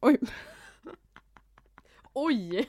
Oj. 0.00 0.18
Oj! 2.14 2.68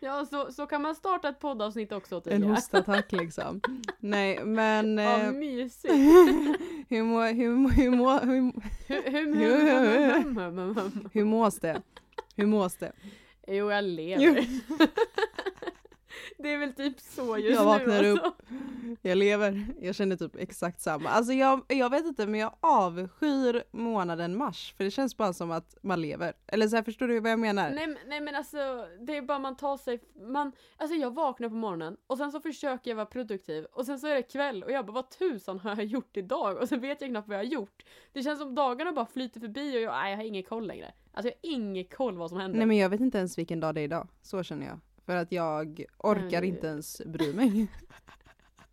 ja, 0.00 0.26
så, 0.26 0.52
så 0.52 0.66
kan 0.66 0.82
man 0.82 0.94
starta 0.94 1.28
ett 1.28 1.38
poddavsnitt 1.40 1.92
också 1.92 2.14
En 2.16 2.22
tydligen. 2.22 2.50
hostattack 2.50 3.12
liksom. 3.12 3.60
Nej 3.98 4.44
men... 4.44 4.98
Ja, 4.98 5.18
Eh, 5.20 5.32
mysigt. 5.32 5.94
hur, 6.88 7.02
må, 7.02 7.22
hur, 7.22 7.50
må- 7.56 7.68
hur, 7.68 7.90
må, 7.90 8.18
hur, 8.18 8.52
hur 11.12 11.24
mås 11.24 11.58
det? 11.60 11.82
Hur 12.36 12.46
mås 12.46 12.76
det? 12.76 12.92
Jo, 13.46 13.70
jag 13.70 13.84
lever. 13.84 14.46
det 16.44 16.52
är 16.52 16.58
väl 16.58 16.72
typ 16.72 17.00
så 17.00 17.38
just 17.38 17.58
Jag 17.58 17.64
vaknar 17.64 18.02
nu 18.02 18.10
upp. 18.10 18.24
alltså. 18.24 18.44
Jag 19.02 19.18
lever. 19.18 19.66
Jag 19.80 19.94
känner 19.94 20.16
typ 20.16 20.36
exakt 20.36 20.80
samma. 20.80 21.08
Alltså 21.08 21.32
jag, 21.32 21.60
jag 21.68 21.90
vet 21.90 22.06
inte 22.06 22.26
men 22.26 22.40
jag 22.40 22.52
avskyr 22.60 23.62
månaden 23.70 24.36
mars. 24.38 24.74
För 24.76 24.84
det 24.84 24.90
känns 24.90 25.16
bara 25.16 25.32
som 25.32 25.50
att 25.50 25.76
man 25.82 26.00
lever. 26.00 26.32
Eller 26.46 26.68
så 26.68 26.76
här, 26.76 26.82
förstår 26.82 27.08
du 27.08 27.20
vad 27.20 27.30
jag 27.32 27.38
menar? 27.38 27.70
Nej, 27.70 27.96
nej 28.06 28.20
men 28.20 28.34
alltså, 28.34 28.56
det 29.00 29.16
är 29.16 29.22
bara 29.22 29.38
man 29.38 29.56
tar 29.56 29.76
sig, 29.76 30.00
man, 30.28 30.52
alltså 30.76 30.96
jag 30.96 31.14
vaknar 31.14 31.48
på 31.48 31.54
morgonen 31.54 31.96
och 32.06 32.18
sen 32.18 32.32
så 32.32 32.40
försöker 32.40 32.90
jag 32.90 32.96
vara 32.96 33.06
produktiv 33.06 33.64
och 33.64 33.86
sen 33.86 33.98
så 33.98 34.06
är 34.06 34.14
det 34.14 34.22
kväll 34.22 34.62
och 34.62 34.70
jag 34.72 34.86
bara 34.86 34.92
vad 34.92 35.10
tusan 35.10 35.58
har 35.58 35.76
jag 35.76 35.84
gjort 35.84 36.16
idag? 36.16 36.56
Och 36.56 36.68
sen 36.68 36.80
vet 36.80 37.00
jag 37.00 37.10
knappt 37.10 37.28
vad 37.28 37.36
jag 37.36 37.44
har 37.44 37.50
gjort. 37.50 37.82
Det 38.12 38.22
känns 38.22 38.38
som 38.40 38.54
dagarna 38.54 38.92
bara 38.92 39.06
flyter 39.06 39.40
förbi 39.40 39.76
och 39.76 39.80
jag, 39.80 39.92
nej, 39.92 40.10
jag 40.10 40.18
har 40.18 40.24
ingen 40.24 40.42
koll 40.42 40.66
längre. 40.66 40.92
Alltså 41.12 41.28
jag 41.28 41.50
har 41.50 41.56
ingen 41.56 41.84
koll 41.84 42.16
vad 42.18 42.30
som 42.30 42.38
händer. 42.40 42.58
Nej 42.58 42.66
men 42.66 42.76
jag 42.76 42.88
vet 42.88 43.00
inte 43.00 43.18
ens 43.18 43.38
vilken 43.38 43.60
dag 43.60 43.74
det 43.74 43.80
är 43.80 43.84
idag. 43.84 44.08
Så 44.22 44.42
känner 44.42 44.66
jag. 44.66 44.80
För 45.06 45.16
att 45.16 45.32
jag 45.32 45.84
orkar 45.98 46.40
Nej. 46.40 46.48
inte 46.48 46.66
ens 46.66 47.02
bry 47.06 47.32
mig. 47.32 47.66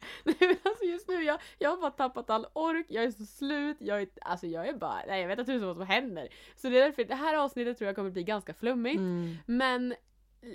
Nej 0.23 0.35
men 0.39 0.55
alltså 0.63 0.83
just 0.85 1.07
nu, 1.07 1.23
jag, 1.23 1.39
jag 1.59 1.69
har 1.69 1.77
bara 1.77 1.91
tappat 1.91 2.29
all 2.29 2.47
ork, 2.53 2.85
jag 2.89 3.03
är 3.03 3.11
så 3.11 3.25
slut, 3.25 3.77
jag 3.79 4.01
är, 4.01 4.07
alltså 4.21 4.47
jag 4.47 4.67
är 4.67 4.73
bara, 4.73 5.01
nej 5.07 5.21
jag 5.21 5.27
vet 5.27 5.39
inte 5.39 5.57
vad 5.57 5.75
som 5.75 5.85
händer. 5.87 6.27
Så 6.55 6.69
det 6.69 6.77
är 6.79 6.85
därför, 6.85 7.03
det 7.03 7.15
här 7.15 7.35
avsnittet 7.35 7.77
tror 7.77 7.85
jag 7.85 7.95
kommer 7.95 8.09
bli 8.09 8.23
ganska 8.23 8.53
flummigt. 8.53 8.97
Mm. 8.97 9.37
Men 9.45 9.93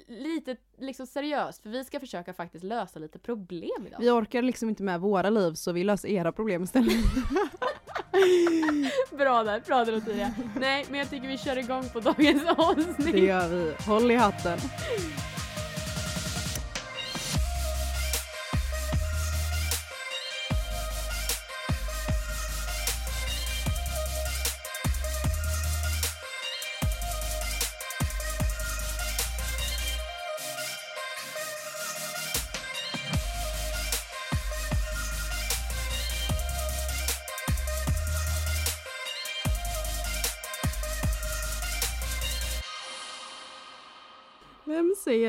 lite 0.09 0.57
liksom 0.79 1.07
seriöst, 1.07 1.63
för 1.63 1.71
vi 1.71 1.85
ska 1.85 2.01
försöka 2.01 2.35
faktiskt 2.35 2.65
lösa 2.65 2.99
lite 2.99 3.19
problem 3.19 3.87
idag. 3.87 3.99
Vi 4.01 4.11
orkar 4.11 4.43
liksom 4.43 4.69
inte 4.69 4.83
med 4.83 5.01
våra 5.01 5.31
liv 5.31 5.55
så 5.55 5.73
vi 5.73 5.85
löser 5.85 6.09
era 6.09 6.33
problem 6.33 6.63
istället. 6.63 6.93
Bra 9.19 9.45
där, 9.45 9.61
bra 9.67 9.85
där 9.85 9.97
Ottilia. 9.97 10.35
Nej, 10.61 10.87
men 10.91 10.99
jag 10.99 11.11
tycker 11.11 11.29
vi 11.29 11.39
kör 11.39 11.59
igång 11.59 11.89
på 11.93 12.01
dagens 12.01 12.43
Det 12.43 12.51
avsnitt. 12.51 13.15
gör 13.15 13.49
vi. 13.49 13.75
Håll 13.87 14.11
i 14.11 14.15
hatten. 14.15 14.59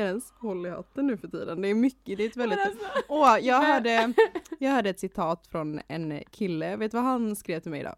Ens 0.08 0.32
håll 0.32 0.66
i 0.66 0.70
hatten 0.70 1.06
nu 1.06 1.16
för 1.16 1.28
tiden? 1.28 1.62
Det 1.62 1.68
är 1.68 1.74
mycket, 1.74 2.18
det 2.18 2.24
är 2.24 2.28
ett 2.28 2.36
väldigt... 2.36 2.58
Alltså, 2.66 2.84
Åh, 3.08 3.38
jag 3.40 3.62
hörde, 3.62 4.12
jag 4.58 4.70
hörde 4.70 4.90
ett 4.90 5.00
citat 5.00 5.46
från 5.46 5.80
en 5.88 6.22
kille, 6.30 6.76
vet 6.76 6.90
du 6.90 6.96
vad 6.96 7.04
han 7.04 7.36
skrev 7.36 7.60
till 7.60 7.70
mig 7.70 7.80
idag? 7.80 7.96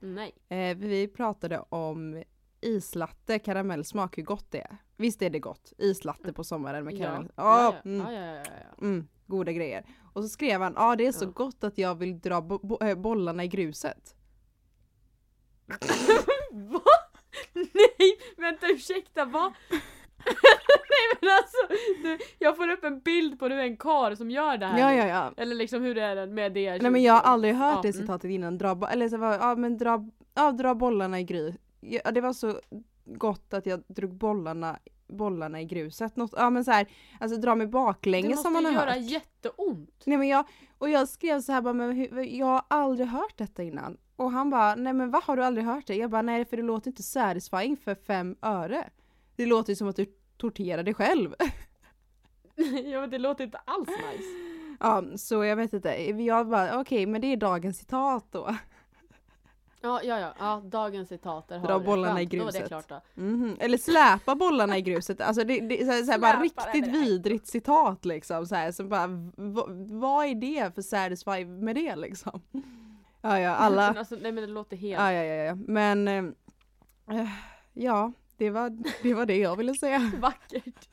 nej. 0.00 0.34
Eh, 0.48 0.76
vi 0.76 1.08
pratade 1.08 1.58
om 1.68 2.22
islatte, 2.60 3.38
karamellsmak, 3.38 4.18
hur 4.18 4.22
gott 4.22 4.50
det 4.50 4.60
är. 4.60 4.76
Visst 4.96 5.22
är 5.22 5.30
det 5.30 5.38
gott? 5.38 5.72
Islatte 5.78 6.32
på 6.32 6.44
sommaren 6.44 6.84
med 6.84 6.94
Ja, 6.94 6.98
karamell. 6.98 7.32
ja, 7.36 7.68
Åh, 7.68 7.74
ja, 7.84 7.90
mm, 7.90 8.06
ja, 8.06 8.12
ja, 8.12 8.34
ja, 8.36 8.42
ja. 8.46 8.86
mm, 8.86 9.08
goda 9.26 9.52
grejer. 9.52 9.86
Och 10.12 10.22
så 10.22 10.28
skrev 10.28 10.60
han, 10.60 10.72
ja 10.76 10.96
det 10.96 11.06
är 11.06 11.12
så 11.12 11.24
Ja. 11.24 11.30
gott 11.30 11.64
att 11.64 11.78
jag 11.78 11.94
vill 11.94 12.20
dra 12.20 12.40
bo- 12.40 12.58
bo- 12.66 12.84
eh, 12.84 12.94
bollarna 12.98 13.44
i 13.44 13.48
gruset. 13.48 14.14
Va? 16.52 16.80
Nej, 17.52 18.18
vänta 18.36 18.66
ursäkta, 18.66 19.24
va? 19.24 19.54
Nej 20.92 21.18
men 21.20 21.30
alltså, 21.30 21.56
du, 22.02 22.18
jag 22.38 22.56
får 22.56 22.68
upp 22.68 22.84
en 22.84 23.00
bild 23.00 23.38
på 23.38 23.48
du 23.48 23.54
är 23.54 23.64
en 23.64 23.76
kar 23.76 24.14
som 24.14 24.30
gör 24.30 24.56
det 24.56 24.66
här 24.66 24.78
Ja 24.78 24.94
ja 24.94 25.06
ja. 25.06 25.32
Eller 25.36 25.54
liksom 25.54 25.82
hur 25.82 25.98
är 25.98 26.16
det 26.16 26.26
med 26.26 26.52
det? 26.52 26.82
Nej 26.82 26.90
men 26.90 27.02
jag 27.02 27.12
har 27.12 27.20
aldrig 27.20 27.54
hört 27.54 27.74
Ja, 27.74 27.82
det 27.82 27.88
mm. 27.88 28.00
citatet 28.00 28.30
innan. 28.30 28.58
Dra, 28.58 28.88
eller 28.90 29.08
så 29.08 29.16
var, 29.16 29.32
ja 29.34 29.54
men 29.54 29.78
dra, 29.78 30.08
ja, 30.34 30.52
dra 30.52 30.74
bollarna 30.74 31.20
i 31.20 31.24
grus. 31.24 31.54
Ja, 31.80 32.10
det 32.10 32.20
var 32.20 32.32
så 32.32 32.60
gott 33.04 33.54
att 33.54 33.66
jag 33.66 33.82
drog 33.88 34.14
bollarna, 34.14 34.78
bollarna 35.08 35.60
i 35.60 35.64
gruset. 35.64 36.16
Något, 36.16 36.34
ja 36.36 36.50
men 36.50 36.64
så 36.64 36.70
här, 36.70 36.86
alltså 37.20 37.40
dra 37.40 37.54
mig 37.54 37.66
Det 37.66 37.70
baklänges 37.70 38.30
måste 38.30 38.42
som 38.42 38.52
man 38.52 38.64
har 38.64 38.72
göra 38.72 38.90
hört. 38.90 39.00
jätteont. 39.00 40.02
Nej 40.04 40.18
men 40.18 40.28
jag, 40.28 40.44
och 40.78 40.90
jag 40.90 41.08
skrev 41.08 41.40
så 41.40 41.52
här 41.52 41.60
bara, 41.60 41.74
men 41.74 41.92
hur, 41.92 42.20
jag 42.22 42.46
har 42.46 42.62
aldrig 42.68 43.06
hört 43.08 43.38
detta 43.38 43.62
innan. 43.62 43.96
Och 44.16 44.30
han 44.30 44.50
bara, 44.50 44.74
nej 44.74 44.92
men 44.92 45.10
vad 45.10 45.24
har 45.24 45.36
du 45.36 45.44
aldrig 45.44 45.66
hört 45.66 45.86
det? 45.86 45.94
Jag 45.96 46.10
bara, 46.10 46.22
nej 46.22 46.44
för 46.44 46.56
det 46.56 46.62
låter 46.62 46.88
inte 46.88 47.02
satisfying 47.02 47.76
för 47.76 47.94
fem 47.94 48.36
öre. 48.42 48.90
Det 49.36 49.46
låter 49.46 49.72
ju 49.72 49.76
som 49.76 49.88
att 49.88 49.96
du 49.96 50.06
torterar 50.36 50.82
dig 50.82 50.94
själv. 50.94 51.34
ja 52.84 53.00
men 53.00 53.10
det 53.10 53.18
låter 53.18 53.44
inte 53.44 53.58
alls 53.58 53.88
nice. 53.88 54.28
ja, 54.80 55.04
så 55.16 55.44
jag 55.44 55.56
vet 55.56 55.72
inte. 55.72 56.22
Jag 56.22 56.48
bara, 56.48 56.80
okej 56.80 57.06
men 57.06 57.20
det 57.20 57.26
är 57.26 57.36
dagens 57.36 57.78
citat 57.78 58.26
då. 58.30 58.56
Ja, 59.84 60.00
ja, 60.04 60.20
ja, 60.20 60.34
ja 60.38 60.62
dagens 60.64 61.08
citater 61.08 61.58
har 61.58 61.68
Dra 61.68 61.78
bollarna 61.78 62.16
Skönt, 62.16 62.34
i 62.34 62.36
Då 62.36 62.44
gruset. 62.44 62.68
klart 62.68 62.88
då. 62.88 63.00
Mhm. 63.14 63.56
Eller 63.60 63.78
släpa 63.78 64.34
bollarna 64.34 64.78
i 64.78 64.82
gruset. 64.82 65.20
Alltså 65.20 65.44
det, 65.44 65.60
det 65.60 65.82
är 65.82 65.84
så 65.84 65.92
här, 65.92 66.02
så 66.02 66.12
här, 66.12 66.18
bara 66.18 66.40
riktigt 66.40 66.84
där. 66.84 66.92
vidrigt 66.92 67.46
citat 67.46 68.04
liksom. 68.04 68.46
Så 68.46 68.54
här, 68.54 68.72
så 68.72 68.84
bara, 68.84 69.06
vad 70.00 70.26
är 70.26 70.34
det 70.34 70.74
för 70.74 70.82
satisfy 70.82 71.44
med 71.44 71.74
det 71.74 71.96
liksom? 71.96 72.42
Ja 73.20 73.38
ja, 73.40 73.50
alla. 73.50 73.88
Men 73.88 73.98
alltså, 73.98 74.16
nej 74.20 74.32
men 74.32 74.44
det 74.44 74.50
låter 74.50 74.76
helt... 74.76 75.02
Ja 75.02 75.12
ja 75.12 75.22
ja, 75.24 75.34
ja. 75.44 75.54
men 75.54 76.08
eh, 76.08 76.24
ja, 77.72 78.12
det 78.42 78.50
var, 78.50 78.70
det 79.02 79.14
var 79.14 79.26
det 79.26 79.36
jag 79.36 79.56
ville 79.56 79.74
säga. 79.74 80.10
Vackert. 80.20 80.88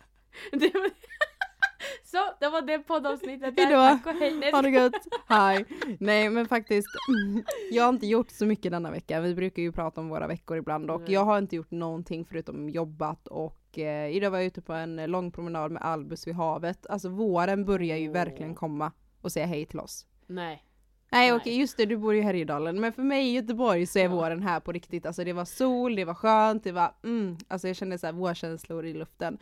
Det 0.52 0.74
var... 0.74 0.90
Så, 2.04 2.18
det 2.40 2.50
var 2.50 2.62
det 2.62 2.80
poddavsnittet 2.80 3.56
där. 3.56 3.66
Hejdå. 3.66 3.82
Tack 3.82 4.06
och 4.16 4.22
hej. 4.22 4.34
Nej, 4.34 4.52
Ha 4.52 4.62
det 4.62 4.70
gött, 4.70 5.08
hej! 5.28 5.66
Nej 6.00 6.30
men 6.30 6.48
faktiskt, 6.48 6.88
jag 7.72 7.84
har 7.84 7.90
inte 7.90 8.08
gjort 8.08 8.32
så 8.32 8.46
mycket 8.46 8.72
denna 8.72 8.92
vecka. 8.92 9.22
Vi 9.22 9.36
brukar 9.36 9.62
ju 9.62 9.72
prata 9.72 10.02
om 10.02 10.10
våra 10.10 10.28
veckor 10.28 10.58
ibland 10.58 10.92
och 10.92 11.02
Nej. 11.02 11.12
jag 11.14 11.26
har 11.26 11.38
inte 11.38 11.56
gjort 11.56 11.72
någonting 11.72 12.26
förutom 12.26 12.70
jobbat 12.70 13.28
och 13.28 13.80
eh, 13.80 14.16
idag 14.16 14.32
var 14.32 14.38
jag 14.38 14.46
ute 14.48 14.62
på 14.62 14.74
en 14.74 15.12
lång 15.12 15.32
promenad 15.32 15.72
med 15.72 15.82
Albus 15.82 16.28
vid 16.28 16.36
havet. 16.36 16.86
Alltså 16.90 17.10
våren 17.10 17.66
börjar 17.66 17.98
ju 17.98 18.08
Åh. 18.08 18.14
verkligen 18.14 18.56
komma 18.56 18.92
och 19.22 19.32
säga 19.32 19.46
hej 19.46 19.66
till 19.66 19.80
oss. 19.80 20.06
Nej. 20.28 20.64
Nej 21.12 21.34
okej 21.34 21.60
just 21.60 21.78
det, 21.78 21.86
du 21.86 21.98
bor 21.98 22.14
ju 22.14 22.20
i 22.20 22.24
Härjedalen 22.24 22.80
men 22.80 22.94
för 22.94 23.04
mig 23.04 23.28
i 23.28 23.32
Göteborg 23.32 23.86
så 23.86 24.00
är 24.00 24.04
Ja. 24.04 24.10
våren 24.10 24.44
här 24.44 24.60
på 24.60 24.72
riktigt. 24.72 25.06
Alltså 25.06 25.24
det 25.24 25.34
var 25.34 25.46
sol, 25.46 25.96
det 25.96 26.06
var 26.06 26.14
skönt, 26.14 26.64
det 26.64 26.72
var 26.72 26.94
mm, 27.04 27.38
alltså 27.48 27.68
jag 27.68 27.76
kände 27.76 27.98
så 27.98 28.06
här 28.06 28.14
vårkänslor 28.14 28.86
i 28.86 28.94
luften. 28.94 29.38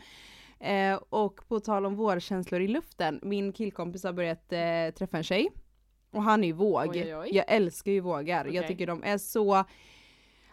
Eh, 0.60 0.94
och 1.08 1.48
på 1.48 1.60
tal 1.60 1.86
om 1.86 1.94
vårkänslor 1.96 2.60
i 2.60 2.68
luften, 2.68 3.20
min 3.22 3.52
killkompis 3.52 4.04
har 4.04 4.12
börjat 4.12 4.52
eh, 4.52 4.94
träffa 4.98 5.16
en 5.16 5.22
tjej. 5.22 5.48
Och 6.10 6.22
han 6.22 6.44
är 6.44 6.48
ju 6.48 6.52
våg. 6.52 6.88
Oj, 6.90 7.02
oj, 7.04 7.16
oj. 7.16 7.28
Jag 7.32 7.44
älskar 7.48 7.92
ju 7.92 8.00
vågar. 8.00 8.44
Jag 8.44 8.54
Okej. 8.56 8.68
tycker 8.68 8.86
de 8.86 9.02
är 9.04 9.18
så, 9.18 9.64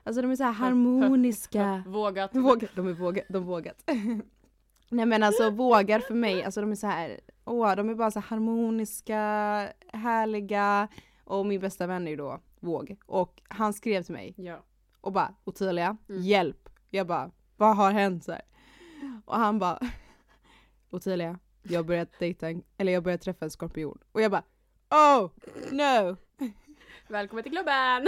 alltså 0.03 0.21
de 0.21 0.31
är 0.31 0.35
så 0.35 0.43
harmoniska. 0.43 1.83
Vågat. 1.87 2.35
Våg, 2.35 2.67
de 2.75 2.87
är 2.87 2.93
vågat, 2.93 3.25
de 3.29 3.43
vågat. 3.45 3.83
Nej 4.89 5.05
men 5.05 5.23
alltså 5.23 5.49
vågar 5.49 5.99
för 5.99 6.13
mig, 6.13 6.43
alltså 6.43 6.61
de 6.61 6.71
är 6.71 6.75
så 6.75 6.87
här, 6.87 7.19
åh 7.45 7.75
de 7.75 7.89
är 7.89 7.95
bara 7.95 8.11
så 8.11 8.19
harmoniska, 8.19 9.17
härliga. 9.93 10.87
Och 11.23 11.45
min 11.45 11.61
bästa 11.61 11.87
vän 11.87 12.07
är 12.07 12.11
ju 12.11 12.17
då 12.17 12.39
våg. 12.59 12.95
Och 13.05 13.41
han 13.47 13.73
skrev 13.73 14.03
till 14.03 14.13
mig 14.13 14.33
Ja. 14.37 14.63
och 15.01 15.11
bara 15.11 15.33
Ottilia, 15.43 15.97
Mm. 16.09 16.21
hjälp. 16.21 16.69
Jag 16.89 17.07
bara, 17.07 17.31
vad 17.57 17.75
har 17.75 17.91
hänt? 17.91 18.23
Så 18.23 18.31
här. 18.31 18.41
Och 19.25 19.35
han 19.35 19.59
bara, 19.59 19.79
Ottilia, 20.89 21.39
jag 21.63 21.85
börjat 21.85 22.09
dejta 22.19 22.49
en, 22.49 22.63
eller 22.77 22.93
jag 22.93 23.03
börjat 23.03 23.21
träffa 23.21 23.45
en 23.45 23.51
skorpion. 23.51 23.97
Och 24.11 24.21
jag 24.21 24.31
bara, 24.31 24.43
oh 24.89 25.29
no, 25.71 26.15
Välkommen 27.07 27.43
till 27.43 27.51
klubben! 27.51 28.07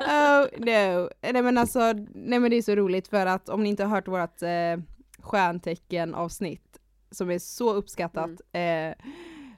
oh 0.00 0.46
no. 0.58 1.10
Nej 1.32 1.42
men 1.42 1.58
alltså, 1.58 1.92
nej 2.14 2.38
men 2.38 2.50
det 2.50 2.56
är 2.56 2.62
så 2.62 2.74
roligt 2.74 3.08
för 3.08 3.26
att 3.26 3.48
om 3.48 3.62
ni 3.62 3.68
inte 3.68 3.84
har 3.84 3.90
hört 3.90 4.08
vårt 4.08 4.42
eh, 4.42 4.84
stjärntecken 5.18 6.14
avsnitt 6.14 6.78
som 7.10 7.30
är 7.30 7.38
så 7.38 7.72
uppskattat, 7.72 8.30
Mm. 8.52 8.90
eh, 8.90 8.96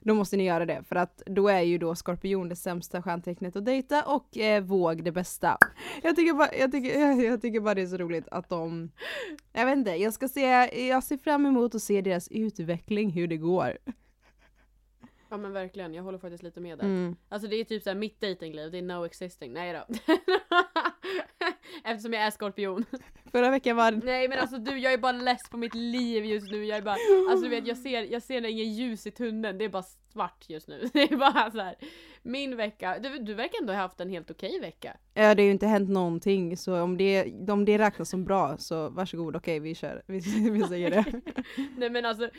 då 0.03 0.13
måste 0.13 0.37
ni 0.37 0.43
göra 0.43 0.65
det 0.65 0.83
för 0.83 0.95
att 0.95 1.21
då 1.25 1.47
är 1.47 1.61
ju 1.61 1.77
då 1.77 1.95
skorpion 1.95 2.49
det 2.49 2.55
sämsta 2.55 3.01
stjärntecknet 3.01 3.55
att 3.55 3.65
dejta 3.65 4.03
och 4.03 4.37
eh, 4.37 4.63
våg 4.63 5.03
det 5.03 5.11
bästa. 5.11 5.57
Jag 6.03 6.15
tycker, 6.15 6.33
bara, 6.33 6.55
jag, 6.55 6.71
tycker, 6.71 6.99
jag, 6.99 7.23
jag 7.31 7.41
tycker 7.41 7.59
bara 7.59 7.75
det 7.75 7.81
är 7.81 7.87
så 7.87 7.97
roligt 7.97 8.27
att 8.31 8.49
de, 8.49 8.91
jag 9.53 9.65
vet 9.65 9.77
inte, 9.77 9.91
jag 9.91 10.13
ska 10.13 10.27
se, 10.27 10.41
jag 10.87 11.03
ser 11.03 11.17
fram 11.17 11.45
emot 11.45 11.75
att 11.75 11.81
se 11.83 12.01
deras 12.01 12.27
utveckling, 12.27 13.09
hur 13.09 13.27
det 13.27 13.37
går. 13.37 13.77
Ja 15.31 15.37
men 15.37 15.53
verkligen, 15.53 15.93
jag 15.93 16.03
håller 16.03 16.17
faktiskt 16.17 16.43
lite 16.43 16.59
med 16.59 16.77
där. 16.77 16.85
Mm. 16.85 17.15
Alltså 17.29 17.47
det 17.47 17.55
är 17.55 17.63
typ 17.63 17.83
såhär 17.83 17.95
mitt 17.95 18.21
datingliv, 18.21 18.71
det 18.71 18.77
är 18.77 18.81
no 18.81 19.05
existing. 19.05 19.53
Nej 19.53 19.73
då. 19.73 19.95
Eftersom 21.83 22.13
jag 22.13 22.23
är 22.23 22.31
skorpion. 22.31 22.85
Förra 23.31 23.49
veckan 23.49 23.75
var 23.75 23.91
Nej 23.91 24.27
men 24.27 24.39
alltså 24.39 24.57
du, 24.57 24.77
jag 24.77 24.93
är 24.93 24.97
bara 24.97 25.11
less 25.11 25.49
på 25.51 25.57
mitt 25.57 25.75
liv 25.75 26.25
just 26.25 26.51
nu. 26.51 26.65
Jag 26.65 26.77
är 26.77 26.81
bara, 26.81 26.97
alltså 27.29 27.43
du 27.43 27.49
vet 27.49 27.67
jag 27.67 27.77
ser, 27.77 28.01
jag 28.01 28.23
ser 28.23 28.45
ingen 28.45 28.73
ljus 28.73 29.07
i 29.07 29.11
tunneln, 29.11 29.57
det 29.57 29.65
är 29.65 29.69
bara 29.69 29.83
svart 29.83 30.45
just 30.49 30.67
nu. 30.67 30.89
Det 30.93 31.01
är 31.01 31.17
bara 31.17 31.51
så 31.51 31.59
här. 31.59 31.75
Min 32.21 32.57
vecka, 32.57 32.99
du, 33.03 33.19
du 33.19 33.33
verkar 33.33 33.59
ändå 33.61 33.73
ha 33.73 33.79
haft 33.79 33.99
en 33.99 34.09
helt 34.09 34.31
okej 34.31 34.59
vecka. 34.59 34.97
Ja 35.13 35.35
det 35.35 35.41
har 35.41 35.45
ju 35.45 35.51
inte 35.51 35.67
hänt 35.67 35.89
någonting 35.89 36.57
så 36.57 36.81
om 36.81 36.97
det, 36.97 37.33
om 37.49 37.65
det 37.65 37.77
räknas 37.77 38.09
som 38.09 38.25
bra 38.25 38.57
så 38.57 38.89
varsågod 38.89 39.35
okej 39.35 39.59
vi 39.59 39.75
kör, 39.75 40.03
vi, 40.05 40.19
vi 40.51 40.63
säger 40.63 40.89
det. 40.89 41.05
Nej 41.77 41.89
men 41.89 42.05
alltså, 42.05 42.29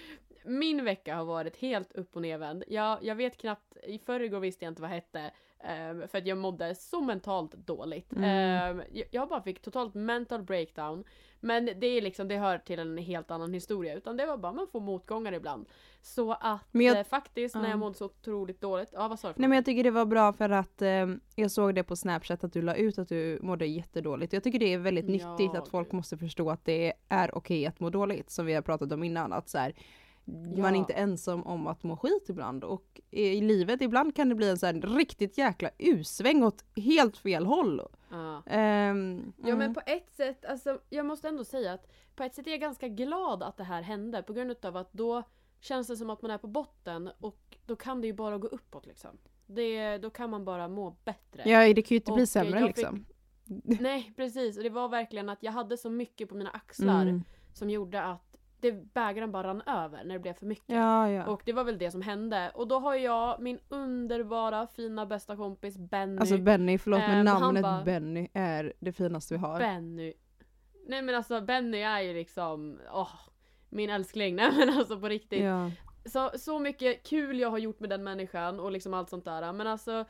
min 0.44 0.84
vecka 0.84 1.16
har 1.16 1.24
varit 1.24 1.56
helt 1.56 1.92
upp 1.92 2.16
och 2.16 2.22
nervänd. 2.22 2.64
Jag, 2.68 2.98
jag 3.04 3.14
vet 3.14 3.36
knappt, 3.36 3.76
i 3.86 3.98
förrgår 3.98 4.40
visste 4.40 4.64
jag 4.64 4.70
inte 4.70 4.82
vad 4.82 4.90
det 4.90 4.94
hette. 4.94 5.30
ehm, 5.64 6.08
för 6.08 6.18
att 6.18 6.26
jag 6.26 6.38
mådde 6.38 6.74
så 6.74 7.00
mentalt 7.00 7.52
dåligt. 7.54 8.12
Mm. 8.12 8.24
Ehm, 8.24 8.82
jag, 8.92 9.06
jag 9.10 9.28
bara 9.28 9.42
fick 9.42 9.62
totalt 9.62 9.94
mental 9.94 10.42
breakdown. 10.42 11.04
Men 11.44 11.64
det 11.76 11.86
är 11.86 12.02
liksom, 12.02 12.28
det 12.28 12.36
hör 12.36 12.58
till 12.58 12.78
en 12.78 12.98
helt 12.98 13.30
annan 13.30 13.54
historia. 13.54 13.94
Utan 13.94 14.16
det 14.16 14.26
var 14.26 14.36
bara, 14.36 14.52
man 14.52 14.66
får 14.72 14.80
motgångar 14.80 15.32
ibland. 15.32 15.66
Så 16.00 16.32
att 16.32 16.60
jag- 16.72 16.98
eh, 16.98 17.04
faktiskt 17.04 17.54
när 17.54 17.62
Ja. 17.62 17.68
jag 17.70 17.78
mådde 17.78 17.94
så 17.94 18.04
otroligt 18.04 18.60
dåligt, 18.60 18.88
ja 18.92 19.08
vad 19.08 19.18
sa 19.20 19.28
du 19.28 19.34
Nej 19.36 19.48
men 19.48 19.56
jag 19.56 19.64
tycker 19.64 19.84
det 19.84 19.90
var 19.90 20.04
bra 20.04 20.32
för 20.32 20.50
att 20.50 20.82
eh, 20.82 21.06
jag 21.36 21.50
såg 21.50 21.74
det 21.74 21.82
på 21.82 21.96
snapchat 21.96 22.44
att 22.44 22.52
du 22.52 22.62
la 22.62 22.74
ut 22.74 22.98
att 22.98 23.08
du 23.08 23.38
mådde 23.42 23.66
jättedåligt. 23.66 24.32
Jag 24.32 24.42
tycker 24.42 24.58
det 24.58 24.72
är 24.72 24.78
väldigt 24.78 25.04
Ja, 25.22 25.36
nyttigt 25.36 25.54
att 25.60 25.68
folk 25.68 25.92
måste 25.92 26.16
förstå 26.18 26.50
att 26.50 26.64
det 26.64 26.92
är 27.08 27.34
okej 27.38 27.66
att 27.66 27.80
må 27.80 27.90
dåligt 27.90 28.30
som 28.30 28.46
vi 28.46 28.54
har 28.54 28.62
pratat 28.62 28.92
om 28.92 29.02
innan. 29.04 29.32
Att 29.32 29.48
så 29.48 29.58
här, 29.58 29.74
man 30.24 30.56
Ja. 30.56 30.68
är 30.68 30.74
inte 30.74 30.92
ensam 30.92 31.42
om 31.42 31.66
att 31.66 31.82
må 31.82 31.96
skit 31.96 32.26
ibland 32.28 32.64
och 32.64 33.00
i 33.10 33.40
livet 33.40 33.82
ibland 33.82 34.16
kan 34.16 34.28
det 34.28 34.34
bli 34.34 34.48
en 34.50 34.58
så 34.58 34.66
här 34.66 34.74
riktigt 34.74 35.38
jäkla 35.38 35.70
usväng 35.78 36.42
åt 36.44 36.64
helt 36.76 37.16
fel 37.16 37.46
håll. 37.46 37.82
Ja. 38.10 38.42
Ehm, 38.46 39.32
Ja 39.36 39.46
men 39.46 39.52
mm. 39.62 39.74
på 39.74 39.80
ett 39.86 40.10
sätt, 40.16 40.44
alltså 40.44 40.80
jag 40.90 41.06
måste 41.06 41.28
ändå 41.28 41.44
säga 41.44 41.72
att 41.72 41.86
på 42.16 42.22
ett 42.22 42.34
sätt 42.34 42.46
är 42.46 42.50
jag 42.50 42.60
ganska 42.60 42.88
glad 42.88 43.42
att 43.42 43.56
det 43.56 43.64
här 43.64 43.82
hände 43.82 44.22
på 44.22 44.32
grund 44.32 44.64
av 44.64 44.76
att 44.76 44.92
då 44.92 45.22
känns 45.60 45.86
det 45.86 45.96
som 45.96 46.10
att 46.10 46.22
man 46.22 46.30
är 46.30 46.38
på 46.38 46.46
botten 46.46 47.10
och 47.20 47.56
då 47.66 47.76
kan 47.76 48.00
det 48.00 48.06
ju 48.06 48.12
bara 48.12 48.38
gå 48.38 48.48
uppåt 48.48 48.86
liksom. 48.86 49.10
Det, 49.46 49.98
då 49.98 50.10
kan 50.10 50.30
man 50.30 50.44
bara 50.44 50.68
må 50.68 50.96
bättre. 51.04 51.42
Ja 51.50 51.74
det 51.74 51.82
kan 51.82 51.94
ju 51.94 51.96
inte 51.96 52.10
Och, 52.10 52.16
bli 52.16 52.26
sämre 52.26 52.58
fick- 52.58 52.66
liksom. 52.76 53.04
Nej 53.64 54.12
precis, 54.16 54.56
och 54.56 54.62
det 54.62 54.70
var 54.70 54.88
verkligen 54.88 55.28
att 55.28 55.42
jag 55.42 55.52
hade 55.52 55.76
så 55.76 55.90
mycket 55.90 56.28
på 56.28 56.34
mina 56.34 56.50
axlar 56.50 57.02
Mm. 57.02 57.22
som 57.52 57.70
gjorde 57.70 58.02
att 58.02 58.31
det, 58.62 58.94
bägaren 58.94 59.32
bara 59.32 59.48
rann 59.48 59.62
över 59.66 60.04
när 60.04 60.14
det 60.14 60.18
blev 60.20 60.32
för 60.34 60.46
mycket. 60.46 60.76
Ja 60.76 61.10
ja. 61.10 61.26
Och 61.26 61.42
det 61.44 61.52
var 61.52 61.64
väl 61.64 61.78
det 61.78 61.90
som 61.90 62.02
hände. 62.02 62.52
Och 62.54 62.68
då 62.68 62.78
har 62.78 62.94
jag 62.94 63.40
min 63.42 63.58
underbara 63.68 64.66
fina 64.66 65.06
bästa 65.06 65.36
kompis 65.36 65.78
Benny. 65.78 66.18
Alltså 66.20 66.38
Benny, 66.38 66.78
förlåt 66.78 67.00
men 67.00 67.26
han 67.26 67.40
namnet 67.40 67.62
bara- 67.62 67.84
Benny 67.84 68.28
är 68.32 68.72
det 68.80 68.92
finaste 68.92 69.34
vi 69.34 69.38
har. 69.38 69.58
Benny. 69.58 70.14
Nej 70.86 71.02
men 71.02 71.14
alltså 71.14 71.40
Benny 71.40 71.78
är 71.78 72.00
ju 72.00 72.14
liksom, 72.14 72.80
åh, 72.92 73.10
min 73.68 73.90
älskling. 73.90 74.36
Nej 74.36 74.52
men 74.56 74.78
alltså 74.78 75.00
på 75.00 75.08
riktigt. 75.08 75.42
Ja. 75.42 75.70
Så, 76.04 76.30
så 76.38 76.58
mycket 76.58 77.02
kul 77.06 77.40
jag 77.40 77.50
har 77.50 77.58
gjort 77.58 77.80
med 77.80 77.90
den 77.90 78.04
människan 78.04 78.60
och 78.60 78.72
liksom 78.72 78.94
allt 78.94 79.10
sånt 79.10 79.24
där. 79.24 79.52
Men 79.52 79.66
alltså, 79.66 80.04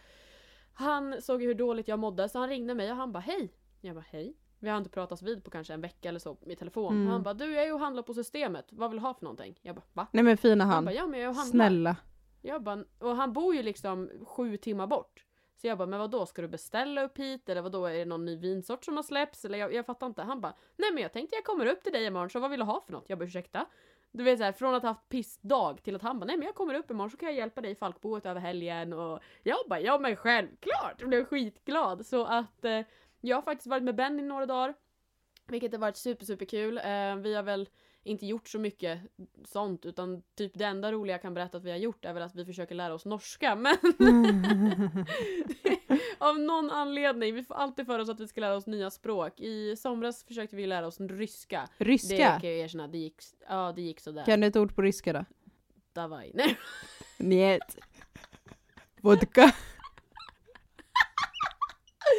han 0.75 1.23
såg 1.23 1.43
ju 1.43 1.49
hur 1.49 1.55
dåligt 1.55 1.89
jag 1.89 1.99
mådde 1.99 2.29
så 2.29 2.39
han 2.39 2.49
ringde 2.49 2.75
mig 2.75 2.91
och 2.91 2.97
han 2.97 3.13
bara 3.13 3.21
hej. 3.21 3.53
Jag 3.81 3.95
bara 3.95 4.05
hej. 4.11 4.37
Vi 4.63 4.71
har 4.71 4.79
inte 4.79 4.91
pratats 4.91 5.23
vid 5.23 5.45
på 5.45 5.51
kanske 5.51 5.75
en 5.75 5.81
vecka 5.81 6.09
eller 6.09 6.19
så 6.19 6.37
i 6.47 6.57
telefon. 6.57 6.95
Mm. 6.97 7.07
Han 7.07 7.23
bara 7.23 7.35
du 7.35 7.53
jag 7.53 7.63
är 7.63 7.67
ju 7.67 7.73
och 7.73 7.81
handlar 7.81 8.03
på 8.03 8.15
systemet. 8.15 8.67
Vad 8.71 8.91
vill 8.91 9.01
du 9.01 9.07
ha 9.07 9.15
för 9.15 9.25
någonting? 9.25 9.59
Jag 9.63 9.75
bara 9.75 9.85
va? 9.93 10.07
Nej 10.13 10.25
men 10.25 10.37
fina 10.37 10.65
Han, 10.65 10.75
han. 10.75 10.85
bara 10.85 10.95
ja 10.95 11.07
men 11.07 11.21
jag 11.21 11.25
är 11.25 11.31
och 11.31 11.35
handlar. 11.37 11.67
Snälla. 11.67 11.97
Jag 12.43 12.63
bara, 12.63 12.85
och 12.99 13.17
han 13.17 13.33
bor 13.33 13.55
ju 13.55 13.63
liksom 13.63 14.11
sju 14.25 14.57
timmar 14.57 14.87
bort. 14.87 15.25
Så 15.57 15.67
jag 15.67 15.79
bara, 15.79 15.87
men 15.87 16.11
då 16.11 16.27
ska 16.27 16.43
du 16.43 16.49
beställa 16.49 17.03
upp 17.03 17.19
hit? 17.19 17.49
Eller 17.49 17.63
vad 17.63 17.73
då 17.73 17.87
är 17.87 17.95
det 17.95 18.05
någon 18.05 18.25
ny 18.25 18.37
vinsort 18.37 18.85
som 18.85 18.97
har 18.97 19.03
släppts? 19.03 19.45
Eller 19.45 19.59
jag, 19.59 19.75
jag 19.75 19.87
fattar 19.87 20.07
inte. 20.07 20.23
Han 20.23 20.41
bara, 20.41 20.55
nej 20.77 20.93
men 20.93 21.03
jag 21.03 21.13
tänkte 21.13 21.37
jag 21.37 21.45
kommer 21.45 21.67
upp 21.67 21.83
till 21.83 21.93
dig 21.93 22.05
imorgon, 22.05 22.31
så 22.31 22.41
vad 22.41 22.51
vill 22.51 22.61
du 22.61 22.67
ha 22.67 22.81
för 22.81 22.93
något? 22.93 23.05
Jag 23.09 23.19
bara, 23.19 23.25
ursäkta? 23.25 23.67
Du 24.11 24.25
vet 24.25 24.39
såhär, 24.39 24.53
från 24.53 24.75
att 24.75 24.83
ha 24.83 24.91
haft 24.91 25.09
pissdag 25.09 25.83
till 25.83 25.97
att 25.97 26.03
han 26.03 26.19
bara, 26.19 26.25
nej 26.25 26.37
men 26.37 26.47
jag 26.47 26.55
kommer 26.55 26.75
upp 26.75 26.91
imorgon 26.91 27.11
så 27.11 27.17
kan 27.17 27.29
jag 27.29 27.37
hjälpa 27.37 27.61
dig 27.61 27.71
i 27.71 27.75
Falkboet 27.75 28.27
över 28.27 28.41
helgen. 28.41 28.93
Och 28.93 29.21
jag 29.43 29.57
bara, 29.69 29.81
ja 29.81 29.99
men 29.99 30.17
självklart! 30.17 30.95
Jag 30.99 31.09
blev 31.09 31.25
skitglad. 31.25 32.07
Så 32.07 32.25
att 32.25 32.65
eh, 32.65 32.81
jag 33.23 33.37
har 33.37 33.43
faktiskt 33.43 33.67
varit 33.67 33.83
med 33.83 33.95
Benny 33.95 34.23
några 34.23 34.47
dagar. 34.47 34.75
Vilket 35.47 35.73
har 35.73 35.79
varit 35.79 35.97
super 35.97 36.25
super 36.27 36.45
kul. 36.45 36.79
Eh, 36.79 37.17
vi 37.17 37.35
har 37.35 37.43
väl 37.43 37.69
inte 38.05 38.27
gjort 38.27 38.49
så 38.49 38.59
mycket 38.59 39.01
sånt 39.45 39.87
utan 39.87 40.23
typ 40.35 40.53
det 40.55 40.65
enda 40.65 40.93
roliga 40.93 41.15
jag 41.15 41.23
kan 41.23 41.35
berätta 41.35 41.57
att 41.57 41.65
vi 41.65 41.71
har 41.71 41.79
gjort 41.79 42.05
är 42.05 42.13
väl 42.13 42.23
att 42.23 42.35
vi 42.35 42.45
försöker 42.45 42.75
lära 42.75 42.95
oss 42.95 43.05
norska 43.05 43.57
men 43.57 43.77
av 46.19 46.39
någon 46.39 46.71
anledning, 46.71 47.35
vi 47.35 47.45
får 47.45 47.55
alltid 47.55 47.87
för 47.87 47.99
oss 47.99 48.09
att 48.09 48.21
vi 48.21 48.29
ska 48.29 48.41
lära 48.41 48.55
oss 48.55 48.67
nya 48.67 48.91
språk. 48.91 49.41
I 49.41 49.77
somras 49.77 50.25
försökte 50.25 50.57
vi 50.57 50.67
lära 50.67 50.87
oss 50.87 51.01
ryska. 51.01 51.69
Det 51.79 51.85
Ryska? 51.85 52.41
kan 52.41 52.51
jag 52.51 52.59
erkänna, 52.59 52.89
det 52.89 52.99
gick, 52.99 53.23
ja 53.49 53.73
det 53.77 53.83
gick 53.83 54.01
sådär. 54.01 54.25
Kan 54.25 54.41
du 54.41 54.47
ett 54.47 54.57
ord 54.57 54.75
på 54.75 54.83
ryska 54.83 55.13
då? 55.13 55.25
Davaj. 55.93 56.31
Nej. 56.35 56.59
Njet. 57.19 57.77
Vodka. 59.01 59.53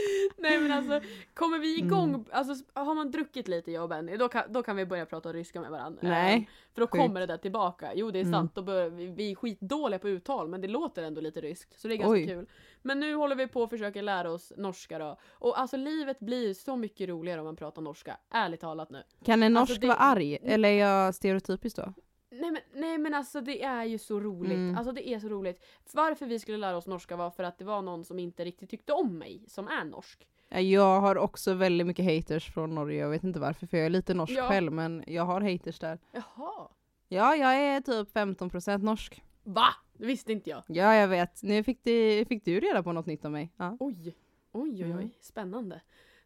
Nej 0.37 0.59
men 0.59 0.71
alltså, 0.71 1.01
kommer 1.33 1.59
vi 1.59 1.77
igång, 1.77 2.09
Mm. 2.09 2.25
alltså 2.31 2.65
har 2.73 2.95
man 2.95 3.11
druckit 3.11 3.47
lite 3.47 3.71
jag 3.71 3.83
och 3.83 3.89
Benny, 3.89 4.17
då 4.17 4.27
kan, 4.29 4.43
då 4.53 4.63
kan 4.63 4.75
vi 4.75 4.85
börja 4.85 5.05
prata 5.05 5.33
ryska 5.33 5.61
med 5.61 5.71
varandra. 5.71 5.99
Nej. 6.01 6.49
För 6.73 6.81
då 6.81 6.87
kommer 6.87 7.19
det 7.19 7.25
där 7.25 7.37
tillbaka. 7.37 7.91
Jo 7.95 8.11
det 8.11 8.19
är 8.19 8.21
Mm. 8.21 8.33
sant, 8.33 8.55
då 8.55 8.61
bör, 8.61 8.89
vi, 8.89 9.05
vi 9.07 9.31
är 9.31 9.35
skitdåliga 9.35 9.99
på 9.99 10.09
uttal 10.09 10.47
men 10.47 10.61
det 10.61 10.67
låter 10.67 11.03
ändå 11.03 11.21
lite 11.21 11.41
ryskt. 11.41 11.79
Så 11.79 11.87
det 11.87 11.93
är 11.93 11.97
ganska 11.97 12.11
Oj. 12.11 12.27
kul. 12.27 12.45
Men 12.81 12.99
nu 12.99 13.15
håller 13.15 13.35
vi 13.35 13.47
på 13.47 13.61
och 13.61 13.69
försöker 13.69 14.01
lära 14.01 14.31
oss 14.31 14.53
norska 14.57 14.99
då. 14.99 15.19
Och 15.31 15.59
alltså 15.59 15.77
livet 15.77 16.19
blir 16.19 16.53
så 16.53 16.75
mycket 16.75 17.09
roligare 17.09 17.39
om 17.39 17.45
man 17.45 17.55
pratar 17.55 17.81
norska. 17.81 18.17
Ärligt 18.31 18.59
talat 18.61 18.89
nu. 18.89 19.03
Kan 19.25 19.43
en 19.43 19.53
norsk 19.53 19.69
Alltså, 19.71 19.81
det- 19.81 19.87
vara 19.87 19.97
arg? 19.97 20.37
Eller 20.43 20.69
är 20.69 20.79
jag 20.79 21.15
stereotypisk 21.15 21.75
då? 21.75 21.93
Nej 22.41 22.51
men, 22.51 22.61
nej 22.73 22.97
men 22.97 23.13
alltså 23.13 23.41
det 23.41 23.63
är 23.63 23.83
ju 23.83 23.97
så 23.97 24.19
roligt. 24.19 24.51
Mm. 24.57 24.77
Alltså 24.77 24.91
det 24.91 25.07
är 25.09 25.19
så 25.19 25.29
roligt. 25.29 25.63
Varför 25.93 26.25
vi 26.25 26.39
skulle 26.39 26.57
lära 26.57 26.77
oss 26.77 26.87
norska 26.87 27.15
var 27.15 27.29
för 27.31 27.43
att 27.43 27.57
det 27.57 27.65
var 27.65 27.81
någon 27.81 28.05
som 28.05 28.19
inte 28.19 28.45
riktigt 28.45 28.69
tyckte 28.69 28.93
om 28.93 29.17
mig, 29.17 29.43
som 29.47 29.67
är 29.67 29.83
norsk. 29.85 30.27
Ja, 30.49 30.59
Jag 30.59 31.01
har 31.01 31.15
också 31.17 31.53
väldigt 31.53 31.87
mycket 31.87 32.05
haters 32.05 32.53
från 32.53 32.75
Norge, 32.75 32.99
jag 32.99 33.09
vet 33.09 33.23
inte 33.23 33.39
varför 33.39 33.67
för 33.67 33.77
jag 33.77 33.85
är 33.85 33.89
lite 33.89 34.13
norsk 34.13 34.33
Ja. 34.33 34.47
själv 34.49 34.71
men 34.71 35.03
jag 35.07 35.23
har 35.25 35.41
haters 35.41 35.79
där. 35.79 35.99
Jaha. 36.11 36.69
Ja, 37.07 37.35
jag 37.35 37.55
är 37.55 37.81
typ 37.81 38.13
15% 38.15 38.77
norsk. 38.77 39.23
Va? 39.43 39.67
Det 39.97 40.05
visste 40.05 40.31
inte 40.31 40.49
jag. 40.49 40.63
Ja, 40.67 40.95
jag 40.95 41.07
vet. 41.07 41.43
Nu 41.43 41.63
fick, 41.63 41.79
det, 41.83 42.25
fick 42.27 42.45
du 42.45 42.59
reda 42.59 42.83
på 42.83 42.91
något 42.91 43.05
nytt 43.05 43.25
om 43.25 43.31
mig. 43.31 43.51
Ja. 43.57 43.77
Oj, 43.79 44.15
oj, 44.51 44.71
oj, 44.71 44.83
oj, 44.85 44.91
Mm. 44.91 45.09
spännande. 45.21 45.81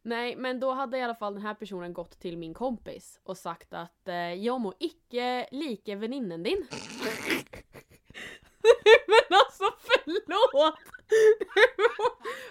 Nej, 0.07 0.36
men 0.36 0.59
då 0.59 0.71
hade 0.71 0.98
i 0.98 1.01
alla 1.01 1.15
fall 1.15 1.33
den 1.33 1.42
här 1.44 1.54
personen 1.54 1.94
gått 1.94 2.19
till 2.19 2.38
min 2.38 2.54
kompis 2.54 3.19
och 3.24 3.38
sagt 3.38 3.74
att 3.74 4.08
eh, 4.08 4.15
jag 4.34 4.62
må 4.62 4.74
icke 4.79 5.48
like 5.51 5.96
väninnen 5.96 6.43
din. 6.43 6.67
men 9.08 9.38
alltså 9.39 9.63
förlåt! 9.79 10.75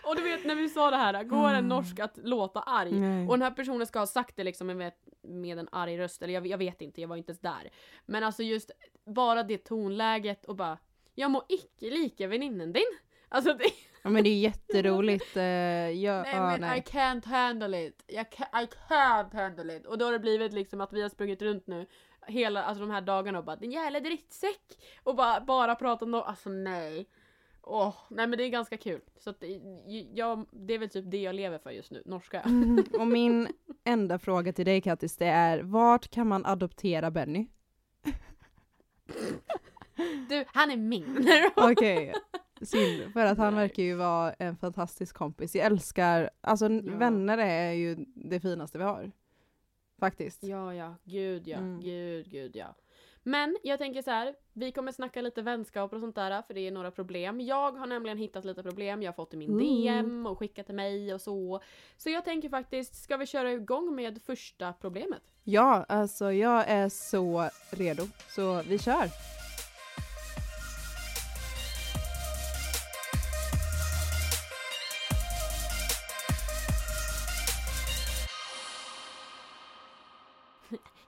och 0.04 0.16
du 0.16 0.22
vet 0.22 0.44
när 0.44 0.54
vi 0.54 0.68
sa 0.68 0.90
det 0.90 0.96
här, 0.96 1.24
går 1.24 1.48
en 1.48 1.54
Mm. 1.54 1.68
norsk 1.68 1.98
att 1.98 2.18
låta 2.22 2.60
arg? 2.60 2.92
Nej. 2.92 3.26
Och 3.28 3.32
den 3.34 3.42
här 3.42 3.50
personen 3.50 3.86
ska 3.86 3.98
ha 3.98 4.06
sagt 4.06 4.36
det 4.36 4.44
liksom 4.44 4.66
med, 4.66 4.92
med 5.22 5.58
en 5.58 5.68
arg 5.72 5.98
röst, 5.98 6.22
eller 6.22 6.34
jag, 6.34 6.46
jag 6.46 6.58
vet 6.58 6.82
inte, 6.82 7.00
jag 7.00 7.08
var 7.08 7.16
inte 7.16 7.30
ens 7.30 7.40
där. 7.40 7.70
Men 8.06 8.24
alltså 8.24 8.42
just 8.42 8.70
bara 9.04 9.42
det 9.42 9.58
tonläget 9.58 10.44
och 10.44 10.56
bara 10.56 10.78
Jag 11.14 11.30
må 11.30 11.44
icke 11.48 11.90
lika 11.90 12.26
väninnen 12.26 12.72
din. 12.72 12.98
Alltså 13.28 13.52
det, 13.54 13.64
Ja, 14.06 14.10
men 14.10 14.24
det 14.24 14.30
är 14.30 14.38
jätteroligt. 14.38 15.36
eh, 15.36 15.42
jag, 15.44 16.22
nej 16.22 16.34
ja, 16.34 16.46
men 16.46 16.60
nej. 16.60 16.78
I 16.78 16.82
can't 16.82 17.26
handle 17.26 17.86
it. 17.86 18.04
Jag 18.06 18.26
ca- 18.26 18.62
I 18.62 18.66
can't 18.88 19.34
handle 19.36 19.76
it. 19.76 19.86
Och 19.86 19.98
då 19.98 20.04
har 20.04 20.12
det 20.12 20.18
blivit 20.18 20.52
liksom 20.52 20.80
att 20.80 20.92
vi 20.92 21.02
har 21.02 21.08
sprungit 21.08 21.42
runt 21.42 21.66
nu 21.66 21.86
hela, 22.26 22.62
alltså 22.64 22.80
de 22.84 22.90
här 22.90 23.00
dagarna 23.00 23.38
och 23.38 23.44
bara 23.44 23.56
din 23.56 23.72
jävla 23.72 24.00
drittsäck. 24.00 24.78
Och 25.02 25.16
bara, 25.16 25.40
bara 25.40 25.74
pratat 25.74 26.08
no 26.08 26.16
alltså 26.16 26.48
nej. 26.50 27.08
Åh, 27.62 27.94
nej 28.10 28.26
men 28.26 28.38
det 28.38 28.44
är 28.44 28.48
ganska 28.48 28.76
kul. 28.76 29.00
Så 29.18 29.30
att 29.30 29.40
det, 29.40 29.60
jag, 30.14 30.46
det 30.52 30.74
är 30.74 30.78
väl 30.78 30.88
typ 30.90 31.10
det 31.10 31.22
jag 31.22 31.34
lever 31.34 31.58
för 31.58 31.70
just 31.70 31.90
nu, 31.90 32.02
norska. 32.06 32.40
Mm, 32.40 32.84
och 32.98 33.06
min 33.06 33.48
enda 33.84 34.18
fråga 34.18 34.52
till 34.52 34.64
dig 34.66 34.80
Kattis, 34.80 35.16
det 35.16 35.26
är 35.26 35.58
vart 35.62 36.08
kan 36.08 36.26
man 36.28 36.46
adoptera 36.46 37.10
Benny? 37.10 37.46
Du, 40.28 40.44
han 40.46 40.70
är 40.70 40.76
min. 40.76 41.28
Okej, 41.56 42.12
synd. 42.62 43.12
För 43.12 43.24
att 43.24 43.38
han 43.38 43.54
verkar 43.56 43.82
ju 43.82 43.94
vara 43.94 44.32
en 44.32 44.56
fantastisk 44.56 45.16
kompis. 45.16 45.54
Jag 45.54 45.66
älskar, 45.66 46.30
alltså 46.40 46.68
Ja. 46.70 46.96
vänner 46.96 47.38
är 47.38 47.72
ju 47.72 47.96
det 48.14 48.40
finaste 48.40 48.78
vi 48.78 48.84
har. 48.84 49.10
Faktiskt. 50.00 50.42
Ja, 50.42 50.74
ja, 50.74 50.94
gud 51.04 51.48
ja, 51.48 51.56
Mm. 51.56 51.80
gud, 51.80 52.30
gud 52.30 52.56
ja. 52.56 52.74
Men 53.22 53.56
jag 53.62 53.78
tänker 53.78 54.02
så 54.02 54.10
här, 54.10 54.34
vi 54.52 54.72
kommer 54.72 54.92
snacka 54.92 55.20
lite 55.20 55.42
vänskap 55.42 55.92
och 55.92 56.00
sånt 56.00 56.14
där 56.14 56.42
för 56.42 56.54
det 56.54 56.60
är 56.60 56.70
några 56.70 56.90
problem. 56.90 57.40
Jag 57.40 57.72
har 57.72 57.86
nämligen 57.86 58.18
hittat 58.18 58.44
lite 58.44 58.62
problem 58.62 59.02
jag 59.02 59.08
har 59.12 59.14
fått 59.16 59.34
i 59.34 59.36
min 59.36 59.50
Mm. 59.50 59.60
DM 59.66 60.26
och 60.26 60.38
skickat 60.38 60.66
till 60.66 60.74
mig 60.74 61.14
och 61.14 61.20
så. 61.20 61.60
Så 61.96 62.10
jag 62.10 62.24
tänker 62.24 62.48
faktiskt, 62.48 62.94
ska 63.02 63.16
vi 63.16 63.26
köra 63.26 63.52
igång 63.52 63.94
med 63.94 64.22
första 64.22 64.72
problemet? 64.72 65.22
Ja, 65.44 65.84
alltså 65.88 66.32
jag 66.32 66.64
är 66.68 66.88
så 66.88 67.48
redo. 67.70 68.02
Så 68.28 68.62
vi 68.68 68.78
kör. 68.78 69.35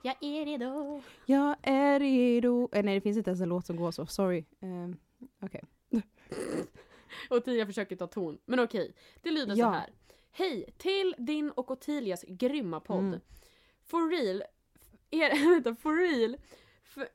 Jag 0.08 0.16
är 0.20 0.46
redo. 0.46 1.02
Jag 1.26 1.56
är 1.62 2.00
redo. 2.00 2.68
Eh, 2.72 2.82
nej 2.84 2.94
det 2.94 3.00
finns 3.00 3.16
inte 3.18 3.30
ens 3.30 3.40
en 3.40 3.48
låt 3.48 3.66
som 3.66 3.76
går 3.76 3.90
så, 3.90 4.06
sorry. 4.06 4.44
Um, 4.60 4.96
Okej. 5.42 5.64
Ottilia 7.30 7.66
försöker 7.66 7.96
ta 7.96 8.06
ton. 8.06 8.38
Men 8.44 8.60
okej, 8.60 8.94
det 9.22 9.30
lyder 9.30 9.54
så 9.54 9.60
Ja. 9.60 9.70
här. 9.70 9.90
Hej! 10.30 10.74
Till 10.78 11.14
din 11.18 11.50
och 11.50 11.70
Ottilias 11.70 12.24
grymma 12.28 12.80
podd. 12.80 12.98
Mm. 12.98 13.20
For 13.86 14.10
real, 14.10 14.42
er, 15.10 15.50
vänta, 15.54 15.74
for 15.74 15.96
real. 15.96 16.36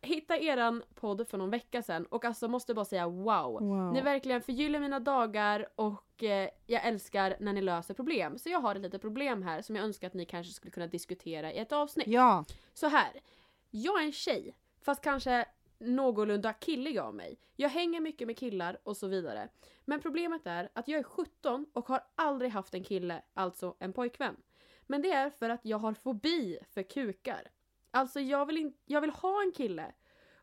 Hitta 0.01 0.37
eran 0.37 0.83
podd 0.95 1.27
för 1.27 1.37
någon 1.37 1.49
vecka 1.49 1.81
sedan 1.81 2.05
och 2.05 2.25
alltså 2.25 2.47
måste 2.47 2.73
bara 2.73 2.85
säga 2.85 3.07
wow. 3.07 3.59
Wow. 3.61 3.93
Ni 3.93 4.01
verkligen 4.01 4.41
förgyller 4.41 4.79
mina 4.79 4.99
dagar 4.99 5.67
och 5.75 6.23
eh, 6.23 6.49
jag 6.65 6.85
älskar 6.85 7.35
när 7.39 7.53
ni 7.53 7.61
löser 7.61 7.93
problem. 7.93 8.37
Så 8.37 8.49
jag 8.49 8.59
har 8.59 8.75
ett 8.75 8.81
litet 8.81 9.01
problem 9.01 9.43
här 9.43 9.61
som 9.61 9.75
jag 9.75 9.85
önskar 9.85 10.07
att 10.07 10.13
ni 10.13 10.25
kanske 10.25 10.53
skulle 10.53 10.71
kunna 10.71 10.87
diskutera 10.87 11.51
i 11.51 11.57
ett 11.57 11.71
avsnitt. 11.71 12.07
Ja. 12.07 12.45
Så 12.73 12.87
här. 12.87 13.11
Jag 13.71 14.01
är 14.01 14.05
en 14.05 14.11
tjej, 14.11 14.55
fast 14.81 15.01
kanske 15.03 15.45
någorlunda 15.77 16.53
killig 16.53 16.97
av 16.97 17.15
mig. 17.15 17.39
Jag 17.55 17.69
hänger 17.69 17.99
mycket 17.99 18.27
med 18.27 18.37
killar 18.37 18.77
och 18.83 18.97
så 18.97 19.07
vidare. 19.07 19.49
Men 19.85 19.99
problemet 19.99 20.47
är 20.47 20.69
att 20.73 20.87
jag 20.87 20.99
är 20.99 21.03
17 21.03 21.65
och 21.73 21.87
har 21.87 22.03
aldrig 22.15 22.51
haft 22.51 22.73
en 22.73 22.83
kille, 22.83 23.21
alltså 23.33 23.75
en 23.79 23.93
pojkvän. 23.93 24.35
Men 24.87 25.01
det 25.01 25.11
är 25.11 25.29
för 25.29 25.49
att 25.49 25.65
jag 25.65 25.77
har 25.77 25.93
fobi 25.93 26.59
för 26.69 26.83
kukar. 26.83 27.47
Alltså 27.95 28.19
jag 28.19 28.45
vill, 28.45 28.57
in- 28.57 28.73
jag 28.85 29.01
vill 29.01 29.09
ha 29.09 29.41
en 29.43 29.51
kille 29.51 29.93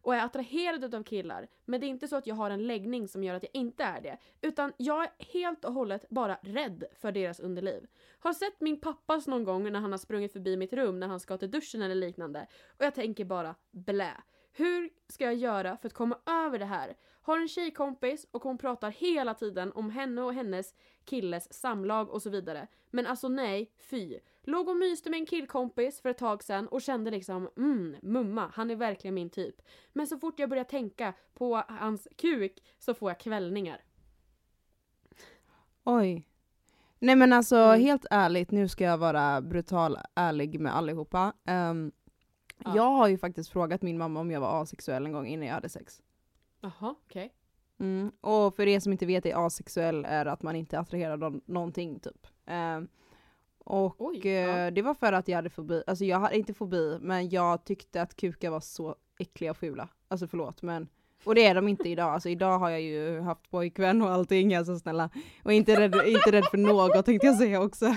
och 0.03 0.15
är 0.15 0.25
attraherad 0.25 0.95
av 0.95 1.03
killar. 1.03 1.49
Men 1.65 1.81
det 1.81 1.87
är 1.87 1.89
inte 1.89 2.09
så 2.09 2.17
att 2.17 2.27
jag 2.27 2.35
har 2.35 2.51
en 2.51 2.67
läggning 2.67 3.09
som 3.09 3.25
gör 3.25 3.35
att 3.35 3.43
jag 3.43 3.51
inte 3.55 3.85
är 3.85 4.01
det. 4.01 4.19
Utan 4.41 4.73
jag 4.77 5.03
är 5.05 5.11
helt 5.19 5.65
och 5.65 5.73
hållet 5.73 6.09
bara 6.09 6.39
rädd 6.43 6.85
för 6.95 7.13
deras 7.13 7.41
underliv. 7.41 7.87
Har 8.19 8.33
sett 8.33 8.61
min 8.61 8.81
pappas 8.81 9.27
någon 9.27 9.45
gång 9.45 9.73
när 9.73 9.81
han 9.81 9.91
har 9.91 9.99
sprungit 9.99 10.33
förbi 10.33 10.57
mitt 10.57 10.73
rum 10.73 11.01
när 11.01 11.09
han 11.09 11.21
ska 11.21 11.37
till 11.39 11.51
duschen 11.51 11.83
eller 11.83 11.95
liknande. 11.95 12.47
Och 12.79 12.85
jag 12.85 12.95
tänker 12.95 13.25
bara 13.25 13.55
blä. 13.71 14.13
Hur 14.53 14.91
ska 15.09 15.25
jag 15.25 15.35
göra 15.35 15.77
för 15.77 15.87
att 15.87 15.95
komma 15.95 16.19
över 16.27 16.59
det 16.59 16.65
här? 16.65 16.97
Har 17.23 17.39
en 17.39 17.49
tjejkompis 17.49 18.27
och 18.31 18.43
hon 18.43 18.59
pratar 18.59 18.91
hela 18.91 19.35
tiden 19.35 19.73
om 19.73 19.91
henne 19.91 20.23
och 20.23 20.35
hennes 20.35 20.75
killes 21.05 21.53
samlag 21.53 22.11
och 22.11 22.23
så 22.23 22.31
vidare. 22.31 22.67
Men 22.91 23.07
alltså 23.07 23.29
nej, 23.29 23.73
fy. 23.79 24.19
Låg 24.43 24.69
och 24.69 24.77
myste 24.77 25.11
med 25.11 25.21
en 25.21 25.27
killkompis 25.27 26.01
för 26.01 26.09
ett 26.09 26.19
tag 26.19 26.43
sedan 26.45 26.69
och 26.69 26.83
kände 26.83 27.11
liksom 27.11 27.49
mm, 27.57 27.97
mumma, 28.03 28.51
han 28.55 28.71
är 28.71 28.77
verkligen 28.77 29.15
min 29.15 29.31
typ. 29.31 29.55
Men 29.93 30.07
så 30.07 30.19
fort 30.19 30.39
jag 30.39 30.49
börjar 30.51 30.65
tänka 30.65 31.15
på 31.35 31.63
hans 31.69 32.09
kuk 32.17 32.63
så 32.79 32.95
får 32.95 33.11
jag 33.11 33.21
kvällningar. 33.21 33.81
Oj. 35.85 36.27
Nej 36.99 37.17
men 37.17 37.33
alltså 37.33 37.57
Mm. 37.57 37.81
helt 37.81 38.07
ärligt, 38.11 38.51
nu 38.51 38.69
ska 38.69 38.85
jag 38.85 38.99
vara 38.99 39.41
brutal 39.41 39.99
ärlig 40.15 40.61
med 40.61 40.77
allihopa. 40.77 41.33
Um, 41.47 41.93
Ja. 42.65 42.77
Jag 42.77 42.91
har 42.91 43.09
ju 43.09 43.19
faktiskt 43.19 43.51
frågat 43.51 43.83
min 43.83 43.99
mamma 43.99 44.21
om 44.21 44.31
jag 44.31 44.41
var 44.41 44.63
asexuell 44.63 45.07
en 45.07 45.13
gång 45.13 45.27
innan 45.27 45.47
jag 45.47 45.55
hade 45.55 45.69
sex. 45.69 46.03
Jaha, 46.61 46.95
okej. 47.07 47.33
Mm. 47.79 48.13
Och 48.21 48.57
för 48.57 48.69
er 48.69 48.81
som 48.81 48.93
inte 48.93 49.07
vet 49.07 49.27
är 49.27 49.47
asexuell 49.47 50.05
är 50.05 50.27
att 50.27 50.43
man 50.43 50.57
inte 50.57 50.77
är 50.77 50.81
attraherad 50.81 51.25
av 51.25 51.41
någonting 51.45 52.01
typ. 52.01 52.27
Ehm, 52.47 52.89
och 53.71 53.95
Oj, 53.99 54.21
eh, 54.25 54.33
ja. 54.33 54.71
det 54.71 54.83
var 54.83 54.95
för 54.95 55.13
att 55.13 55.29
jag 55.29 55.37
hade 55.37 55.51
fobi, 55.51 55.83
alltså 55.87 56.05
jag 56.05 56.21
hade 56.21 56.37
inte 56.37 56.55
fobi, 56.55 56.99
men 57.01 57.29
jag 57.29 57.65
tyckte 57.65 58.03
att 58.03 58.17
kukar 58.17 58.51
var 58.51 58.61
så 58.61 58.97
äckliga 59.19 59.51
och 59.51 59.57
fula. 59.57 59.89
Alltså 60.09 60.29
förlåt 60.29 60.63
men, 60.63 60.89
och 61.25 61.35
det 61.35 61.47
är 61.47 61.55
de 61.55 61.69
inte 61.69 61.89
idag. 61.89 62.15
Alltså 62.15 62.29
idag 62.29 62.59
har 62.59 62.71
jag 62.71 62.81
ju 62.81 63.21
haft 63.21 63.51
pojkvän 63.51 64.03
och 64.03 64.11
allting, 64.11 64.55
alltså 64.55 64.79
snälla. 64.79 65.11
Och 65.43 65.53
inte 65.53 65.81
rädd, 65.81 65.95
inte 66.07 66.33
rädd 66.33 66.45
för 66.45 66.59
något 66.59 67.07
tänkte 67.07 67.27
jag 67.27 67.37
säga 67.37 67.63
också. 67.63 67.87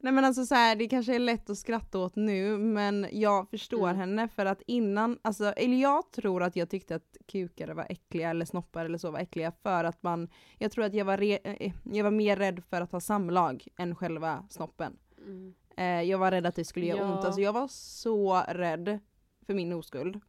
Nej 0.00 0.12
men 0.12 0.24
alltså 0.24 0.46
så 0.46 0.54
här, 0.54 0.76
det 0.76 0.88
kanske 0.88 1.14
är 1.14 1.18
lätt 1.18 1.50
att 1.50 1.58
skratta 1.58 1.98
åt 1.98 2.16
nu, 2.16 2.58
men 2.58 3.06
jag 3.12 3.50
förstår 3.50 3.88
Mm. 3.88 3.96
henne 3.96 4.28
för 4.28 4.46
att 4.46 4.62
innan, 4.66 5.18
alltså, 5.22 5.44
eller 5.44 5.76
jag 5.76 6.10
tror 6.12 6.42
att 6.42 6.56
jag 6.56 6.70
tyckte 6.70 6.94
att 6.94 7.16
kukar 7.26 7.68
var 7.74 7.86
äckliga 7.90 8.30
eller 8.30 8.44
snoppar 8.44 8.84
eller 8.84 8.98
så 8.98 9.10
var 9.10 9.18
äckliga 9.18 9.52
för 9.62 9.84
att 9.84 10.02
man, 10.02 10.28
jag 10.58 10.72
tror 10.72 10.84
att 10.84 10.94
jag 10.94 11.04
var, 11.04 11.16
re, 11.16 11.38
eh, 11.44 11.72
jag 11.92 12.04
var 12.04 12.10
mer 12.10 12.36
rädd 12.36 12.62
för 12.70 12.80
att 12.80 12.92
ha 12.92 13.00
samlag 13.00 13.66
än 13.78 13.94
själva 13.94 14.44
snoppen. 14.50 14.96
Mm. 15.26 15.54
Eh, 15.76 16.02
jag 16.10 16.18
var 16.18 16.30
rädd 16.30 16.46
att 16.46 16.54
det 16.54 16.64
skulle 16.64 16.86
göra 16.86 16.98
Ja. 16.98 17.12
ont, 17.14 17.24
alltså 17.24 17.40
jag 17.40 17.52
var 17.52 17.68
så 17.68 18.42
rädd 18.48 18.98
för 19.46 19.54
min 19.54 19.72
oskuld. 19.72 20.20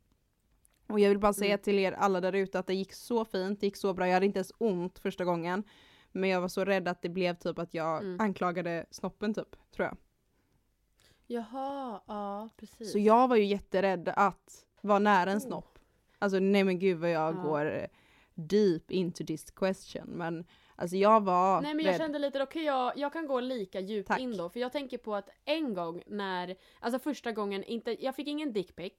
Och 0.89 0.99
jag 0.99 1.09
vill 1.09 1.19
bara 1.19 1.33
säga 1.33 1.53
Mm. 1.53 1.61
till 1.63 1.79
er 1.79 1.91
alla 1.91 2.21
där 2.21 2.33
ute 2.33 2.59
att 2.59 2.67
det 2.67 2.73
gick 2.73 2.93
så 2.93 3.25
fint, 3.25 3.59
det 3.59 3.65
gick 3.67 3.75
så 3.77 3.93
bra, 3.93 4.07
jag 4.07 4.13
hade 4.13 4.25
inte 4.25 4.39
ens 4.39 4.51
ont 4.57 4.99
första 4.99 5.25
gången. 5.25 5.63
Men 6.11 6.29
jag 6.29 6.41
var 6.41 6.47
så 6.47 6.65
rädd 6.65 6.87
att 6.87 7.01
det 7.01 7.09
blev 7.09 7.33
typ 7.33 7.59
att 7.59 7.73
jag 7.73 7.97
Mm. 8.03 8.21
anklagade 8.21 8.85
snoppen 8.91 9.33
typ, 9.33 9.55
tror 9.71 9.85
jag. 9.87 9.97
Jaha, 11.27 12.01
ja 12.07 12.49
precis. 12.57 12.91
Så 12.91 12.99
jag 12.99 13.27
var 13.27 13.35
ju 13.35 13.45
jätterädd 13.45 14.09
att 14.15 14.65
vara 14.81 14.99
nära 14.99 15.31
en 15.31 15.37
Oh. 15.37 15.41
snopp. 15.41 15.79
Alltså 16.19 16.39
nej 16.39 16.63
men 16.63 16.79
gud 16.79 16.97
vad 16.97 17.09
jag 17.11 17.35
Ja. 17.35 17.41
går 17.41 17.75
eh, 17.75 17.87
deep 18.33 18.91
into 18.91 19.25
this 19.25 19.51
question. 19.51 20.05
Men 20.07 20.45
alltså 20.75 20.95
jag 20.97 21.23
var 21.23 21.61
Nej 21.61 21.73
men 21.73 21.85
jag 21.85 21.91
rädd. 21.91 21.97
kände 22.01 22.19
lite, 22.19 22.39
då 22.39 22.45
kan 22.45 22.63
jag, 22.63 22.97
jag 22.97 23.13
kan 23.13 23.27
gå 23.27 23.39
lika 23.39 23.79
djupt 23.79 24.07
Tack. 24.07 24.19
in 24.19 24.37
då. 24.37 24.49
För 24.49 24.59
jag 24.59 24.71
tänker 24.71 24.97
på 24.97 25.15
att 25.15 25.29
en 25.45 25.73
gång 25.73 26.03
när, 26.07 26.55
alltså 26.79 26.99
första 26.99 27.31
gången, 27.31 27.63
inte, 27.63 28.03
jag 28.05 28.15
fick 28.15 28.27
ingen 28.27 28.53
dickpic. 28.53 28.93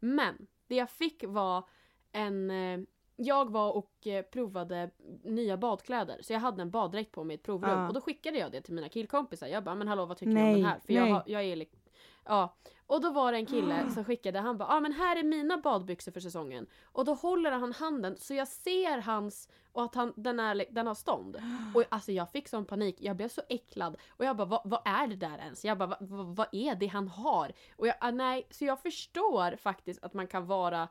Men 0.00 0.46
det 0.66 0.74
jag 0.76 0.90
fick 0.90 1.24
var 1.26 1.64
en, 2.12 2.50
eh, 2.50 2.80
jag 3.24 3.50
var 3.50 3.72
och 3.76 4.06
eh, 4.06 4.22
provade 4.22 4.90
nya 5.24 5.56
badkläder. 5.56 6.18
Så 6.22 6.32
jag 6.32 6.40
hade 6.40 6.62
en 6.62 6.70
baddräkt 6.70 7.12
på 7.12 7.24
mig 7.24 7.34
i 7.34 7.38
ett 7.38 7.42
provrum. 7.42 7.70
Ja. 7.70 7.88
Och 7.88 7.94
då 7.94 8.00
skickade 8.00 8.38
jag 8.38 8.52
det 8.52 8.60
till 8.60 8.74
mina 8.74 8.88
killkompisar. 8.88 9.46
Jag 9.46 9.64
bara, 9.64 9.74
men 9.74 9.88
hallå 9.88 10.06
vad 10.06 10.16
tycker 10.16 10.32
ni 10.32 10.40
om 10.40 10.46
den 10.52 10.64
här? 10.64 10.80
För 10.80 10.92
jag, 10.92 11.06
har- 11.14 11.22
jag 11.26 11.44
är 11.44 11.56
lik- 11.56 11.76
Ja, 12.24 12.56
och 12.86 13.00
då 13.00 13.10
var 13.10 13.32
det 13.32 13.38
en 13.38 13.46
kille 13.46 13.90
som 13.94 14.04
skickade, 14.04 14.38
han 14.38 14.58
bara 14.58 14.68
ah, 14.68 14.80
men 14.80 14.92
här 14.92 15.16
är 15.16 15.22
mina 15.22 15.56
badbyxor 15.58 16.12
för 16.12 16.20
säsongen. 16.20 16.66
Och 16.84 17.04
då 17.04 17.14
håller 17.14 17.50
han 17.50 17.72
handen 17.72 18.16
så 18.16 18.34
jag 18.34 18.48
ser 18.48 18.98
hans, 18.98 19.48
och 19.72 19.82
att 19.84 19.94
han, 19.94 20.12
den, 20.16 20.40
är, 20.40 20.64
den 20.70 20.86
har 20.86 20.94
stånd. 20.94 21.36
Och 21.74 21.84
alltså 21.88 22.12
jag 22.12 22.30
fick 22.30 22.48
sån 22.48 22.64
panik, 22.64 22.96
jag 23.00 23.16
blev 23.16 23.28
så 23.28 23.42
äcklad. 23.48 23.96
Och 24.10 24.24
jag 24.24 24.36
bara 24.36 24.44
vad, 24.46 24.60
vad 24.64 24.80
är 24.84 25.06
det 25.06 25.16
där 25.16 25.38
ens? 25.38 25.64
Jag 25.64 25.78
bara 25.78 25.86
vad, 26.00 26.08
vad, 26.08 26.26
vad 26.36 26.46
är 26.52 26.74
det 26.74 26.86
han 26.86 27.08
har? 27.08 27.52
Och 27.76 27.86
jag, 27.86 27.94
ah, 28.00 28.10
nej, 28.10 28.46
så 28.50 28.64
jag 28.64 28.80
förstår 28.80 29.56
faktiskt 29.56 30.04
att 30.04 30.14
man 30.14 30.26
kan 30.26 30.46
vara 30.46 30.88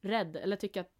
rädd 0.00 0.36
eller 0.36 0.56
tycka 0.56 0.80
att 0.80 0.90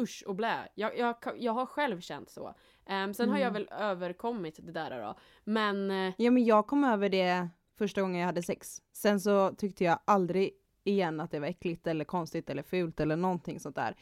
usch 0.00 0.24
och 0.26 0.34
blä. 0.34 0.68
Jag, 0.74 0.98
jag, 0.98 1.14
jag 1.36 1.52
har 1.52 1.66
själv 1.66 2.00
känt 2.00 2.30
så. 2.30 2.54
Ehm, 2.86 3.14
sen 3.14 3.28
har 3.30 3.38
jag 3.38 3.48
Mm. 3.48 3.52
väl 3.52 3.68
överkommit 3.80 4.58
det 4.62 4.72
där 4.72 5.02
då. 5.02 5.14
Men 5.44 5.90
eh, 5.90 6.14
Ja 6.18 6.30
men 6.30 6.44
jag 6.44 6.66
kom 6.66 6.84
över 6.84 7.08
det 7.08 7.48
första 7.78 8.00
gången 8.02 8.20
jag 8.20 8.26
hade 8.26 8.42
sex. 8.42 8.82
Sen 8.92 9.20
så 9.20 9.54
tyckte 9.54 9.84
jag 9.84 9.98
aldrig 10.04 10.50
igen 10.84 11.20
att 11.20 11.30
det 11.30 11.40
var 11.40 11.46
äckligt 11.46 11.86
eller 11.86 12.04
konstigt 12.04 12.50
eller 12.50 12.62
fult 12.62 13.00
eller 13.00 13.16
någonting 13.16 13.60
sånt 13.60 13.76
där. 13.76 13.96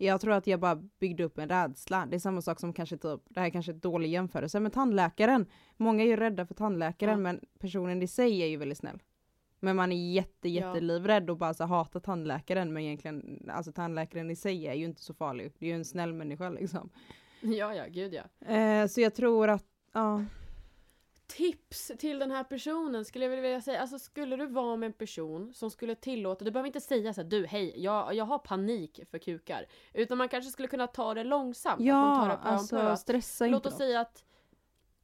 Jag 0.00 0.20
tror 0.20 0.32
att 0.32 0.46
jag 0.46 0.60
bara 0.60 0.74
byggde 0.76 1.24
upp 1.24 1.38
en 1.38 1.48
rädsla. 1.48 2.06
Det 2.06 2.16
är 2.16 2.20
samma 2.20 2.42
sak 2.42 2.60
som 2.60 2.72
kanske 2.72 2.96
typ, 2.96 3.20
det 3.28 3.40
här 3.40 3.46
är 3.46 3.50
kanske 3.50 3.72
är 3.72 3.74
dålig 3.74 4.10
jämförelse, 4.10 4.60
med 4.60 4.72
tandläkaren. 4.72 5.46
Många 5.76 6.02
är 6.02 6.06
ju 6.06 6.16
rädda 6.16 6.46
för 6.46 6.54
tandläkaren 6.54 7.12
Ja. 7.12 7.18
men 7.18 7.40
personen 7.58 8.02
i 8.02 8.08
sig 8.08 8.42
är 8.42 8.46
ju 8.46 8.56
väldigt 8.56 8.78
snäll. 8.78 9.02
Men 9.60 9.76
man 9.76 9.92
är 9.92 10.12
jätte, 10.12 10.48
Ja. 10.48 10.66
jättelivrädd 10.66 11.30
och 11.30 11.36
bara 11.36 11.54
så 11.54 11.64
hatar 11.64 12.00
tandläkaren 12.00 12.72
men 12.72 12.82
egentligen, 12.82 13.48
alltså 13.52 13.72
tandläkaren 13.72 14.30
i 14.30 14.36
sig 14.36 14.66
är 14.66 14.74
ju 14.74 14.84
inte 14.84 15.02
så 15.02 15.14
farlig. 15.14 15.52
Det 15.58 15.66
är 15.66 15.70
ju 15.70 15.74
en 15.76 15.84
snäll 15.84 16.12
människa 16.12 16.50
liksom. 16.50 16.90
ja, 17.40 17.74
ja, 17.74 17.84
gud 17.88 18.14
ja. 18.14 18.54
Eh, 18.54 18.86
så 18.86 19.00
jag 19.00 19.14
tror 19.14 19.48
att, 19.48 19.64
ja. 19.92 20.24
Tips 21.26 21.92
till 21.98 22.18
den 22.18 22.30
här 22.30 22.44
personen 22.44 23.04
skulle 23.04 23.24
jag 23.24 23.42
vilja 23.42 23.60
säga. 23.60 23.80
Alltså 23.80 23.98
skulle 23.98 24.36
du 24.36 24.46
vara 24.46 24.76
med 24.76 24.86
en 24.86 24.92
person 24.92 25.52
som 25.54 25.70
skulle 25.70 25.94
tillåta, 25.94 26.44
du 26.44 26.50
behöver 26.50 26.66
inte 26.66 26.80
säga 26.80 27.14
så 27.14 27.20
här, 27.22 27.28
du 27.28 27.46
hej, 27.46 27.74
jag, 27.76 28.14
jag 28.14 28.24
har 28.24 28.38
panik 28.38 29.00
för 29.10 29.18
kukar. 29.18 29.66
Utan 29.94 30.18
man 30.18 30.28
kanske 30.28 30.50
skulle 30.50 30.68
kunna 30.68 30.86
ta 30.86 31.14
det 31.14 31.24
långsamt. 31.24 31.80
att 31.80 31.86
man 31.86 32.20
tar 32.20 32.28
Ja, 32.30 32.36
det 32.42 32.48
om 32.48 32.54
alltså 32.56 32.96
stressa 32.96 33.46
Låt 33.46 33.56
inte 33.56 33.68
oss 33.68 33.74
då. 33.74 33.78
säga 33.78 34.00
att 34.00 34.24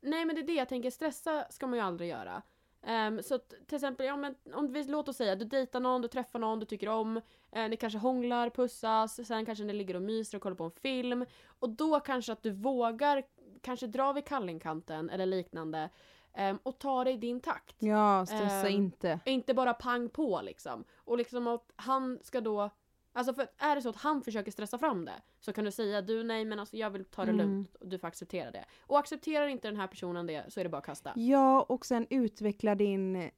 Nej 0.01 0.25
men 0.25 0.35
det 0.37 0.41
är 0.43 0.47
det 0.47 0.53
jag 0.55 0.69
tänker, 0.69 0.91
stressa 0.91 1.47
ska 1.51 1.67
man 1.67 1.79
ju 1.79 1.85
aldrig 1.85 2.11
göra. 2.11 2.43
Ehm, 2.87 3.23
så 3.23 3.35
att, 3.35 3.49
till 3.67 3.77
exempel, 3.77 4.07
ja, 4.07 4.17
men 4.17 4.35
om 4.55 4.73
vi, 4.73 4.85
låt 4.85 5.09
oss 5.09 5.17
säga 5.17 5.37
du 5.37 5.45
dejtar 5.45 5.81
någon, 5.81 6.03
du 6.03 6.09
träffar 6.09 6.39
någon 6.39 6.59
du 6.61 6.67
tycker 6.67 6.89
om, 6.89 7.21
eh, 7.53 7.69
ni 7.69 7.77
kanske 7.77 7.99
hånglar, 7.99 8.51
pussas, 8.51 9.27
sen 9.27 9.47
kanske 9.47 9.65
ni 9.65 9.73
ligger 9.73 9.97
och 9.97 10.03
myser 10.03 10.39
och 10.39 10.43
kollar 10.43 10.57
på 10.57 10.65
en 10.65 10.71
film. 10.71 11.27
Och 11.59 11.69
då 11.71 12.01
kanske 12.01 12.33
att 12.33 12.43
du 12.43 12.51
vågar 12.51 13.23
kanske 13.61 13.87
dra 13.87 14.13
vid 14.13 14.27
kallingkanten 14.27 15.11
eller 15.11 15.27
liknande 15.27 15.91
ehm, 16.35 16.59
och 16.63 16.79
ta 16.79 17.05
det 17.05 17.11
i 17.11 17.17
din 17.17 17.41
takt. 17.41 17.77
Ja, 17.79 18.27
stressa 18.27 18.69
Ehm, 18.69 18.75
inte. 18.75 19.21
Inte 19.25 19.55
bara 19.55 19.75
pang 19.75 20.09
på 20.09 20.41
liksom. 20.43 20.85
Och 20.97 21.19
liksom 21.19 21.47
att 21.47 21.73
han 21.77 22.19
ska 22.23 22.41
då 22.41 22.71
Alltså 23.17 23.35
för 23.35 23.47
är 23.59 23.77
det 23.77 23.83
så 23.83 23.89
att 23.89 23.97
han 23.97 24.23
försöker 24.23 24.51
stressa 24.53 24.79
fram 24.79 25.05
det 25.05 25.13
så 25.41 25.53
kan 25.53 25.65
du 25.65 25.71
säga 25.71 26.03
du 26.03 26.23
nej 26.25 26.45
men 26.45 26.59
alltså 26.59 26.77
jag 26.77 26.91
vill 26.91 27.05
ta 27.05 27.25
det 27.25 27.31
Mm. 27.31 27.47
lugnt 27.47 27.75
och 27.77 27.89
du 27.89 27.99
får 27.99 28.09
acceptera 28.09 28.51
det. 28.51 28.65
Och 28.81 28.99
accepterar 28.99 29.47
inte 29.47 29.69
den 29.69 29.77
här 29.77 29.87
personen 29.87 30.27
det 30.27 30.45
så 30.53 30.61
är 30.61 30.65
det 30.65 30.71
bara 30.71 30.79
att 30.79 30.87
kasta. 30.87 31.13
Ja, 31.17 31.63
och 31.63 31.87
sen 31.87 32.07
utveckla 32.11 32.75
din 32.75 33.31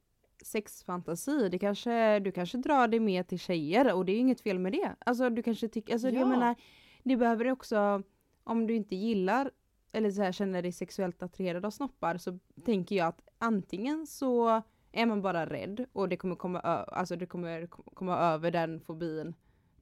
sexfantasi. 0.42 1.48
Det 1.48 1.58
kanske, 1.58 2.18
du 2.18 2.32
kanske 2.32 2.58
drar 2.58 2.88
det 2.88 3.00
mer 3.00 3.22
till 3.22 3.38
tjejer 3.38 3.94
och 3.94 4.04
det 4.04 4.12
är 4.12 4.18
inget 4.18 4.40
fel 4.40 4.58
med 4.58 4.72
det. 4.72 4.96
Alltså 4.98 5.30
du 5.30 5.42
kanske 5.42 5.68
tycker, 5.68 5.92
alltså 5.92 6.08
Ja. 6.10 6.18
jag 6.20 6.28
menar, 6.28 6.54
det 7.02 7.16
behöver 7.16 7.50
också, 7.52 8.02
om 8.44 8.66
du 8.66 8.74
inte 8.74 8.96
gillar 8.96 9.50
eller 9.92 10.10
så 10.10 10.22
här, 10.22 10.32
känner 10.32 10.62
dig 10.62 10.72
sexuellt 10.72 11.22
attraherad 11.22 11.64
av 11.64 11.70
snoppar 11.70 12.16
så 12.18 12.38
tänker 12.64 12.96
jag 12.96 13.06
att 13.06 13.20
antingen 13.38 14.06
så 14.06 14.62
är 14.92 15.06
man 15.06 15.22
bara 15.22 15.46
rädd 15.46 15.86
och 15.92 16.08
det 16.08 16.16
kommer 16.16 16.34
komma, 16.36 16.60
alltså 16.60 17.16
det 17.16 17.26
kommer 17.26 17.66
komma 17.66 18.18
över 18.18 18.50
den 18.50 18.80
fobin 18.80 19.34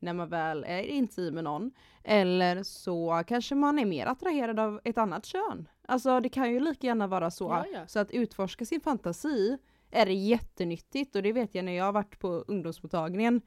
när 0.05 0.13
man 0.13 0.29
väl 0.29 0.65
är 0.65 0.83
intim 0.83 1.35
med 1.35 1.45
någon. 1.45 1.71
Eller 2.05 2.63
så 2.63 3.23
kanske 3.27 3.55
man 3.55 3.79
är 3.79 3.85
mer 3.85 4.07
attraherad 4.07 4.59
av 4.61 4.81
ett 4.85 4.99
annat 4.99 5.27
kön. 5.27 5.69
Alltså 5.89 6.21
det 6.21 6.29
kan 6.29 6.53
ju 6.53 6.61
lika 6.61 6.87
gärna 6.87 7.07
vara 7.07 7.31
så. 7.31 7.45
Ja, 7.45 7.65
ja. 7.73 7.87
Så 7.87 7.99
att 7.99 8.11
utforska 8.11 8.65
sin 8.65 8.81
fantasi 8.81 9.59
är 9.91 10.07
jättenyttigt 10.07 11.17
och 11.17 11.23
det 11.23 11.33
vet 11.33 11.55
jag 11.55 11.65
när 11.65 11.73
jag 11.73 11.85
har 11.85 11.93
varit 11.93 12.19
på 12.19 12.29
ungdomsmottagningen 12.29 13.41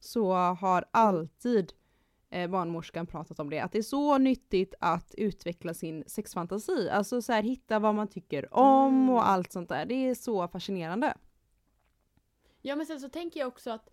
så 0.00 0.32
har 0.32 0.84
alltid 0.90 1.72
eh, 2.30 2.50
barnmorskan 2.50 3.06
pratat 3.06 3.40
om 3.40 3.50
det. 3.50 3.60
Att 3.60 3.72
det 3.72 3.78
är 3.78 3.82
så 3.82 4.18
nyttigt 4.18 4.74
att 4.80 5.14
utveckla 5.18 5.74
sin 5.74 6.04
sexfantasi. 6.06 6.88
Alltså 6.90 7.22
så 7.22 7.32
här, 7.32 7.42
hitta 7.42 7.78
vad 7.78 7.94
man 7.94 8.08
tycker 8.08 8.54
om 8.54 8.94
Mm. 8.94 9.10
och 9.10 9.28
allt 9.28 9.52
sånt 9.52 9.68
där. 9.68 9.86
Det 9.86 9.94
är 9.94 10.14
så 10.14 10.48
fascinerande. 10.48 11.14
Ja 12.62 12.76
men 12.76 12.86
sen 12.86 13.00
så 13.00 13.08
tänker 13.08 13.40
jag 13.40 13.48
också 13.48 13.70
att 13.70 13.88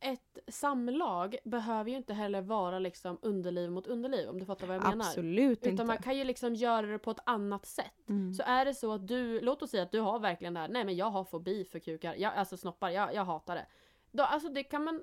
ett 0.00 0.38
samlag 0.48 1.36
behöver 1.44 1.90
ju 1.90 1.96
inte 1.96 2.14
heller 2.14 2.40
vara 2.40 2.78
liksom 2.78 3.18
underliv 3.22 3.70
mot 3.70 3.86
underliv 3.86 4.28
om 4.28 4.38
du 4.38 4.44
fattar 4.46 4.66
vad 4.66 4.76
jag 4.76 4.88
menar. 4.88 5.06
Absolut 5.06 5.58
Utan 5.58 5.70
inte. 5.70 5.84
man 5.84 5.98
kan 5.98 6.16
ju 6.16 6.24
liksom 6.24 6.54
göra 6.54 6.86
det 6.86 6.98
på 6.98 7.10
ett 7.10 7.20
annat 7.24 7.66
sätt. 7.66 8.08
Mm. 8.08 8.34
Så 8.34 8.42
är 8.46 8.64
det 8.64 8.74
så 8.74 8.92
att 8.92 9.06
du, 9.06 9.40
låt 9.40 9.62
oss 9.62 9.70
säga 9.70 9.82
att 9.82 9.92
du 9.92 10.00
har 10.00 10.18
verkligen 10.18 10.54
det 10.54 10.60
här, 10.60 10.68
nej 10.68 10.84
men 10.84 10.96
jag 10.96 11.10
har 11.10 11.24
fobi 11.24 11.64
för 11.64 11.78
kukar, 11.78 12.14
jag, 12.14 12.34
alltså 12.34 12.56
snoppar, 12.56 12.90
jag, 12.90 13.14
jag 13.14 13.24
hatar 13.24 13.54
det. 13.54 13.66
Då, 14.10 14.22
alltså 14.22 14.48
det 14.48 14.62
kan 14.62 14.84
man 14.84 15.02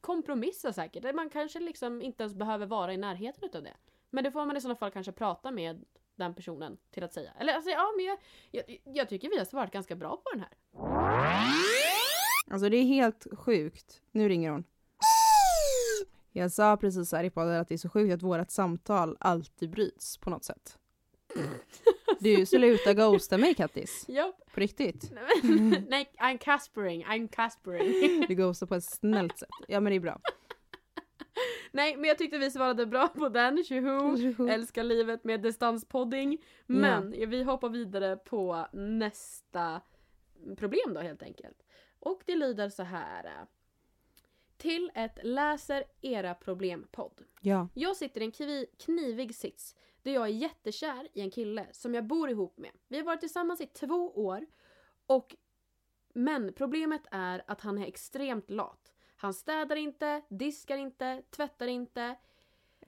kompromissa 0.00 0.72
säkert. 0.72 1.14
Man 1.14 1.30
kanske 1.30 1.60
liksom 1.60 2.02
inte 2.02 2.22
ens 2.22 2.34
behöver 2.34 2.66
vara 2.66 2.92
i 2.92 2.96
närheten 2.96 3.44
utav 3.44 3.62
det. 3.62 3.76
Men 4.10 4.24
det 4.24 4.32
får 4.32 4.46
man 4.46 4.56
i 4.56 4.60
sådana 4.60 4.76
fall 4.76 4.90
kanske 4.90 5.12
prata 5.12 5.50
med 5.50 5.84
den 6.16 6.34
personen 6.34 6.78
till 6.90 7.04
att 7.04 7.12
säga. 7.12 7.32
Eller 7.38 7.54
alltså 7.54 7.70
ja 7.70 7.92
men 7.96 8.04
jag, 8.04 8.18
jag, 8.50 8.80
jag 8.84 9.08
tycker 9.08 9.28
vi 9.28 9.38
har 9.38 9.44
svarat 9.44 9.70
ganska 9.70 9.96
bra 9.96 10.16
på 10.16 10.30
den 10.32 10.40
här. 10.40 11.83
Alltså 12.50 12.68
det 12.68 12.76
är 12.76 12.84
helt 12.84 13.26
sjukt. 13.38 14.02
Nu 14.12 14.28
ringer 14.28 14.50
hon. 14.50 14.64
Jag 16.32 16.52
sa 16.52 16.76
precis 16.76 17.12
här 17.12 17.24
i 17.24 17.30
podden 17.30 17.60
att 17.60 17.68
det 17.68 17.74
är 17.74 17.78
så 17.78 17.88
sjukt 17.88 18.14
att 18.14 18.22
vårt 18.22 18.50
samtal 18.50 19.16
alltid 19.20 19.70
bryts 19.70 20.18
på 20.18 20.30
något 20.30 20.44
sätt. 20.44 20.78
Du, 22.20 22.46
sluta 22.46 22.94
ghosta 22.94 23.38
mig 23.38 23.54
Kattis. 23.54 24.04
Ja, 24.08 24.32
På 24.54 24.60
riktigt. 24.60 25.12
nej, 25.88 26.10
I'm 26.18 26.38
caspering, 26.38 27.04
I'm 27.04 27.28
caspering. 27.28 28.24
Du 28.28 28.34
ghostar 28.34 28.66
på 28.66 28.74
ett 28.74 28.84
snällt 28.84 29.38
sätt. 29.38 29.48
Ja 29.68 29.80
men 29.80 29.90
det 29.90 29.96
är 29.96 30.00
bra. 30.00 30.20
nej 31.72 31.96
men 31.96 32.04
jag 32.04 32.18
tyckte 32.18 32.38
vi 32.38 32.50
svarade 32.50 32.86
bra 32.86 33.08
på 33.08 33.28
den, 33.28 33.64
tjoho! 33.64 34.48
Älskar 34.48 34.82
livet 34.84 35.24
med 35.24 35.42
distanspodding. 35.42 36.38
Men 36.66 37.10
vi 37.10 37.42
hoppar 37.42 37.68
vidare 37.68 38.16
på 38.16 38.66
nästa 38.72 39.80
problem 40.56 40.94
då 40.94 41.00
helt 41.00 41.22
enkelt. 41.22 41.56
Och 42.04 42.22
det 42.26 42.34
lyder 42.36 42.68
så 42.68 42.82
här. 42.82 43.46
Till 44.56 44.90
ett 44.94 45.18
läser 45.22 45.84
era 46.00 46.34
problem-podd. 46.34 47.24
Ja. 47.40 47.68
Jag 47.74 47.96
sitter 47.96 48.20
i 48.20 48.24
en 48.24 48.32
kvi- 48.32 48.66
knivig 48.78 49.34
sits 49.34 49.76
där 50.02 50.12
jag 50.12 50.24
är 50.24 50.28
jättekär 50.32 51.08
i 51.12 51.20
en 51.20 51.30
kille 51.30 51.66
som 51.72 51.94
jag 51.94 52.04
bor 52.04 52.30
ihop 52.30 52.58
med. 52.58 52.70
Vi 52.88 52.96
har 52.98 53.04
varit 53.04 53.20
tillsammans 53.20 53.60
i 53.60 53.66
två 53.66 54.10
år 54.24 54.46
och 55.06 55.36
men 56.14 56.52
problemet 56.52 57.02
är 57.10 57.44
att 57.46 57.60
han 57.60 57.78
är 57.78 57.86
extremt 57.86 58.50
lat. 58.50 58.92
Han 59.16 59.34
städar 59.34 59.76
inte, 59.76 60.22
diskar 60.28 60.76
inte, 60.76 61.22
tvättar 61.30 61.66
inte 61.66 62.16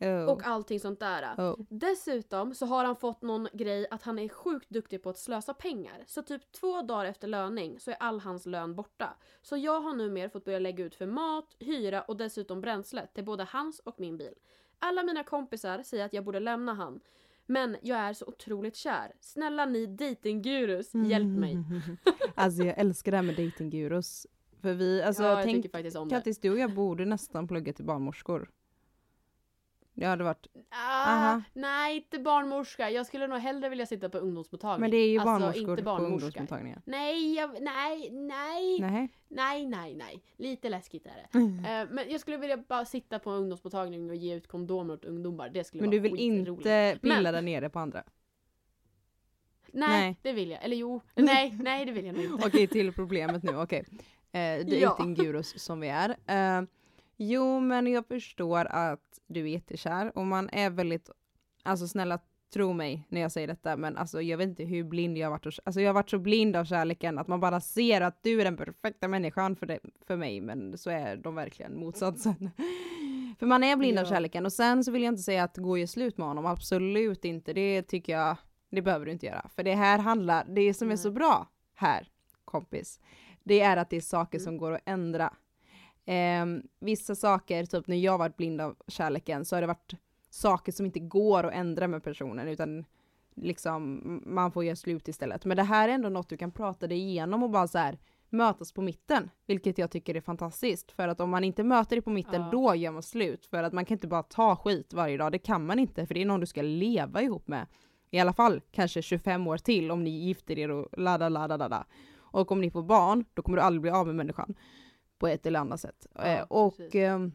Oh. 0.00 0.24
och 0.24 0.46
allting 0.46 0.80
sånt 0.80 1.00
där. 1.00 1.34
oh. 1.38 1.60
Dessutom 1.68 2.54
så 2.54 2.66
har 2.66 2.84
han 2.84 2.96
fått 2.96 3.22
någon 3.22 3.48
grej 3.52 3.86
att 3.90 4.02
han 4.02 4.18
är 4.18 4.28
sjukt 4.28 4.70
duktig 4.70 5.02
på 5.02 5.10
att 5.10 5.18
slösa 5.18 5.54
pengar. 5.54 6.04
Så 6.06 6.22
typ 6.22 6.52
två 6.52 6.82
dagar 6.82 7.04
efter 7.04 7.28
löning 7.28 7.80
så 7.80 7.90
är 7.90 7.96
all 8.00 8.20
hans 8.20 8.46
lön 8.46 8.74
borta. 8.74 9.16
Så 9.42 9.56
jag 9.56 9.80
har 9.80 9.94
numera 9.94 10.30
fått 10.30 10.44
börja 10.44 10.58
lägga 10.58 10.84
ut 10.84 10.94
för 10.94 11.06
mat, 11.06 11.56
hyra 11.58 12.02
och 12.02 12.16
dessutom 12.16 12.60
bränsle 12.60 13.06
till 13.06 13.24
både 13.24 13.44
hans 13.44 13.78
och 13.78 14.00
min 14.00 14.16
bil. 14.16 14.34
Alla 14.78 15.02
mina 15.02 15.24
kompisar 15.24 15.82
säger 15.82 16.04
att 16.04 16.12
jag 16.12 16.24
borde 16.24 16.40
lämna 16.40 16.74
han. 16.74 17.00
Men 17.46 17.76
jag 17.82 17.98
är 17.98 18.12
så 18.12 18.26
otroligt 18.26 18.76
kär. 18.76 19.12
Snälla 19.20 19.66
ni 19.66 19.86
datinggurus, 19.86 20.94
hjälp 20.94 21.38
mig. 21.38 21.58
Alltså 22.34 22.62
jag 22.62 22.78
älskar 22.78 23.12
det 23.12 23.16
här 23.16 23.24
med 23.24 23.36
datinggurus. 23.36 24.26
För 24.60 24.74
vi, 24.74 25.02
alltså 25.02 25.22
ja, 25.22 25.28
jag 25.28 25.42
tänk. 25.44 26.10
Kattis 26.10 26.38
du 26.38 26.50
och 26.50 26.58
jag 26.58 26.74
borde 26.74 27.04
nästan 27.04 27.48
plugga 27.48 27.72
till 27.72 27.84
barnmorskor. 27.84 28.50
Det 29.98 30.06
hade 30.06 30.24
varit, 30.24 30.46
Ah, 30.70 31.40
nej, 31.52 31.96
inte 31.96 32.18
barnmorska. 32.18 32.90
Jag 32.90 33.06
skulle 33.06 33.26
nog 33.26 33.38
hellre 33.38 33.68
vilja 33.68 33.86
sitta 33.86 34.08
på 34.08 34.18
ungdomsmottagning. 34.18 34.80
men 34.80 34.90
det 34.90 34.96
är 34.96 35.08
ju 35.08 35.18
Alltså, 35.18 35.32
barnmorskor 35.32 35.70
inte 35.70 35.82
på 35.82 35.84
barnmorska. 35.84 36.14
ungdomsmottagningen. 36.14 36.82
Nej, 36.84 37.34
jag, 37.34 37.50
nej, 37.62 38.10
nej. 38.10 38.80
Nej. 38.80 39.08
Nej, 39.28 39.66
nej, 39.66 39.94
nej. 39.94 40.22
Lite 40.36 40.68
läskigt 40.68 41.06
är 41.06 41.10
det. 41.32 41.38
Eh, 41.70 41.88
men 41.90 42.10
jag 42.10 42.20
skulle 42.20 42.36
vilja 42.36 42.56
bara 42.56 42.84
sitta 42.84 43.18
på 43.18 43.30
en 43.30 43.36
ungdomsmottagning 43.36 44.10
och 44.10 44.16
ge 44.16 44.34
ut 44.34 44.46
kondomer 44.48 44.94
åt 44.94 45.04
ungdomar. 45.04 45.48
Det 45.48 45.64
skulle 45.64 45.80
Men 45.80 45.90
vara 45.90 45.96
du 46.02 46.08
vill 46.08 46.18
inte 46.20 46.98
pilla 47.02 47.14
Men- 47.22 47.32
där 47.34 47.42
nere 47.42 47.68
på 47.68 47.78
andra? 47.78 48.02
Nej, 49.72 49.88
Nej. 49.88 50.16
det 50.22 50.32
vill 50.32 50.50
jag. 50.50 50.64
Eller 50.64 50.76
jo, 50.76 51.00
nej, 51.14 51.56
nej 51.60 51.84
det 51.84 51.92
vill 51.92 52.04
jag 52.06 52.14
nog 52.14 52.24
inte. 52.24 52.46
Okej, 52.46 52.66
till 52.66 52.92
problemet 52.92 53.42
nu. 53.42 53.56
Okej. 53.56 53.84
Eh, 54.32 54.66
Datinggurus 54.80 55.58
som 55.64 55.80
vi 55.80 55.88
är. 55.88 56.08
Eh, 56.10 56.62
jo, 57.16 57.60
men 57.60 57.86
jag 57.86 58.06
förstår 58.06 58.64
att 58.70 59.20
du 59.26 59.40
är 59.40 59.46
jättekär 59.46 60.18
och 60.18 60.26
man 60.26 60.48
är 60.52 60.70
väldigt, 60.70 61.10
alltså 61.62 61.88
snälla 61.88 62.18
tro 62.52 62.72
mig 62.72 63.06
när 63.08 63.20
jag 63.20 63.32
säger 63.32 63.46
detta, 63.46 63.76
men 63.76 63.96
alltså 63.96 64.22
jag 64.22 64.38
vet 64.38 64.48
inte 64.48 64.64
hur 64.64 64.84
blind 64.84 65.18
jag 65.18 65.26
har 65.26 65.30
varit. 65.30 65.46
och- 65.46 65.52
Alltså 65.64 65.80
jag 65.80 65.88
har 65.88 65.94
varit 65.94 66.10
så 66.10 66.18
blind 66.18 66.56
av 66.56 66.64
kärleken 66.64 67.18
att 67.18 67.26
man 67.28 67.40
bara 67.40 67.60
ser 67.60 68.00
att 68.00 68.22
du 68.22 68.40
är 68.40 68.44
den 68.44 68.56
perfekta 68.56 69.08
människan 69.08 69.56
för, 69.56 69.66
det, 69.66 69.78
för 70.06 70.16
mig, 70.16 70.40
men 70.40 70.78
så 70.78 70.90
är 70.90 71.16
de 71.16 71.34
verkligen 71.34 71.78
motsatsen. 71.80 72.50
för 73.38 73.46
man 73.46 73.64
är 73.64 73.76
blind 73.76 73.98
av 73.98 74.04
Ja. 74.04 74.10
kärleken 74.10 74.46
och 74.46 74.52
sen 74.52 74.84
så 74.84 74.90
vill 74.92 75.02
jag 75.02 75.12
inte 75.12 75.22
säga 75.22 75.44
att 75.44 75.56
gå 75.56 75.78
i 75.78 75.86
slut 75.86 76.18
med 76.18 76.26
honom, 76.28 76.46
absolut 76.46 77.24
inte. 77.24 77.52
Det 77.52 77.82
tycker 77.82 78.12
jag, 78.12 78.36
det 78.70 78.82
behöver 78.82 79.06
du 79.06 79.12
inte 79.12 79.26
göra. 79.26 79.48
För 79.56 79.62
det 79.62 79.74
här 79.74 79.98
handlar, 79.98 80.44
det 80.48 80.74
som 80.74 80.90
är 80.90 80.96
så 80.96 81.10
bra 81.10 81.48
här, 81.74 82.08
kompis, 82.44 83.00
det 83.44 83.60
är 83.60 83.76
att 83.76 83.90
det 83.90 83.96
är 83.96 84.00
saker 84.00 84.38
Mm. 84.38 84.44
som 84.44 84.58
går 84.58 84.72
att 84.72 84.80
ändra. 84.86 85.34
Ehm, 86.06 86.62
vissa 86.80 87.14
saker, 87.14 87.64
typ 87.64 87.86
när 87.86 87.96
jag 87.96 88.18
varit 88.18 88.36
blind 88.36 88.60
av 88.60 88.76
kärleken, 88.86 89.44
så 89.44 89.56
har 89.56 89.60
det 89.60 89.66
varit 89.66 89.92
saker 90.30 90.72
som 90.72 90.86
inte 90.86 91.00
går 91.00 91.44
att 91.44 91.54
ändra 91.54 91.88
med 91.88 92.02
personen, 92.04 92.48
utan 92.48 92.84
liksom 93.34 94.00
man 94.26 94.52
får 94.52 94.64
göra 94.64 94.76
slut 94.76 95.08
istället. 95.08 95.44
Men 95.44 95.56
det 95.56 95.62
här 95.62 95.88
är 95.88 95.92
ändå 95.92 96.08
något 96.08 96.28
du 96.28 96.36
kan 96.36 96.50
prata 96.52 96.86
dig 96.86 96.98
igenom 96.98 97.42
och 97.42 97.50
bara 97.50 97.68
så 97.68 97.78
här 97.78 97.98
mötas 98.28 98.72
på 98.72 98.82
mitten, 98.82 99.30
vilket 99.46 99.78
jag 99.78 99.90
tycker 99.90 100.14
är 100.14 100.20
fantastiskt. 100.20 100.92
För 100.92 101.08
att 101.08 101.20
om 101.20 101.30
man 101.30 101.44
inte 101.44 101.62
möter 101.64 101.96
dig 101.96 102.02
på 102.02 102.10
mitten, 102.10 102.42
Ja. 102.42 102.48
då 102.52 102.74
gör 102.74 102.90
man 102.92 103.02
slut. 103.02 103.46
För 103.46 103.62
att 103.62 103.72
man 103.72 103.84
kan 103.84 103.94
inte 103.94 104.06
bara 104.08 104.22
ta 104.22 104.56
skit 104.56 104.92
varje 104.94 105.16
dag, 105.16 105.32
det 105.32 105.38
kan 105.38 105.66
man 105.66 105.78
inte, 105.78 106.06
för 106.06 106.14
det 106.14 106.22
är 106.22 106.26
någon 106.26 106.40
du 106.40 106.46
ska 106.46 106.62
leva 106.62 107.22
ihop 107.22 107.48
med. 107.48 107.66
I 108.10 108.18
alla 108.18 108.32
fall 108.32 108.60
kanske 108.70 109.02
25 109.02 109.46
år 109.46 109.58
till 109.58 109.90
om 109.90 110.04
ni 110.04 110.10
gifter 110.10 110.58
er 110.58 110.70
och 110.70 110.98
ladda, 110.98 111.28
ladda, 111.28 111.56
ladda. 111.56 111.86
Och 112.18 112.52
om 112.52 112.60
ni 112.60 112.70
får 112.70 112.82
barn, 112.82 113.24
då 113.34 113.42
kommer 113.42 113.58
du 113.58 113.62
aldrig 113.62 113.82
bli 113.82 113.90
av 113.90 114.06
med 114.06 114.14
människan. 114.14 114.54
På 115.18 115.28
ett 115.28 115.46
eller 115.46 115.60
annat 115.60 115.80
sätt. 115.80 116.06
Ja, 116.14 116.24
Eh, 116.26 116.42
och 116.48 116.94
ehm, 116.94 117.32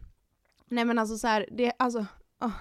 nej 0.66 0.86
men 0.86 1.00
alltså 1.00 1.18
så 1.18 1.28
här, 1.28 1.46
det 1.52 1.72
alltså, 1.80 2.06
ah, 2.40 2.52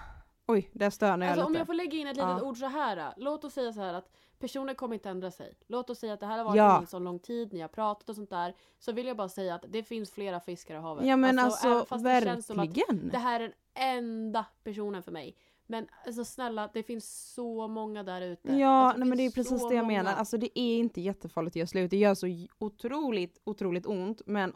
oj, 0.47 0.71
där 0.73 0.91
stönar 0.91 1.27
jag 1.27 1.33
Alltså 1.33 1.47
om 1.47 1.53
lite. 1.53 1.61
jag 1.61 1.67
får 1.67 1.75
lägga 1.75 1.99
in 1.99 2.07
ett 2.07 2.17
litet 2.17 2.29
Ja. 2.31 2.43
ord 2.43 2.57
så 2.57 2.67
här. 2.67 3.13
Låt 3.17 3.45
oss 3.45 3.53
säga 3.55 3.73
så 3.73 3.81
här 3.81 3.95
att 3.95 4.11
personen 4.39 4.75
kommer 4.75 4.95
inte 4.95 5.09
ändra 5.11 5.31
sig. 5.31 5.55
Låt 5.67 5.91
oss 5.91 5.99
säga 5.99 6.13
att 6.13 6.21
det 6.21 6.27
här 6.27 6.39
har 6.39 6.45
varit 6.45 6.57
Ja. 6.57 6.81
en 6.81 6.87
så 6.87 6.99
lång 6.99 7.19
tid, 7.19 7.53
ni 7.53 7.61
har 7.61 7.69
pratat 7.69 8.09
och 8.09 8.15
sånt 8.15 8.31
där. 8.31 8.55
Så 8.79 8.93
vill 8.93 9.07
jag 9.07 9.17
bara 9.17 9.29
säga 9.29 9.55
att 9.55 9.65
det 9.69 9.83
finns 9.83 10.11
flera 10.11 10.41
fiskar 10.41 10.75
i 10.75 10.79
havet. 10.79 11.07
Ja 11.07 11.17
men 11.17 11.39
alltså, 11.39 11.69
även 11.69 11.87
fast 11.87 12.05
det 12.05 12.21
känns 12.25 12.47
som 12.47 12.59
att 12.61 12.69
verkligen. 12.69 13.09
det 13.09 13.19
här 13.19 13.41
är 13.41 13.45
den 13.45 13.53
enda 13.75 14.47
personen 14.65 15.03
för 15.03 15.13
mig. 15.13 15.37
Men 15.67 15.87
alltså 16.07 16.25
snälla, 16.25 16.71
det 16.75 16.83
finns 16.83 17.33
så 17.35 17.69
många 17.69 18.03
där 18.03 18.21
ute. 18.23 18.53
Ja, 18.57 18.69
alltså, 18.69 18.99
nej, 18.99 19.09
men 19.09 19.19
det 19.19 19.27
är 19.27 19.31
precis 19.31 19.69
det 19.69 19.75
jag 19.75 19.85
många. 19.85 19.97
menar. 20.03 20.13
Alltså 20.15 20.37
det 20.37 20.59
är 20.61 20.77
inte 20.79 21.01
jättefarligt 21.01 21.53
att 21.53 21.57
göra 21.57 21.67
slut. 21.67 21.91
Det 21.91 21.97
gör 21.97 22.15
så 22.15 22.27
otroligt, 22.59 23.41
otroligt 23.45 23.87
ont. 23.87 24.23
Men 24.27 24.53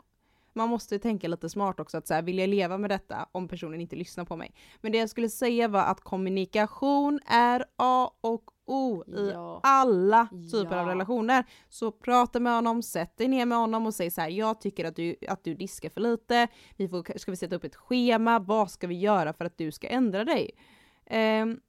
man 0.54 0.68
måste 0.68 0.98
tänka 0.98 1.28
lite 1.28 1.48
smart 1.48 1.80
också. 1.80 1.96
Att 1.98 2.06
så 2.06 2.14
här, 2.14 2.22
vill 2.22 2.38
jag 2.38 2.48
leva 2.48 2.78
med 2.78 2.90
detta 2.90 3.28
om 3.32 3.48
personen 3.48 3.80
inte 3.80 3.96
lyssnar 3.96 4.24
på 4.24 4.36
mig? 4.36 4.54
Men 4.80 4.92
det 4.92 4.98
jag 4.98 5.10
skulle 5.10 5.28
säga 5.28 5.68
var 5.68 5.82
att 5.82 6.00
kommunikation 6.00 7.20
är 7.26 7.64
A 7.76 8.10
och 8.20 8.44
O 8.66 9.04
i 9.06 9.30
Ja. 9.32 9.60
alla 9.62 10.28
typer 10.52 10.76
av 10.76 10.86
Ja. 10.86 10.92
relationer. 10.92 11.44
Så 11.68 11.90
prata 11.92 12.40
med 12.40 12.52
honom, 12.54 12.82
sätt 12.82 13.16
dig 13.16 13.28
ner 13.28 13.46
med 13.46 13.58
honom 13.58 13.86
och 13.86 13.94
säg 13.94 14.10
så 14.10 14.20
här, 14.20 14.28
jag 14.28 14.60
tycker 14.60 14.84
att 14.84 14.96
du, 14.96 15.16
att 15.28 15.44
du 15.44 15.54
diskar 15.54 15.88
för 15.90 16.00
lite, 16.00 16.48
vi 16.76 16.88
får, 16.88 17.18
ska 17.18 17.30
vi 17.30 17.36
sätta 17.36 17.56
upp 17.56 17.64
ett 17.64 17.76
schema, 17.76 18.38
vad 18.38 18.70
ska 18.70 18.86
vi 18.86 18.94
göra 18.98 19.32
för 19.32 19.44
att 19.44 19.58
du 19.58 19.72
ska 19.72 19.88
ändra 19.88 20.24
dig? 20.24 20.50
Ehm, 21.06 21.60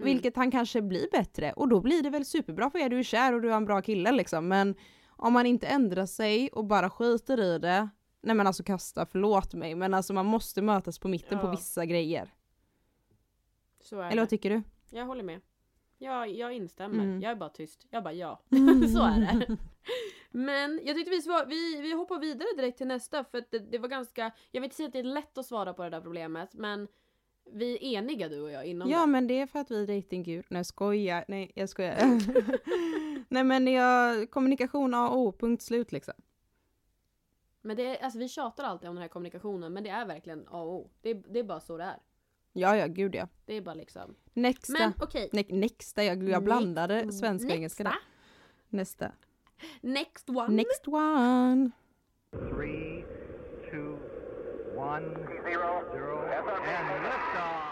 Mm. 0.00 0.12
Vilket 0.12 0.36
han 0.36 0.50
kanske 0.50 0.82
blir 0.82 1.06
bättre 1.12 1.52
och 1.52 1.68
då 1.68 1.80
blir 1.80 2.02
det 2.02 2.10
väl 2.10 2.24
superbra 2.24 2.70
för 2.70 2.78
er, 2.78 2.88
du 2.88 2.98
är 2.98 3.02
kär 3.02 3.32
och 3.32 3.40
du 3.42 3.52
är 3.52 3.56
en 3.56 3.64
bra 3.64 3.82
kille 3.82 4.12
liksom. 4.12 4.48
Men 4.48 4.74
om 5.08 5.32
man 5.32 5.46
inte 5.46 5.66
ändrar 5.66 6.06
sig 6.06 6.48
och 6.52 6.64
bara 6.64 6.90
skiter 6.90 7.40
i 7.40 7.58
det, 7.58 7.88
nej 8.20 8.34
men 8.36 8.46
alltså 8.46 8.62
kasta, 8.62 9.06
förlåt 9.06 9.54
mig, 9.54 9.74
men 9.74 9.94
alltså 9.94 10.12
man 10.12 10.26
måste 10.26 10.62
mötas 10.62 10.98
på 10.98 11.08
mitten 11.08 11.38
på 11.40 11.46
Ja. 11.46 11.50
vissa 11.50 11.86
grejer. 11.86 12.34
Så 13.80 14.00
är 14.00 14.10
Eller 14.10 14.22
vad 14.22 14.28
tycker 14.28 14.50
du? 14.50 14.62
Jag 14.90 15.06
håller 15.06 15.22
med. 15.22 15.40
jag, 15.98 16.28
jag 16.30 16.52
instämmer. 16.52 17.04
Mm. 17.04 17.20
Jag 17.22 17.30
är 17.32 17.36
bara 17.36 17.50
tyst. 17.50 17.86
Jag 17.90 18.02
bara 18.04 18.14
ja. 18.14 18.40
Så 18.94 19.02
är 19.02 19.20
det. 19.46 19.56
Men 20.30 20.80
jag 20.84 20.96
tyckte 20.96 21.10
vi, 21.10 21.22
svar, 21.22 21.46
vi, 21.46 21.80
vi 21.80 21.92
hoppar 21.92 22.18
vidare 22.18 22.48
direkt 22.56 22.78
till 22.78 22.86
nästa 22.86 23.24
för 23.24 23.44
det, 23.50 23.58
det 23.58 23.78
var 23.78 23.88
ganska, 23.88 24.30
jag 24.50 24.60
vill 24.60 24.64
inte 24.64 24.76
säga 24.76 24.86
att 24.86 24.92
det 24.92 24.98
är 24.98 25.02
lätt 25.02 25.38
att 25.38 25.46
svara 25.46 25.74
på 25.74 25.82
det 25.82 25.90
där 25.90 26.00
problemet 26.00 26.54
men 26.54 26.88
vi 27.52 27.72
är 27.74 27.98
eniga 27.98 28.28
du 28.28 28.40
och 28.40 28.50
jag 28.50 28.66
inom 28.66 28.90
Ja 28.90 29.00
det. 29.00 29.06
men 29.06 29.26
det 29.26 29.40
är 29.40 29.46
för 29.46 29.58
att 29.58 29.70
vi 29.70 29.82
är 29.82 29.86
datinggur. 29.86 30.46
Nej 30.50 30.58
jag 30.58 30.66
skojar. 30.66 31.24
Nej 31.28 31.52
jag 31.54 31.68
skojar. 31.68 31.96
Nej 33.28 33.44
men 33.44 33.66
jag, 33.66 34.30
kommunikation 34.30 34.94
A 34.94 35.08
och 35.08 35.18
O, 35.18 35.32
punkt 35.38 35.62
slut 35.62 35.92
liksom. 35.92 36.14
Men 37.62 37.76
det 37.76 37.96
är, 37.98 38.04
alltså 38.04 38.18
vi 38.18 38.28
tjatar 38.28 38.64
alltid 38.64 38.88
om 38.88 38.94
den 38.94 39.02
här 39.02 39.08
kommunikationen 39.08 39.72
men 39.72 39.84
det 39.84 39.90
är 39.90 40.06
verkligen 40.06 40.46
A 40.48 40.62
och 40.62 40.72
O. 40.74 40.90
Det, 41.02 41.10
är- 41.10 41.22
det 41.28 41.38
är 41.38 41.44
bara 41.44 41.60
så 41.60 41.76
det 41.76 41.84
är. 41.84 41.96
Ja 42.52 42.76
ja 42.76 42.86
gud 42.86 43.14
ja. 43.14 43.28
Det 43.46 43.54
är 43.54 43.60
bara 43.60 43.74
liksom. 43.74 44.14
Nästa. 44.32 44.72
Men 44.72 44.92
okej. 45.00 45.28
Ne- 45.32 45.54
nästa, 45.60 46.04
jag, 46.04 46.22
jag 46.28 46.44
blandade 46.44 47.12
svenska 47.12 47.48
och 47.48 47.54
engelska 47.54 47.84
där. 47.84 47.94
Nästa. 48.68 49.12
Next 49.80 50.28
one. 50.30 50.48
Next 50.48 50.88
one. 50.88 51.70
Three, 52.32 53.04
two, 53.70 53.96
one, 54.76 55.14
zero, 55.44 55.82
zero, 55.92 56.18
and 56.18 57.02
liftoff. 57.02 57.64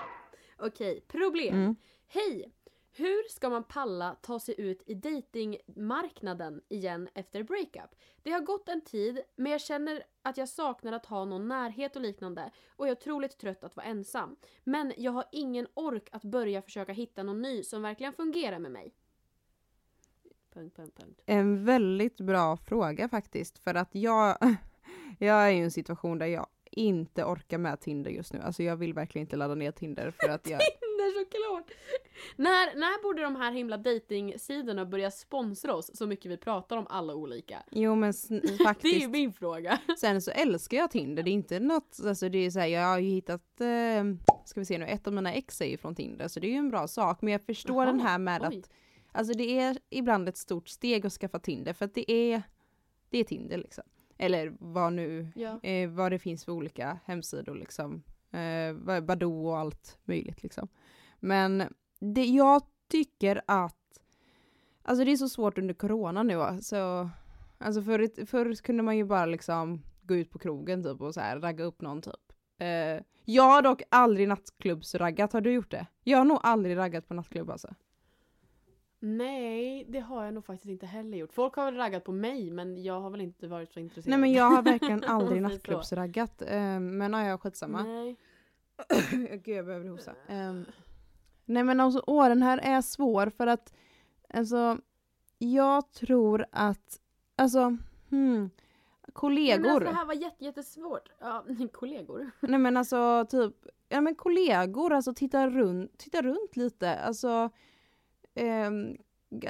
Okej, 0.59 1.01
problem. 1.09 1.55
Mm. 1.55 1.77
Hej! 2.09 2.53
Hur 2.98 3.28
ska 3.28 3.48
man 3.48 3.64
palla 3.64 4.16
ta 4.22 4.40
sig 4.40 4.54
ut 4.58 4.82
i 4.87 4.94
datingmarknaden 4.94 6.61
igen 6.68 7.08
efter 7.14 7.42
breakup? 7.42 7.94
Det 8.22 8.30
har 8.30 8.40
gått 8.40 8.68
en 8.68 8.80
tid, 8.80 9.20
men 9.37 9.52
jag 9.52 9.61
känner 9.61 10.02
att 10.22 10.37
jag 10.37 10.48
saknar 10.48 10.92
att 10.92 11.06
ha 11.06 11.24
någon 11.24 11.48
närhet 11.48 11.96
och 11.96 12.02
liknande 12.02 12.50
och 12.76 12.87
jag 12.87 12.90
är 12.90 12.96
otroligt 12.96 13.38
trött 13.38 13.64
att 13.64 13.76
vara 13.76 13.87
ensam. 13.87 14.37
Men 14.64 14.92
jag 14.96 15.12
har 15.12 15.24
ingen 15.32 15.66
ork 15.74 16.08
att 16.12 16.24
börja 16.24 16.62
försöka 16.62 16.92
hitta 16.92 17.22
någon 17.22 17.42
ny 17.42 17.62
som 17.62 17.82
verkligen 17.82 18.12
fungerar 18.12 18.58
med 18.58 18.72
mig. 18.72 18.94
Punkt, 20.52 20.76
punkt, 20.76 20.96
punkt. 20.96 21.22
En 21.26 21.64
väldigt 21.64 22.20
bra 22.20 22.56
fråga 22.56 23.08
faktiskt. 23.08 23.58
För 23.58 23.74
att 23.74 23.94
jag, 23.94 24.38
jag 25.18 25.48
är 25.48 25.50
i 25.50 25.58
en 25.58 25.70
situation 25.70 26.18
där 26.18 26.26
jag 26.26 26.46
inte 26.70 27.24
orkar 27.24 27.58
med 27.58 27.80
Tinder 27.80 28.11
just 28.11 28.32
nu. 28.32 28.40
Alltså 28.40 28.62
jag 28.62 28.76
vill 28.76 28.94
verkligen 28.94 29.26
inte 29.26 29.37
ladda 29.37 29.54
ner 29.54 29.72
Tinder 29.72 30.11
för 30.11 30.28
att 30.28 30.50
jag... 30.50 30.61
Såklart! 31.24 31.70
När, 32.37 32.74
när 32.78 33.02
borde 33.02 33.22
de 33.22 33.37
här 33.37 33.52
himla 33.52 33.76
datingsidorna 33.76 34.85
börja 34.87 35.11
sponsra 35.11 35.74
oss 35.74 35.90
så 35.96 36.07
mycket 36.07 36.31
vi 36.31 36.37
pratar 36.37 36.76
om 36.76 36.87
alla 36.90 37.14
olika? 37.14 37.62
Jo 37.70 37.94
men 37.94 38.12
sn- 38.12 38.40
Det 38.46 38.52
är 38.54 38.64
faktiskt. 38.64 39.02
ju 39.02 39.09
min 39.09 39.33
fråga. 39.33 39.78
Sen 39.98 40.22
så 40.22 40.31
älskar 40.31 40.76
jag 40.76 40.90
Tinder. 40.90 41.22
Det 41.22 41.31
är 41.31 41.33
inte 41.33 41.61
något, 41.61 42.00
alltså 42.07 42.28
det 42.28 42.38
är 42.38 42.50
så 42.50 42.59
här, 42.59 42.66
jag 42.66 42.83
har 42.87 42.98
ju 42.98 43.09
hittat, 43.11 43.61
eh, 43.61 44.04
ska 44.44 44.61
vi 44.61 44.64
se 44.66 44.78
nu, 44.78 44.87
ett 44.87 45.07
av 45.07 45.12
mina 45.12 45.35
ex 45.35 45.61
är 45.61 45.66
ju 45.66 45.76
från 45.76 45.94
Tinder. 45.94 46.28
Så 46.28 46.40
det 46.40 46.46
är 46.46 46.50
ju 46.50 46.57
en 46.57 46.70
bra 46.70 46.88
sak. 46.88 47.22
Men 47.22 47.33
jag 47.33 47.42
förstår 47.42 47.76
Jaha, 47.85 47.87
den 47.87 48.00
här 48.00 48.18
med 48.18 48.42
oj. 48.50 48.59
att, 48.59 48.70
alltså 49.12 49.35
det 49.35 49.59
är 49.59 49.78
ibland 49.90 50.28
ett 50.28 50.37
stort 50.37 50.68
steg 50.68 51.07
att 51.07 51.12
skaffa 51.12 51.38
Tinder. 51.38 51.72
För 51.72 51.85
att 51.85 51.94
det 51.94 52.11
är, 52.12 52.42
det 53.11 53.18
är 53.18 53.24
Tinder 53.24 53.59
liksom. 53.59 53.85
Eller 54.20 54.57
vad 54.61 54.92
nu, 54.92 55.28
Ja. 55.35 55.61
eh, 55.62 55.90
vad 55.90 56.12
det 56.12 56.18
finns 56.18 56.44
för 56.44 56.52
olika 56.52 56.98
hemsidor 57.04 57.54
liksom. 57.54 58.02
Eh, 58.33 59.00
Badoo 59.00 59.48
och 59.48 59.59
allt 59.59 59.98
möjligt 60.04 60.42
liksom. 60.42 60.68
Men 61.20 61.74
det, 62.00 62.24
jag 62.24 62.62
tycker 62.88 63.42
att, 63.46 64.00
alltså 64.83 65.04
det 65.04 65.12
är 65.12 65.16
så 65.16 65.28
svårt 65.28 65.59
under 65.59 65.74
corona 65.74 66.22
nu 66.22 66.42
alltså. 66.42 67.11
Alltså 67.59 67.83
förr, 67.83 68.26
förr 68.26 68.54
kunde 68.54 68.83
man 68.83 68.96
ju 68.96 69.04
bara 69.04 69.26
liksom 69.26 69.83
gå 70.02 70.14
ut 70.14 70.31
på 70.31 70.38
krogen 70.38 70.83
typ 70.83 71.00
och 71.00 71.14
så 71.14 71.20
här 71.20 71.40
ragga 71.40 71.64
upp 71.64 71.81
någon 71.81 72.02
typ. 72.02 72.33
Eh, 72.59 73.02
jag 73.24 73.42
har 73.42 73.62
dock 73.62 73.83
aldrig 73.88 74.28
nattklubbsraggat, 74.28 75.33
har 75.33 75.40
du 75.40 75.52
gjort 75.52 75.70
det? 75.70 75.87
Jag 76.04 76.18
har 76.18 76.24
nog 76.24 76.38
aldrig 76.42 76.76
raggat 76.76 77.09
på 77.09 77.14
nattklubb 77.14 77.50
alltså. 77.50 77.74
Nej, 79.00 79.85
det 79.88 80.00
har 80.00 80.24
jag 80.24 80.35
nog 80.35 80.44
faktiskt 80.44 80.70
inte 80.70 80.87
heller 80.87 81.18
gjort. 81.18 81.33
Folk 81.33 81.54
har 81.54 81.64
väl 81.64 81.76
raggat 81.76 82.04
på 82.04 82.12
mig 82.12 82.50
men 82.50 82.83
jag 82.83 83.00
har 83.00 83.11
väl 83.11 83.20
inte 83.20 83.46
varit 83.48 83.72
så 83.72 83.81
intresserad. 83.81 84.11
Nej 84.11 84.18
men 84.18 84.33
jag 84.33 84.44
har 84.44 84.62
verkligen 84.62 85.04
aldrig 85.07 85.42
så. 85.42 85.48
nattklubbsraggat. 85.48 86.42
Eh, 86.42 86.81
men 86.81 87.12
ja, 87.12 87.26
ja 87.26 87.38
skitsamma. 87.38 87.83
Nej. 87.83 88.16
Gud 89.44 89.57
jag 89.57 89.66
behöver 89.66 89.88
hosta. 89.88 90.12
Ehm, 90.28 90.64
nej 91.48 91.64
men 91.64 91.80
alltså 91.80 92.02
åh 92.06 92.28
den 92.28 92.42
här 92.42 92.58
är 92.58 92.80
svår 92.80 93.30
för 93.37 93.46
att 93.46 93.72
alltså 94.34 94.78
jag 95.38 95.92
tror 95.92 96.46
att 96.52 97.00
alltså 97.37 97.76
hmm, 98.11 98.40
Nej, 98.40 99.12
kollegor. 99.12 99.61
men 99.62 99.70
alltså, 99.70 99.90
det 99.90 99.96
här 99.96 100.04
var 100.06 100.14
jätte, 100.14 100.44
jättesvårt. 100.44 101.08
Ja, 101.20 101.44
kollegor. 101.72 102.30
Nej 102.40 102.58
men 102.61 102.76
alltså 102.76 103.26
typ, 103.30 103.54
ja 103.88 104.00
men 104.00 104.14
kollegor, 104.14 104.92
alltså 104.92 105.14
titta 105.14 105.48
runt, 105.50 105.98
titta 105.98 106.22
runt 106.22 106.56
lite. 106.56 106.98
Alltså, 106.98 107.50
ehm, 108.34 108.96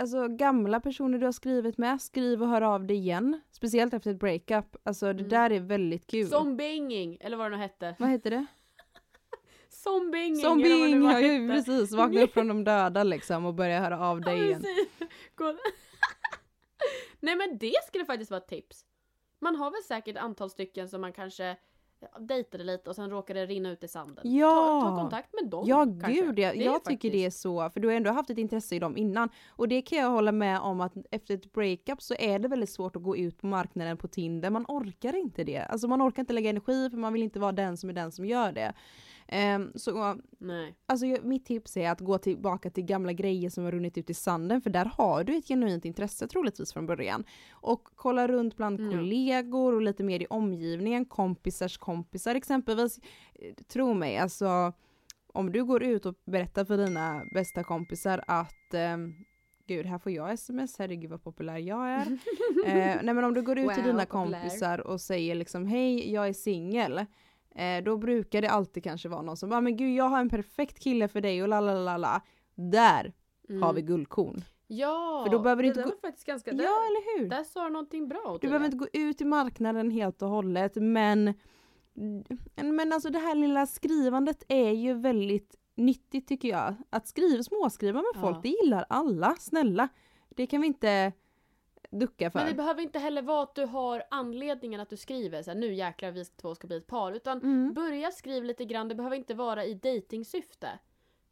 alltså 0.01 0.29
gamla 0.29 0.81
personer 0.81 1.19
du 1.19 1.25
har 1.25 1.33
skrivit 1.33 1.79
med, 1.79 2.03
skriv 2.03 2.43
och 2.43 2.49
hör 2.49 2.63
av 2.63 2.85
dig 2.87 2.97
igen. 2.97 3.41
Speciellt 3.51 3.95
efter 3.95 4.11
ett 4.11 4.19
breakup. 4.21 4.77
Alltså 4.83 5.07
det 5.07 5.11
Mm. 5.19 5.29
där 5.29 5.51
är 5.53 5.61
väldigt 5.61 6.07
kul. 6.07 6.27
Zombinging, 6.29 7.19
eller 7.21 7.37
vad 7.37 7.51
det 7.51 7.57
nu 7.57 7.63
hette. 7.63 7.97
Vad 7.99 8.09
heter 8.11 8.31
det? 8.31 8.47
Vad 9.85 10.59
det 10.59 11.13
Ja, 11.13 11.21
ju 11.21 11.49
precis, 11.49 11.93
vakna 11.93 12.21
upp 12.23 12.33
från 12.35 12.49
de 12.49 12.65
döda 12.65 13.03
liksom 13.05 13.45
och 13.47 13.55
börja 13.55 13.81
höra 13.81 14.01
av 14.09 14.21
dig 14.21 14.39
Ja, 14.39 14.45
igen. 14.45 14.63
Nej 17.21 17.37
men 17.37 17.59
det 17.59 17.75
skulle 17.87 18.05
faktiskt 18.05 18.31
vara 18.31 18.41
ett 18.41 18.49
tips. 18.49 18.85
Man 19.41 19.57
har 19.57 19.71
väl 19.71 19.83
säkert 19.83 20.17
antal 20.17 20.51
stycken 20.51 20.89
som 20.89 21.01
man 21.01 21.13
kanske 21.13 21.57
dejtade 22.21 22.65
lite 22.65 22.91
och 22.91 22.97
sen 22.97 23.11
råkade 23.11 23.41
det 23.41 23.47
rinna 23.47 23.71
ut 23.71 23.85
i 23.85 23.89
sanden. 23.89 24.35
Ja. 24.37 24.81
Ta, 24.83 24.91
ta 24.91 24.97
kontakt 25.03 25.29
med 25.43 25.51
dem 25.51 25.65
Ja 25.67 25.85
kanske. 25.85 26.13
gud, 26.13 26.39
jag, 26.39 26.57
jag 26.57 26.85
tycker 26.85 27.11
det 27.11 27.19
är 27.19 27.23
faktiskt- 27.27 27.41
så, 27.43 27.71
för 27.71 27.81
du 27.81 27.89
har 27.89 27.95
ändå 27.95 28.11
haft 28.11 28.31
ett 28.31 28.39
intresse 28.39 28.77
i 28.77 28.79
dem 28.79 28.97
innan. 28.97 29.29
Och 29.49 29.69
det 29.69 29.83
kan 29.83 29.99
jag 29.99 30.11
hålla 30.11 30.33
med 30.33 30.61
om 30.61 30.81
att 30.81 30.93
efter 31.11 31.35
ett 31.35 31.53
breakup 31.53 32.03
så 32.03 32.15
är 32.19 32.39
det 32.39 32.49
väldigt 32.49 32.71
svårt 32.71 32.97
att 32.97 33.03
gå 33.03 33.17
ut 33.17 33.39
på 33.41 33.47
marknaden 33.47 33.97
på 33.97 34.09
Tinder. 34.09 34.51
Man 34.51 34.65
orkar 34.69 35.17
inte 35.17 35.45
det. 35.45 35.59
Alltså 35.59 35.89
man 35.89 36.03
orkar 36.09 36.23
inte 36.23 36.33
lägga 36.33 36.51
energi 36.51 36.91
för 36.91 36.97
man 36.97 37.13
vill 37.13 37.23
inte 37.23 37.41
vara 37.41 37.53
den 37.53 37.77
som 37.77 37.91
är 37.91 37.95
den 37.95 38.13
som 38.13 38.25
gör 38.27 38.53
det. 38.53 38.73
Ehm, 39.29 39.73
så 39.75 40.17
Nej. 40.39 40.75
alltså, 40.87 41.07
mitt 41.23 41.45
tips 41.47 41.77
är 41.77 41.91
att 41.91 42.01
gå 42.01 42.19
tillbaka 42.19 42.71
till 42.71 42.85
gamla 42.85 43.13
grejer 43.13 43.51
som 43.51 43.65
har 43.65 43.73
runnit 43.73 43.99
ut 43.99 44.11
i 44.11 44.15
sanden 44.15 44.61
för 44.61 44.71
där 44.71 44.85
har 44.85 45.25
du 45.25 45.37
ett 45.37 45.49
genuint 45.49 45.85
intresse 45.85 46.29
troligtvis 46.29 46.73
från 46.73 46.87
början. 46.87 47.25
Och 47.51 47.89
kolla 47.95 48.29
runt 48.29 48.57
bland 48.57 48.81
Ja. 48.81 48.91
kollegor 48.91 49.75
och 49.75 49.83
lite 49.83 50.03
mer 50.05 50.23
i 50.23 50.27
omgivningen, 50.31 51.05
kompisars 51.05 51.79
kompisar 51.79 52.35
exempelvis. 52.35 52.99
Eh, 53.35 53.55
Tro 53.69 53.95
mig, 53.95 54.17
alltså 54.19 54.73
om 55.33 55.53
du 55.53 55.65
går 55.65 55.83
ut 55.83 56.07
och 56.07 56.15
berättar 56.25 56.65
för 56.65 56.77
dina 56.77 57.23
bästa 57.35 57.65
kompisar 57.65 58.25
att 58.27 58.75
ehm, 58.75 59.15
Gud, 59.67 59.87
här 59.87 59.99
får 59.99 60.13
jag 60.13 60.33
sms, 60.33 60.79
herregud 60.79 61.11
vad 61.11 61.23
populär 61.25 61.57
jag 61.59 61.89
är. 61.89 62.07
eh, 62.67 62.97
nej 63.03 63.15
men 63.15 63.25
om 63.25 63.35
du 63.35 63.43
går 63.43 63.59
ut 63.59 63.69
till 63.75 63.83
Wow, 63.83 63.93
dina 63.93 64.07
populär. 64.07 64.41
kompisar 64.41 64.79
och 64.87 65.01
säger 65.01 65.35
liksom 65.35 65.67
hej, 65.67 66.13
jag 66.13 66.29
är 66.29 66.33
singel. 66.33 67.07
Eh, 67.59 67.85
då 67.85 67.97
brukar 67.97 68.43
det 68.43 68.49
alltid 68.51 68.85
kanske 68.85 69.09
vara 69.09 69.23
någon 69.23 69.37
som 69.37 69.51
bara 69.51 69.61
men 69.61 69.77
gud 69.77 69.95
jag 69.95 70.05
har 70.05 70.21
en 70.21 70.29
perfekt 70.29 70.79
kille 70.79 71.09
för 71.09 71.21
dig 71.21 71.43
och 71.43 71.49
la 71.49 71.61
la 71.61 71.75
la 71.75 71.97
la. 71.97 72.21
Där 72.55 73.13
Mm. 73.51 73.63
har 73.63 73.73
vi 73.73 73.83
guldkorn. 73.83 74.45
Ja, 74.67 75.23
För 75.27 75.33
då 75.33 75.39
behöver 75.39 75.63
det 75.63 75.69
inte 75.69 75.81
där 75.81 75.85
gå- 75.85 75.91
var 76.03 76.09
faktiskt 76.09 76.27
ganska... 76.27 76.51
Ja 76.51 76.57
där, 76.57 76.63
eller 76.65 77.19
hur? 77.21 77.29
där 77.29 77.45
sa 77.45 77.65
du 77.65 77.71
någonting 77.71 78.09
bra 78.09 78.39
Du 78.41 78.47
behöver 78.49 78.65
inte 78.67 78.77
gå 78.77 78.87
ut 78.93 79.21
i 79.21 79.25
marknaden 79.25 79.91
helt 79.91 80.23
och 80.23 80.29
hållet 80.29 80.73
men 80.77 81.35
men 82.57 82.93
alltså 82.93 83.11
det 83.11 83.19
här 83.19 83.35
lilla 83.35 83.67
skrivandet 83.67 84.43
är 84.49 84.71
ju 84.71 84.95
väldigt 84.95 85.55
nyttigt 85.77 86.29
tycker 86.29 86.49
jag. 86.49 86.75
Att 86.91 87.07
skriva, 87.09 87.43
småskriva 87.43 87.99
med 88.15 88.21
folk, 88.23 88.37
Ja. 88.37 88.41
det 88.43 88.49
gillar 88.49 88.85
alla, 88.89 89.35
snälla. 89.39 89.89
Det 90.29 90.47
kan 90.47 90.61
vi 90.61 90.67
inte 90.67 91.13
ducka 91.91 92.31
för. 92.31 92.39
Men 92.39 92.49
det 92.49 92.55
behöver 92.55 92.83
inte 92.83 92.99
heller 92.99 93.23
vara 93.23 93.43
att 93.43 93.55
du 93.55 93.65
har 93.65 94.03
anledningen 94.11 94.81
att 94.81 94.91
du 94.91 94.97
skriver 94.97 95.43
så 95.43 95.51
här, 95.51 95.59
nu 95.59 95.75
jäklar 95.75 96.11
vi 96.11 96.25
två 96.25 96.55
ska 96.55 96.67
bli 96.67 96.77
ett 96.77 96.87
par. 96.87 97.13
Utan 97.13 97.39
Mm. 97.43 97.75
börja 97.75 98.11
skriva 98.11 98.47
lite 98.47 98.65
grann, 98.65 98.89
det 98.89 98.95
behöver 98.95 99.17
inte 99.17 99.35
vara 99.35 99.65
i 99.65 99.75
dejtingsyfte. 99.75 100.69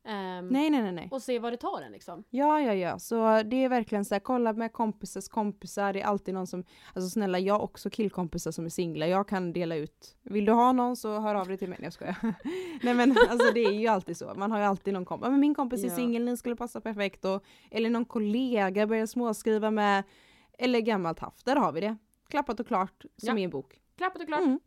Ehm, 0.09 0.49
Nej 0.49 0.71
nej 0.71 0.83
nej 0.83 0.92
nej. 0.92 1.09
Och 1.11 1.23
se 1.23 1.38
vad 1.38 1.53
det 1.53 1.57
tar 1.57 1.83
en 1.83 1.92
liksom. 1.92 2.25
Ja, 2.31 2.61
ja, 2.61 2.75
ja. 2.75 2.99
Så 2.99 3.42
det 3.42 3.64
är 3.64 3.69
verkligen 3.69 4.05
så 4.05 4.14
här, 4.14 4.21
kolla 4.21 4.53
med 4.53 4.73
kompisars 4.73 5.29
kompisar. 5.29 5.92
Det 5.92 6.01
är 6.01 6.05
alltid 6.07 6.35
någon 6.35 6.47
som, 6.47 6.64
alltså 6.95 7.11
snälla, 7.11 7.38
jag 7.38 7.55
har 7.55 7.61
också 7.61 7.90
killkompisar 7.90 8.51
som 8.51 8.64
är 8.64 8.69
singlar. 8.69 9.07
Jag 9.07 9.29
kan 9.29 9.53
dela 9.53 9.77
ut. 9.77 10.16
Vill 10.23 10.45
du 10.45 10.53
ha 10.53 10.73
någon 10.73 10.97
så 10.97 11.21
hör 11.21 11.35
av 11.35 11.49
dig 11.49 11.59
till 11.59 11.69
mig. 11.69 11.79
Nej, 11.81 11.87
jag 11.87 11.92
skojar. 11.92 12.16
Nej 12.83 12.95
men 12.95 13.16
alltså 13.31 13.53
det 13.55 13.64
är 13.64 13.73
ju 13.73 13.87
alltid 13.87 14.16
så. 14.16 14.33
Man 14.37 14.51
har 14.53 14.59
ju 14.59 14.64
alltid 14.64 14.95
någon 14.95 15.05
kompis. 15.05 15.29
Men 15.31 15.40
min 15.40 15.55
kompis 15.55 15.85
är 15.85 15.88
Ja. 15.88 15.95
singel, 15.95 16.25
ni 16.25 16.37
skulle 16.37 16.57
passa 16.57 16.81
perfekt. 16.81 17.25
Och, 17.25 17.45
eller 17.71 17.90
någon 17.90 18.05
kollega 18.05 18.87
börjar 18.87 19.07
småskriva 19.07 19.71
med. 19.71 20.05
Eller 20.59 20.81
gammalt 20.81 21.19
haft. 21.19 21.45
Där 21.47 21.57
har 21.57 21.73
vi 21.73 21.81
det. 21.81 21.97
Klappat 22.29 22.61
och 22.61 22.66
klart 22.66 23.05
som 23.16 23.37
Ja. 23.37 23.38
i 23.38 23.45
en 23.45 23.51
bok. 23.51 23.81
Klappat 23.97 24.23
och 24.23 24.29
klart. 24.29 24.40
Mm. 24.40 24.61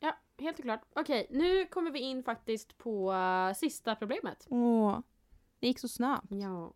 Ja, 0.00 0.16
helt 0.38 0.58
och 0.58 0.64
klart. 0.64 0.80
Okej, 0.94 1.26
nu 1.30 1.66
kommer 1.66 1.90
vi 1.90 1.98
in 2.00 2.22
faktiskt 2.22 2.78
på 2.78 3.12
eh, 3.12 3.54
sista 3.54 3.94
problemet. 3.96 4.46
Åh, 4.50 4.98
det 5.60 5.66
gick 5.66 5.78
så 5.78 5.88
snabbt. 5.88 6.26
Ja. 6.30 6.72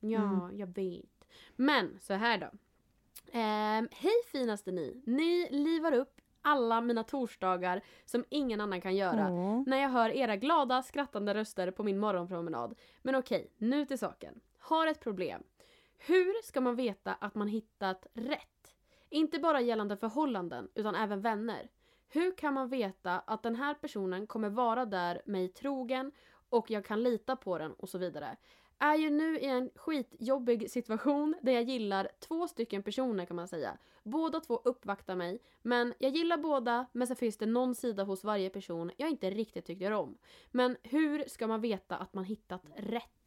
Ja, 0.00 0.22
Mm. 0.22 0.58
jag 0.58 0.66
vet. 0.66 1.24
Men 1.56 1.98
så 2.00 2.12
här 2.14 2.38
då. 2.38 2.46
Ehm, 3.32 3.88
hej 3.92 4.12
finaste 4.32 4.72
ni. 4.72 5.02
Ni 5.06 5.48
livar 5.50 5.92
upp 5.92 6.20
alla 6.42 6.80
mina 6.80 7.02
torsdagar 7.04 7.80
som 8.04 8.24
ingen 8.28 8.60
annan 8.60 8.80
kan 8.80 8.96
göra. 8.96 9.30
Åh. 9.32 9.62
När 9.66 9.76
jag 9.76 9.88
hör 9.88 10.10
era 10.10 10.36
glada, 10.36 10.82
skrattande 10.82 11.34
röster 11.34 11.70
på 11.70 11.82
min 11.82 11.98
morgonpromenad. 11.98 12.74
Men 13.02 13.14
okej, 13.14 13.50
nu 13.58 13.86
till 13.86 13.98
saken. 13.98 14.40
Har 14.58 14.86
ett 14.86 15.00
problem. 15.00 15.42
Hur 16.06 16.42
ska 16.42 16.60
man 16.60 16.76
veta 16.76 17.14
att 17.14 17.34
man 17.34 17.48
hittat 17.48 18.06
rätt? 18.14 18.74
Inte 19.10 19.38
bara 19.38 19.60
gällande 19.60 19.96
förhållanden, 19.96 20.68
utan 20.74 20.94
även 20.94 21.20
vänner. 21.20 21.70
Hur 22.08 22.36
kan 22.36 22.54
man 22.54 22.68
veta 22.68 23.20
att 23.20 23.42
den 23.42 23.54
här 23.54 23.74
personen 23.74 24.26
kommer 24.26 24.48
vara 24.48 24.84
där 24.84 25.22
mig 25.26 25.48
trogen 25.48 26.12
och 26.48 26.70
jag 26.70 26.84
kan 26.84 27.02
lita 27.02 27.36
på 27.36 27.58
den 27.58 27.72
och 27.72 27.88
så 27.88 27.98
vidare? 27.98 28.36
Är 28.78 28.94
ju 28.94 29.10
nu 29.10 29.38
i 29.38 29.44
en 29.44 29.70
skitjobbig 29.74 30.70
situation 30.70 31.34
där 31.42 31.52
jag 31.52 31.62
gillar 31.62 32.08
två 32.18 32.48
stycken 32.48 32.82
personer 32.82 33.24
kan 33.24 33.36
man 33.36 33.48
säga. 33.48 33.78
Båda 34.02 34.40
två 34.40 34.60
uppvaktar 34.64 35.16
mig, 35.16 35.40
men 35.62 35.94
jag 35.98 36.10
gillar 36.10 36.38
båda 36.38 36.86
men 36.92 37.06
så 37.06 37.14
finns 37.14 37.36
det 37.36 37.46
någon 37.46 37.74
sida 37.74 38.04
hos 38.04 38.24
varje 38.24 38.50
person 38.50 38.90
jag 38.96 39.10
inte 39.10 39.30
riktigt 39.30 39.66
tycker 39.66 39.90
om. 39.90 40.18
Men 40.50 40.76
hur 40.82 41.24
ska 41.28 41.46
man 41.46 41.60
veta 41.60 41.96
att 41.96 42.14
man 42.14 42.24
hittat 42.24 42.62
rätt? 42.76 43.23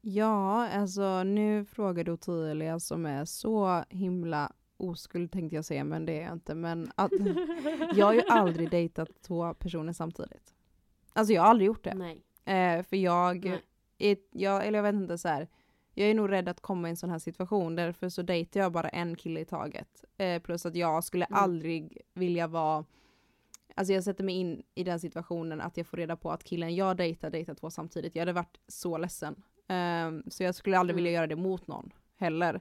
Ja, 0.00 0.68
alltså 0.68 1.22
nu 1.24 1.64
frågar 1.64 2.04
du 2.04 2.12
Ottilia 2.12 2.80
som 2.80 3.06
är 3.06 3.24
så 3.24 3.84
himla 3.88 4.52
oskuld 4.76 5.32
tänkte 5.32 5.56
jag 5.56 5.64
säga, 5.64 5.84
men 5.84 6.06
det 6.06 6.12
är 6.20 6.22
jag 6.22 6.32
inte. 6.32 6.54
Men 6.54 6.90
att, 6.94 7.12
jag 7.94 8.06
har 8.06 8.12
ju 8.14 8.22
aldrig 8.28 8.70
dejtat 8.70 9.08
två 9.22 9.54
personer 9.54 9.92
samtidigt. 9.92 10.54
Alltså 11.12 11.32
jag 11.34 11.42
har 11.42 11.48
aldrig 11.48 11.66
gjort 11.66 11.84
det. 11.84 11.94
Nej. 11.94 12.22
Eh, 12.44 12.82
för 12.82 12.96
jag, 12.96 13.44
Nej. 13.44 13.62
är, 13.98 14.16
jag, 14.30 14.66
eller 14.66 14.78
jag 14.78 14.82
vet 14.82 14.94
inte 14.94 15.18
så 15.18 15.28
här. 15.28 15.48
jag 15.94 16.10
är 16.10 16.14
nog 16.14 16.30
rädd 16.32 16.48
att 16.48 16.60
komma 16.60 16.88
i 16.88 16.90
en 16.90 16.96
sån 16.96 17.10
här 17.10 17.18
situation, 17.18 17.76
därför 17.76 18.08
så 18.08 18.22
dejtar 18.22 18.60
jag 18.60 18.72
bara 18.72 18.88
en 18.88 19.16
kille 19.16 19.40
i 19.40 19.44
taget. 19.44 20.04
Eh, 20.16 20.42
plus 20.42 20.66
att 20.66 20.74
jag 20.74 21.04
skulle 21.04 21.24
Mm. 21.24 21.38
aldrig 21.42 21.98
vilja 22.14 22.46
vara, 22.46 22.84
alltså 23.74 23.92
jag 23.92 24.04
sätter 24.04 24.24
mig 24.24 24.34
in 24.34 24.62
i 24.74 24.84
den 24.84 25.00
situationen 25.00 25.60
att 25.60 25.76
jag 25.76 25.86
får 25.86 25.96
reda 25.96 26.16
på 26.16 26.30
att 26.30 26.44
killen 26.44 26.74
jag 26.74 26.96
dejtar 26.96 27.30
dejtar 27.30 27.54
två 27.54 27.70
samtidigt. 27.70 28.14
Jag 28.14 28.20
hade 28.22 28.32
varit 28.32 28.60
så 28.68 28.98
ledsen. 28.98 29.42
Ehm, 29.70 30.22
så 30.30 30.42
jag 30.42 30.54
skulle 30.54 30.78
aldrig 30.78 30.94
Mm. 30.94 31.04
vilja 31.04 31.12
göra 31.18 31.26
det 31.26 31.36
mot 31.36 31.66
någon 31.66 31.90
heller. 32.16 32.60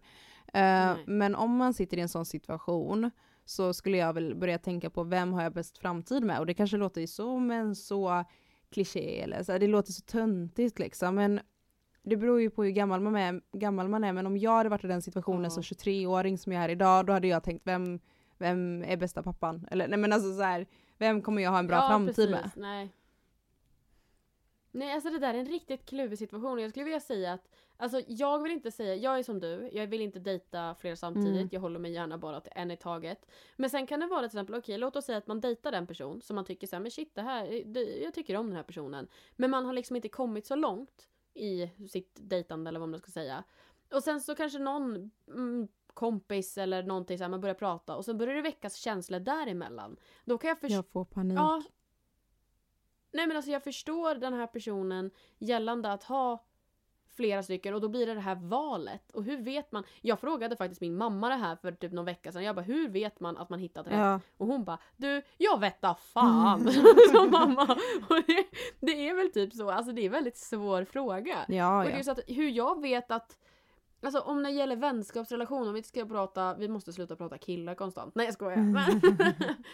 Nej. 0.54 1.04
men 1.08 1.36
om 1.36 1.56
man 1.58 1.74
sitter 1.74 1.98
i 1.98 2.02
en 2.02 2.10
sån 2.10 2.26
situation 2.26 3.12
så 3.46 3.74
skulle 3.74 3.98
jag 3.98 4.14
väl 4.14 4.36
börja 4.36 4.58
tänka 4.58 4.90
på 4.90 5.04
vem 5.04 5.34
har 5.34 5.44
jag 5.44 5.54
bäst 5.54 5.78
framtid 5.78 6.24
med? 6.24 6.40
Och 6.40 6.46
det 6.46 6.54
kanske 6.54 6.78
låter 6.78 7.02
ju 7.02 7.08
som 7.08 7.52
en 7.52 7.76
så 7.76 8.24
kliché 8.72 9.22
eller 9.22 9.44
så, 9.44 9.58
det 9.58 9.68
låter 9.68 9.92
så 9.92 10.02
töntigt 10.02 10.80
liksom. 10.80 11.16
Men 11.16 11.40
det 12.04 12.18
beror 12.18 12.42
ju 12.42 12.50
på 12.50 12.64
hur 12.64 12.72
gammal 12.72 13.02
man 13.02 13.16
är, 13.16 13.42
gammal 13.54 13.88
man 13.88 14.04
är. 14.04 14.14
men 14.14 14.28
om 14.28 14.38
jag 14.38 14.52
hade 14.52 14.70
varit 14.70 14.84
i 14.84 14.88
den 14.88 15.02
situationen 15.02 15.44
Ja. 15.44 15.50
som 15.50 15.64
23-åring 15.64 16.38
som 16.38 16.52
jag 16.54 16.64
är 16.64 16.70
idag, 16.70 17.06
då 17.06 17.14
hade 17.14 17.28
jag 17.28 17.44
tänkt 17.44 17.68
vem, 17.68 18.00
vem 18.38 18.84
är 18.88 18.98
bästa 18.98 19.24
pappan? 19.24 19.68
Eller 19.72 19.88
nej 19.88 20.00
men 20.00 20.14
alltså 20.14 20.34
så 20.36 20.42
här, 20.42 20.66
vem 20.98 21.22
kommer 21.22 21.42
jag 21.42 21.52
ha 21.52 21.60
en 21.60 21.68
bra 21.68 21.78
ja, 21.78 21.88
framtid 21.88 22.16
precis. 22.16 22.32
med? 22.32 22.52
Nej. 22.56 22.90
Nej, 24.72 24.94
alltså 24.94 25.10
det 25.10 25.20
där 25.20 25.34
är 25.34 25.38
en 25.38 25.46
riktigt 25.46 25.86
kluvig 25.86 26.20
situation. 26.20 26.60
Jag 26.60 26.70
skulle 26.70 26.86
vilja 26.86 27.00
säga 27.00 27.34
att, 27.34 27.50
alltså 27.78 28.02
jag 28.08 28.44
vill 28.44 28.52
inte 28.52 28.72
säga, 28.72 28.96
jag 28.96 29.20
är 29.20 29.24
som 29.24 29.40
du, 29.40 29.70
jag 29.74 29.88
vill 29.88 30.02
inte 30.02 30.20
dejta 30.20 30.76
fler 30.76 30.96
samtidigt, 30.96 31.36
Mm. 31.36 31.50
jag 31.52 31.62
håller 31.62 31.80
mig 31.80 31.92
gärna 31.92 32.18
bara 32.18 32.42
till 32.42 32.52
en 32.56 32.72
i 32.72 32.78
taget. 32.78 33.30
Men 33.56 33.70
sen 33.70 33.88
kan 33.88 34.00
det 34.00 34.08
vara 34.08 34.20
till 34.20 34.26
exempel, 34.26 34.56
okej 34.56 34.78
låt 34.78 34.96
oss 34.96 35.06
säga 35.06 35.18
att 35.18 35.28
man 35.28 35.42
dejtar 35.42 35.72
en 35.72 35.88
person 35.88 36.22
som 36.22 36.36
man 36.36 36.46
tycker 36.46 36.68
såhär, 36.68 36.82
men 36.82 36.92
shit 36.92 37.16
det 37.16 37.22
här, 37.22 37.64
det, 37.66 37.82
jag 37.84 38.14
tycker 38.14 38.36
om 38.38 38.48
den 38.48 38.56
här 38.56 38.64
personen. 38.64 39.08
Men 39.36 39.52
man 39.52 39.66
har 39.66 39.74
liksom 39.74 39.96
inte 39.96 40.10
kommit 40.10 40.46
så 40.46 40.56
långt 40.56 41.08
i 41.34 41.70
sitt 41.90 42.18
dejtande 42.22 42.70
eller 42.70 42.80
vad 42.80 42.90
man 42.90 43.00
ska 43.00 43.12
säga. 43.12 43.44
Och 43.94 44.04
sen 44.04 44.22
så 44.22 44.36
kanske 44.36 44.60
någon 44.60 45.12
mm, 45.28 45.68
kompis 45.94 46.58
eller 46.58 46.84
någonting 46.84 47.18
så 47.18 47.24
här, 47.24 47.30
man 47.30 47.42
börjar 47.42 47.56
prata 47.56 47.96
och 47.96 48.06
så 48.06 48.14
börjar 48.14 48.36
det 48.36 48.42
väckas 48.42 48.76
känslor 48.76 49.20
däremellan. 49.20 49.98
Då 50.26 50.38
kan 50.38 50.48
jag 50.48 50.60
förstå 50.60 50.76
Jag 50.76 50.88
får 50.88 51.06
panik. 51.06 51.38
Ja. 51.40 51.62
Nej 53.12 53.28
men 53.28 53.38
alltså 53.38 53.52
jag 53.52 53.64
förstår 53.64 54.16
den 54.16 54.34
här 54.34 54.48
personen 54.48 55.12
gällande 55.40 55.92
att 55.92 56.04
ha 56.04 56.46
flera 57.16 57.44
stycken 57.44 57.74
och 57.74 57.82
då 57.82 57.90
blir 57.90 58.06
det 58.06 58.14
det 58.14 58.20
här 58.20 58.36
valet. 58.36 59.12
Och 59.12 59.24
hur 59.24 59.38
vet 59.38 59.72
man? 59.72 59.84
Jag 60.02 60.20
frågade 60.20 60.56
faktiskt 60.56 60.82
min 60.82 60.96
mamma 60.98 61.30
det 61.30 61.36
här 61.36 61.56
för 61.56 61.72
typ 61.72 61.92
någon 61.92 62.06
vecka 62.06 62.32
sedan. 62.32 62.44
Jag 62.44 62.56
bara 62.56 62.62
hur 62.62 62.90
vet 62.90 63.20
man 63.20 63.38
att 63.38 63.50
man 63.50 63.60
hittat 63.60 63.88
rätt? 63.88 63.94
Ja. 63.94 64.20
Och 64.38 64.48
hon 64.48 64.64
bara 64.64 64.78
du, 64.98 65.22
jag 65.38 65.60
vet 65.60 65.82
da 65.82 65.96
fan! 65.96 66.72
Som 67.12 67.32
mamma. 67.32 67.78
Och 68.10 68.24
det, 68.28 68.46
det 68.80 69.10
är 69.10 69.16
väl 69.16 69.32
typ 69.32 69.54
så, 69.54 69.72
alltså 69.72 69.92
det 69.92 70.02
är 70.02 70.06
en 70.06 70.12
väldigt 70.12 70.38
svår 70.38 70.84
fråga. 70.84 71.38
Ja, 71.48 71.78
Och 71.78 71.84
det 71.84 71.92
ja. 71.92 71.98
är 71.98 72.04
så 72.04 72.12
att 72.12 72.20
hur 72.28 72.50
jag 72.50 72.82
vet 72.82 73.12
att 73.12 73.38
Alltså 74.02 74.20
om 74.20 74.44
det 74.44 74.50
gäller 74.50 74.76
vänskapsrelationer, 74.76 75.68
om 75.68 75.74
vi 75.74 75.78
inte 75.80 75.90
ska 75.90 76.06
prata, 76.06 76.54
vi 76.56 76.68
måste 76.68 76.94
sluta 76.94 77.16
prata 77.16 77.38
killar 77.38 77.76
konstant. 77.76 78.16
Nej 78.16 78.26
jag 78.26 78.34
skojar. 78.34 78.58
Men, 78.58 79.02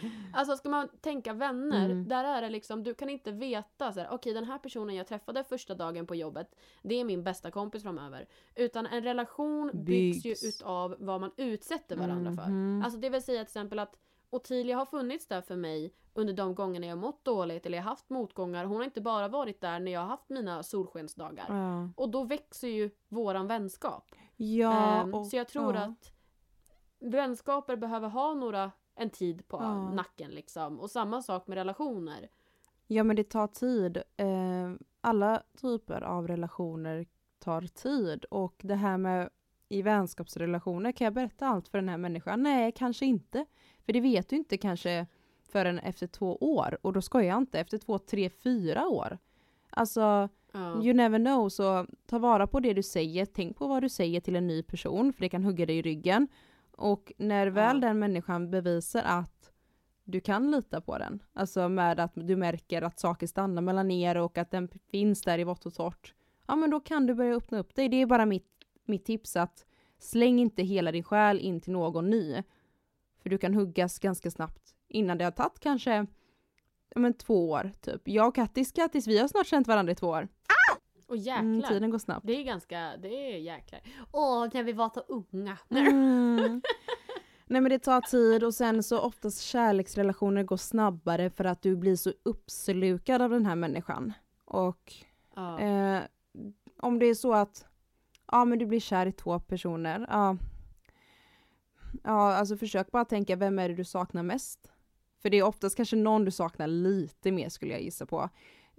alltså 0.34 0.56
ska 0.56 0.68
man 0.68 0.88
tänka 1.00 1.32
vänner, 1.32 1.84
Mm. 1.90 2.08
där 2.08 2.24
är 2.24 2.42
det 2.42 2.48
liksom, 2.48 2.82
du 2.84 2.94
kan 2.94 3.08
inte 3.08 3.32
veta 3.32 3.92
så 3.92 4.00
här, 4.00 4.08
okej 4.10 4.32
den 4.34 4.44
här 4.44 4.58
personen 4.58 4.94
jag 4.96 5.06
träffade 5.06 5.44
första 5.44 5.74
dagen 5.74 6.06
på 6.06 6.14
jobbet, 6.14 6.54
det 6.82 6.94
är 6.94 7.04
min 7.04 7.24
bästa 7.24 7.50
kompis 7.50 7.82
framöver. 7.82 8.26
Utan 8.54 8.86
en 8.86 9.02
relation 9.02 9.70
byggs, 9.74 10.22
Byggs. 10.22 10.44
ju 10.44 10.48
utav 10.48 10.96
vad 10.98 11.20
man 11.20 11.30
utsätter 11.36 11.96
varandra 11.96 12.32
för. 12.32 12.50
Mhm. 12.50 12.82
Alltså 12.84 13.00
det 13.00 13.10
vill 13.10 13.22
säga 13.22 13.38
till 13.38 13.42
exempel 13.50 13.78
att 13.78 13.96
Ottilia 14.36 14.76
har 14.76 14.86
funnits 14.86 15.26
där 15.26 15.40
för 15.40 15.56
mig 15.56 15.92
under 16.14 16.34
de 16.34 16.54
gångerna 16.54 16.86
jag 16.86 16.98
mått 16.98 17.24
dåligt 17.24 17.66
eller 17.66 17.78
jag 17.78 17.84
haft 17.84 18.10
motgångar. 18.10 18.64
Hon 18.64 18.76
har 18.76 18.84
inte 18.84 19.00
bara 19.00 19.28
varit 19.28 19.60
där 19.60 19.80
när 19.80 19.92
jag 19.92 20.00
har 20.00 20.06
haft 20.06 20.28
mina 20.28 20.62
solskensdagar. 20.62 21.44
Ja, 21.48 21.88
Och 21.96 22.08
då 22.10 22.24
växer 22.24 22.68
ju 22.68 22.90
våran 23.08 23.46
vänskap. 23.46 24.04
ja 24.36 25.00
Ehm, 25.02 25.14
och, 25.14 25.26
så 25.26 25.36
jag 25.36 25.48
tror 25.48 25.74
ja. 25.74 25.80
att 25.82 26.12
vänskaper 26.98 27.76
behöver 27.76 28.08
ha 28.08 28.34
några, 28.34 28.70
en 28.94 29.10
tid 29.10 29.48
på 29.48 29.56
Ja. 29.56 29.90
nacken 29.90 30.30
liksom. 30.30 30.80
Och 30.80 30.90
samma 30.90 31.22
sak 31.22 31.46
med 31.46 31.54
relationer. 31.56 32.28
Ja 32.86 33.04
men 33.04 33.16
det 33.16 33.24
tar 33.24 33.46
tid. 33.46 33.96
Eh, 34.16 34.72
alla 35.00 35.42
typer 35.60 36.00
av 36.02 36.28
relationer 36.28 37.06
tar 37.38 37.62
tid 37.62 38.24
och 38.24 38.54
det 38.64 38.74
här 38.74 38.98
med 38.98 39.30
i 39.68 39.82
vänskapsrelationer, 39.82 40.92
kan 40.92 41.04
jag 41.04 41.14
berätta 41.14 41.46
allt 41.46 41.68
för 41.68 41.78
den 41.78 41.88
här 41.88 41.96
människan? 41.96 42.42
Nej, 42.42 42.72
kanske 42.72 43.06
inte. 43.06 43.46
För 43.86 43.92
det 43.92 44.00
vet 44.00 44.28
du 44.28 44.36
inte 44.36 44.56
kanske 44.56 45.06
förrän 45.48 45.78
efter 45.78 46.06
två 46.06 46.36
år 46.36 46.78
och 46.82 46.92
då 46.92 47.02
ska 47.02 47.22
jag 47.22 47.38
inte 47.38 47.60
efter 47.60 47.78
två, 47.78 47.98
tre, 47.98 48.30
fyra 48.30 48.88
år. 48.88 49.18
Alltså, 49.70 50.28
Ja. 50.52 50.82
you 50.84 50.92
never 50.94 51.18
know, 51.18 51.48
så 51.48 51.86
ta 52.06 52.18
vara 52.18 52.46
på 52.46 52.60
det 52.60 52.72
du 52.72 52.82
säger, 52.82 53.26
tänk 53.26 53.56
på 53.56 53.66
vad 53.66 53.82
du 53.82 53.88
säger 53.88 54.20
till 54.20 54.36
en 54.36 54.46
ny 54.46 54.62
person 54.62 55.12
för 55.12 55.20
det 55.20 55.28
kan 55.28 55.44
hugga 55.44 55.66
dig 55.66 55.78
i 55.78 55.82
ryggen. 55.82 56.28
Och 56.76 57.12
när 57.16 57.46
väl 57.46 57.76
Ja. 57.82 57.88
den 57.88 57.98
människan 57.98 58.50
bevisar 58.50 59.02
att 59.04 59.50
du 60.04 60.20
kan 60.20 60.50
lita 60.50 60.80
på 60.80 60.98
den, 60.98 61.22
alltså 61.32 61.68
med 61.68 62.00
att 62.00 62.12
du 62.14 62.36
märker 62.36 62.82
att 62.82 62.98
saker 63.00 63.26
stannar 63.26 63.62
mellan 63.62 63.90
er 63.90 64.16
och 64.16 64.38
att 64.38 64.50
den 64.50 64.68
finns 64.90 65.22
där 65.22 65.38
i 65.38 65.44
vått 65.44 65.66
och 65.66 65.74
torrt, 65.74 66.14
ja 66.46 66.56
men 66.56 66.70
då 66.70 66.80
kan 66.80 67.06
du 67.06 67.14
börja 67.14 67.34
öppna 67.36 67.58
upp 67.58 67.74
dig. 67.74 67.88
Det 67.88 67.96
är 68.02 68.06
bara 68.06 68.26
mitt, 68.26 68.48
mitt 68.84 69.04
tips 69.04 69.36
att 69.36 69.66
släng 69.98 70.38
inte 70.38 70.62
hela 70.62 70.92
din 70.92 71.04
själ 71.04 71.38
in 71.40 71.60
till 71.60 71.72
någon 71.72 72.10
ny. 72.10 72.42
För 73.26 73.30
du 73.30 73.38
kan 73.38 73.54
huggas 73.54 73.98
ganska 73.98 74.30
snabbt 74.30 74.74
innan 74.88 75.18
det 75.18 75.24
har 75.24 75.30
tagit 75.30 75.60
kanske 75.60 76.06
ja, 76.94 77.00
men 77.00 77.14
två 77.14 77.50
år 77.50 77.70
typ. 77.80 78.08
Jag 78.08 78.28
och 78.28 78.34
Kattis, 78.34 78.72
Kattis, 78.72 79.06
vi 79.06 79.18
har 79.18 79.28
snart 79.28 79.46
känt 79.46 79.66
varandra 79.66 79.92
i 79.92 79.94
två 79.94 80.06
år. 80.08 80.28
Och 81.06 81.16
jäklar. 81.16 81.40
Mm, 81.40 81.62
tiden 81.62 81.90
går 81.90 81.98
snabbt. 81.98 82.26
Det 82.26 82.32
är 82.32 82.42
ganska, 82.42 82.96
det 82.96 83.08
är 83.08 83.38
jäklar. 83.38 83.80
Åh, 84.12 84.48
när 84.52 84.62
vi 84.62 84.72
var 84.72 84.90
så 84.94 85.00
unga. 85.00 85.58
Mm. 85.70 86.62
Nej 87.46 87.60
men 87.60 87.70
det 87.70 87.78
tar 87.78 88.00
tid 88.00 88.44
och 88.44 88.54
sen 88.54 88.82
så 88.82 89.00
oftast 89.00 89.40
kärleksrelationer 89.40 90.42
går 90.42 90.56
snabbare 90.56 91.30
för 91.30 91.44
att 91.44 91.62
du 91.62 91.76
blir 91.76 91.96
så 91.96 92.12
uppslukad 92.22 93.22
av 93.22 93.30
den 93.30 93.46
här 93.46 93.56
människan. 93.56 94.12
Och 94.44 94.92
Ja. 95.36 95.60
eh, 95.60 96.02
om 96.78 96.98
det 96.98 97.06
är 97.06 97.14
så 97.14 97.32
att 97.34 97.64
ja 98.32 98.44
men 98.44 98.58
du 98.58 98.66
blir 98.66 98.80
kär 98.80 99.06
i 99.06 99.12
två 99.12 99.40
personer, 99.40 100.06
ja. 100.10 100.36
Ja 102.04 102.34
alltså 102.34 102.56
försök 102.56 102.90
bara 102.90 103.04
tänka 103.04 103.36
vem 103.36 103.58
är 103.58 103.68
det 103.68 103.74
du 103.74 103.84
saknar 103.84 104.22
mest? 104.22 104.72
För 105.22 105.30
det 105.30 105.38
är 105.38 105.42
oftast 105.42 105.76
kanske 105.76 105.96
någon 105.96 106.24
du 106.24 106.30
saknar 106.30 106.66
lite 106.66 107.32
mer 107.32 107.48
skulle 107.48 107.72
jag 107.72 107.82
gissa 107.82 108.06
på. 108.06 108.28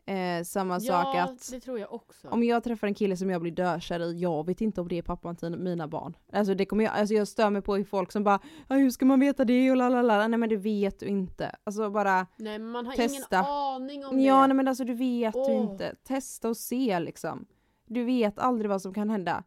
Eh, 0.06 0.44
samma 0.44 0.80
sak 0.80 1.16
ja, 1.16 1.24
att 1.24 1.52
det 1.52 1.60
tror 1.60 1.80
jag 1.80 1.94
också. 1.94 2.28
om 2.30 2.44
jag 2.44 2.64
träffar 2.64 2.88
en 2.88 2.94
kille 2.94 3.18
som 3.18 3.30
jag 3.30 3.42
blir 3.42 3.52
dökär 3.52 4.00
i, 4.00 4.20
jag 4.20 4.46
vet 4.46 4.62
inte 4.62 4.82
om 4.82 4.88
det 4.88 4.98
är 4.98 5.02
pappan 5.02 5.36
till 5.36 5.58
mina 5.58 5.88
barn. 5.88 6.18
Alltså 6.34 6.54
det 6.54 6.66
kommer 6.66 6.84
jag, 6.84 6.94
alltså 6.94 7.14
jag 7.16 7.28
stör 7.28 7.50
mig 7.50 7.62
på 7.62 7.84
folk 7.84 8.12
som 8.12 8.24
bara 8.24 8.40
"Ja, 8.70 8.76
hur 8.76 8.90
ska 8.90 9.06
man 9.06 9.20
veta 9.20 9.46
det 9.46 9.72
och 9.72 9.78
lalala. 9.78 10.28
Nej 10.28 10.40
men 10.40 10.50
det 10.50 10.56
vet 10.58 11.00
du 11.00 11.06
inte. 11.06 11.56
Alltså 11.64 11.90
bara, 11.90 12.28
Nej 12.38 12.60
men 12.60 12.72
man 12.72 12.86
har 12.86 12.94
Testa. 12.94 13.38
ingen 13.40 13.46
aning 13.52 14.06
om 14.06 14.20
ja 14.22 14.42
det. 14.42 14.48
nej 14.48 14.56
men 14.56 14.68
alltså 14.68 14.84
du 14.84 14.94
vet 14.94 15.34
du 15.34 15.40
Åh. 15.40 15.62
inte. 15.62 15.96
Testa 16.04 16.50
och 16.50 16.58
se 16.58 17.00
liksom. 17.00 17.46
Du 17.86 18.04
vet 18.04 18.40
aldrig 18.40 18.70
vad 18.70 18.82
som 18.82 18.94
kan 18.94 19.10
hända. 19.10 19.44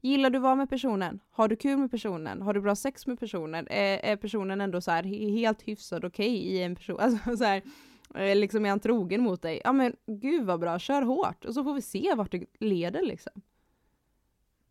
Gillar 0.00 0.30
du 0.30 0.36
att 0.38 0.42
vara 0.42 0.54
med 0.54 0.70
personen? 0.70 1.20
Har 1.30 1.48
du 1.48 1.56
kul 1.56 1.78
med 1.78 1.90
personen? 1.90 2.42
Har 2.42 2.54
du 2.54 2.60
bra 2.60 2.74
sex 2.74 3.06
med 3.06 3.18
personen? 3.20 3.66
Är, 3.70 3.98
är 3.98 4.16
personen 4.16 4.60
ändå 4.60 4.80
så 4.80 4.90
här 4.90 5.02
he- 5.02 5.32
helt 5.32 5.62
hyfsad 5.62 6.04
okej 6.04 6.36
i 6.36 6.62
en 6.62 6.76
person? 6.76 7.00
Alltså 7.00 7.36
så 7.36 7.44
här, 7.44 7.62
eh, 8.14 8.36
liksom 8.36 8.64
är 8.64 8.70
han 8.70 8.80
trogen 8.80 9.20
mot 9.20 9.42
dig? 9.42 9.60
Ja 9.64 9.72
men 9.72 9.96
gud 10.06 10.44
vad 10.46 10.60
bra, 10.60 10.78
kör 10.78 11.02
hårt 11.02 11.44
och 11.44 11.54
så 11.54 11.64
får 11.64 11.74
vi 11.74 11.82
se 11.82 12.14
vart 12.14 12.32
det 12.32 12.44
leder 12.60 13.02
liksom. 13.02 13.32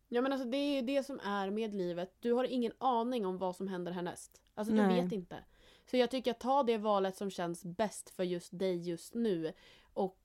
Ja 0.08 0.22
men 0.22 0.32
alltså 0.32 0.48
det 0.48 0.56
är 0.56 0.74
ju 0.76 0.82
det 0.82 1.02
som 1.02 1.20
är 1.20 1.50
med 1.50 1.74
livet. 1.74 2.16
Du 2.20 2.32
har 2.32 2.44
ingen 2.44 2.72
aning 2.78 3.26
om 3.26 3.38
vad 3.38 3.56
som 3.56 3.68
händer 3.68 3.92
härnäst. 3.92 4.42
Alltså 4.54 4.74
du 4.74 4.82
Nej. 4.82 5.02
vet 5.02 5.12
inte. 5.12 5.36
Så 5.90 5.96
jag 5.96 6.10
tycker 6.10 6.30
att 6.30 6.40
ta 6.40 6.62
det 6.62 6.78
valet 6.78 7.16
som 7.16 7.30
känns 7.30 7.64
bäst 7.64 8.10
för 8.10 8.24
just 8.24 8.58
dig 8.58 8.88
just 8.88 9.14
nu. 9.14 9.52
Och 9.92 10.18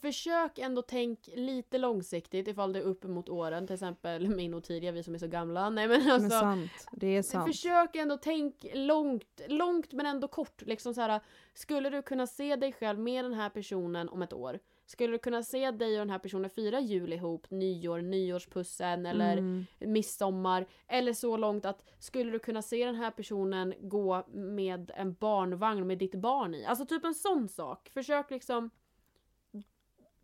försök 0.00 0.58
ändå 0.58 0.82
tänk 0.82 1.28
lite 1.34 1.78
långsiktigt 1.78 2.48
ifall 2.48 2.72
det 2.72 2.78
är 2.78 2.82
uppemot 2.82 3.28
åren. 3.28 3.66
Till 3.66 3.74
exempel 3.74 4.28
min 4.28 4.54
och 4.54 4.64
Tidia, 4.64 4.92
vi 4.92 5.02
som 5.02 5.14
är 5.14 5.18
så 5.18 5.26
gamla. 5.26 5.70
Nej 5.70 5.88
men 5.88 6.02
Men 6.02 6.10
alltså. 6.12 6.30
sant, 6.30 6.70
det 6.92 7.06
är 7.16 7.22
sant. 7.22 7.46
Försök 7.46 7.96
ändå 7.96 8.16
tänk 8.16 8.66
långt, 8.74 9.40
långt 9.48 9.92
men 9.92 10.06
ändå 10.06 10.28
kort. 10.28 10.62
Liksom 10.62 10.94
så 10.94 11.00
här, 11.00 11.20
skulle 11.54 11.90
du 11.90 12.02
kunna 12.02 12.26
se 12.26 12.56
dig 12.56 12.72
själv 12.72 12.98
med 12.98 13.24
den 13.24 13.34
här 13.34 13.50
personen 13.50 14.08
om 14.08 14.22
ett 14.22 14.32
år? 14.32 14.58
Skulle 14.86 15.12
du 15.12 15.18
kunna 15.18 15.42
se 15.42 15.70
dig 15.70 15.92
och 15.92 15.98
den 16.06 16.10
här 16.10 16.18
personen 16.18 16.50
fira 16.50 16.80
jul 16.80 17.12
ihop, 17.12 17.50
nyår, 17.50 18.00
nyårspussen 18.00 19.06
eller 19.06 19.32
Mm. 19.36 19.64
midsommar? 19.78 20.66
Eller 20.88 21.12
så 21.12 21.36
långt 21.36 21.64
att 21.64 21.84
skulle 21.98 22.30
du 22.30 22.38
kunna 22.38 22.62
se 22.62 22.86
den 22.86 22.94
här 22.94 23.10
personen 23.10 23.74
gå 23.80 24.24
med 24.32 24.90
en 24.94 25.14
barnvagn 25.14 25.86
med 25.86 25.98
ditt 25.98 26.14
barn 26.14 26.54
i? 26.54 26.64
Alltså 26.66 26.86
typ 26.86 27.04
en 27.04 27.14
sån 27.14 27.48
sak. 27.48 27.90
Försök 27.94 28.30
liksom 28.30 28.70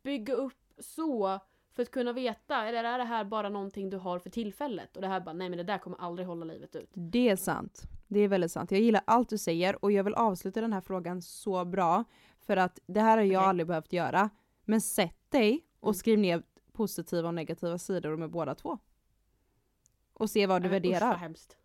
bygga 0.09 0.35
upp 0.35 0.73
så 0.79 1.40
för 1.73 1.83
att 1.83 1.90
kunna 1.90 2.12
veta, 2.12 2.66
eller 2.68 2.85
är 2.85 2.99
det 2.99 3.05
här 3.05 3.25
bara 3.25 3.49
någonting 3.49 3.90
du 3.90 3.97
har 3.97 4.18
för 4.18 4.31
tillfället? 4.31 4.97
Och 4.97 5.03
det 5.03 5.09
här 5.09 5.21
bara, 5.21 5.33
nej 5.33 5.49
men 5.49 5.57
det 5.59 5.64
där 5.64 5.79
kommer 5.79 5.99
aldrig 6.01 6.29
hålla 6.29 6.44
livet 6.44 6.77
ut. 6.77 6.90
Det 6.94 7.29
är 7.29 7.37
sant. 7.37 7.83
Det 8.09 8.21
är 8.21 8.29
väldigt 8.29 8.53
sant. 8.53 8.71
Jag 8.71 8.81
gillar 8.81 9.03
allt 9.05 9.29
du 9.29 9.38
säger 9.38 9.85
och 9.85 9.92
jag 9.92 10.05
vill 10.05 10.14
avsluta 10.14 10.61
den 10.61 10.73
här 10.73 10.81
frågan 10.81 11.23
så 11.23 11.64
bra. 11.64 12.05
För 12.40 12.57
att 12.57 12.79
det 12.87 13.01
här 13.01 13.16
har 13.18 13.25
jag 13.25 13.40
Okej. 13.40 13.49
aldrig 13.49 13.66
behövt 13.66 13.92
göra. 13.92 14.31
Men 14.64 14.81
sätt 14.81 15.31
dig 15.31 15.64
och 15.81 15.88
Mm. 15.88 15.94
skriv 15.94 16.18
ner 16.18 16.42
positiva 16.73 17.29
och 17.29 17.35
negativa 17.35 17.79
sidor 17.79 18.16
med 18.16 18.31
båda 18.31 18.55
två. 18.55 18.79
Och 20.12 20.31
se 20.31 20.47
vad 20.47 20.62
du 20.62 20.68
Nej, 20.68 20.81
men 20.81 20.90
Usch 20.90 20.92
vad 20.92 21.01
värderar. 21.03 21.16
hemskt. 21.16 21.57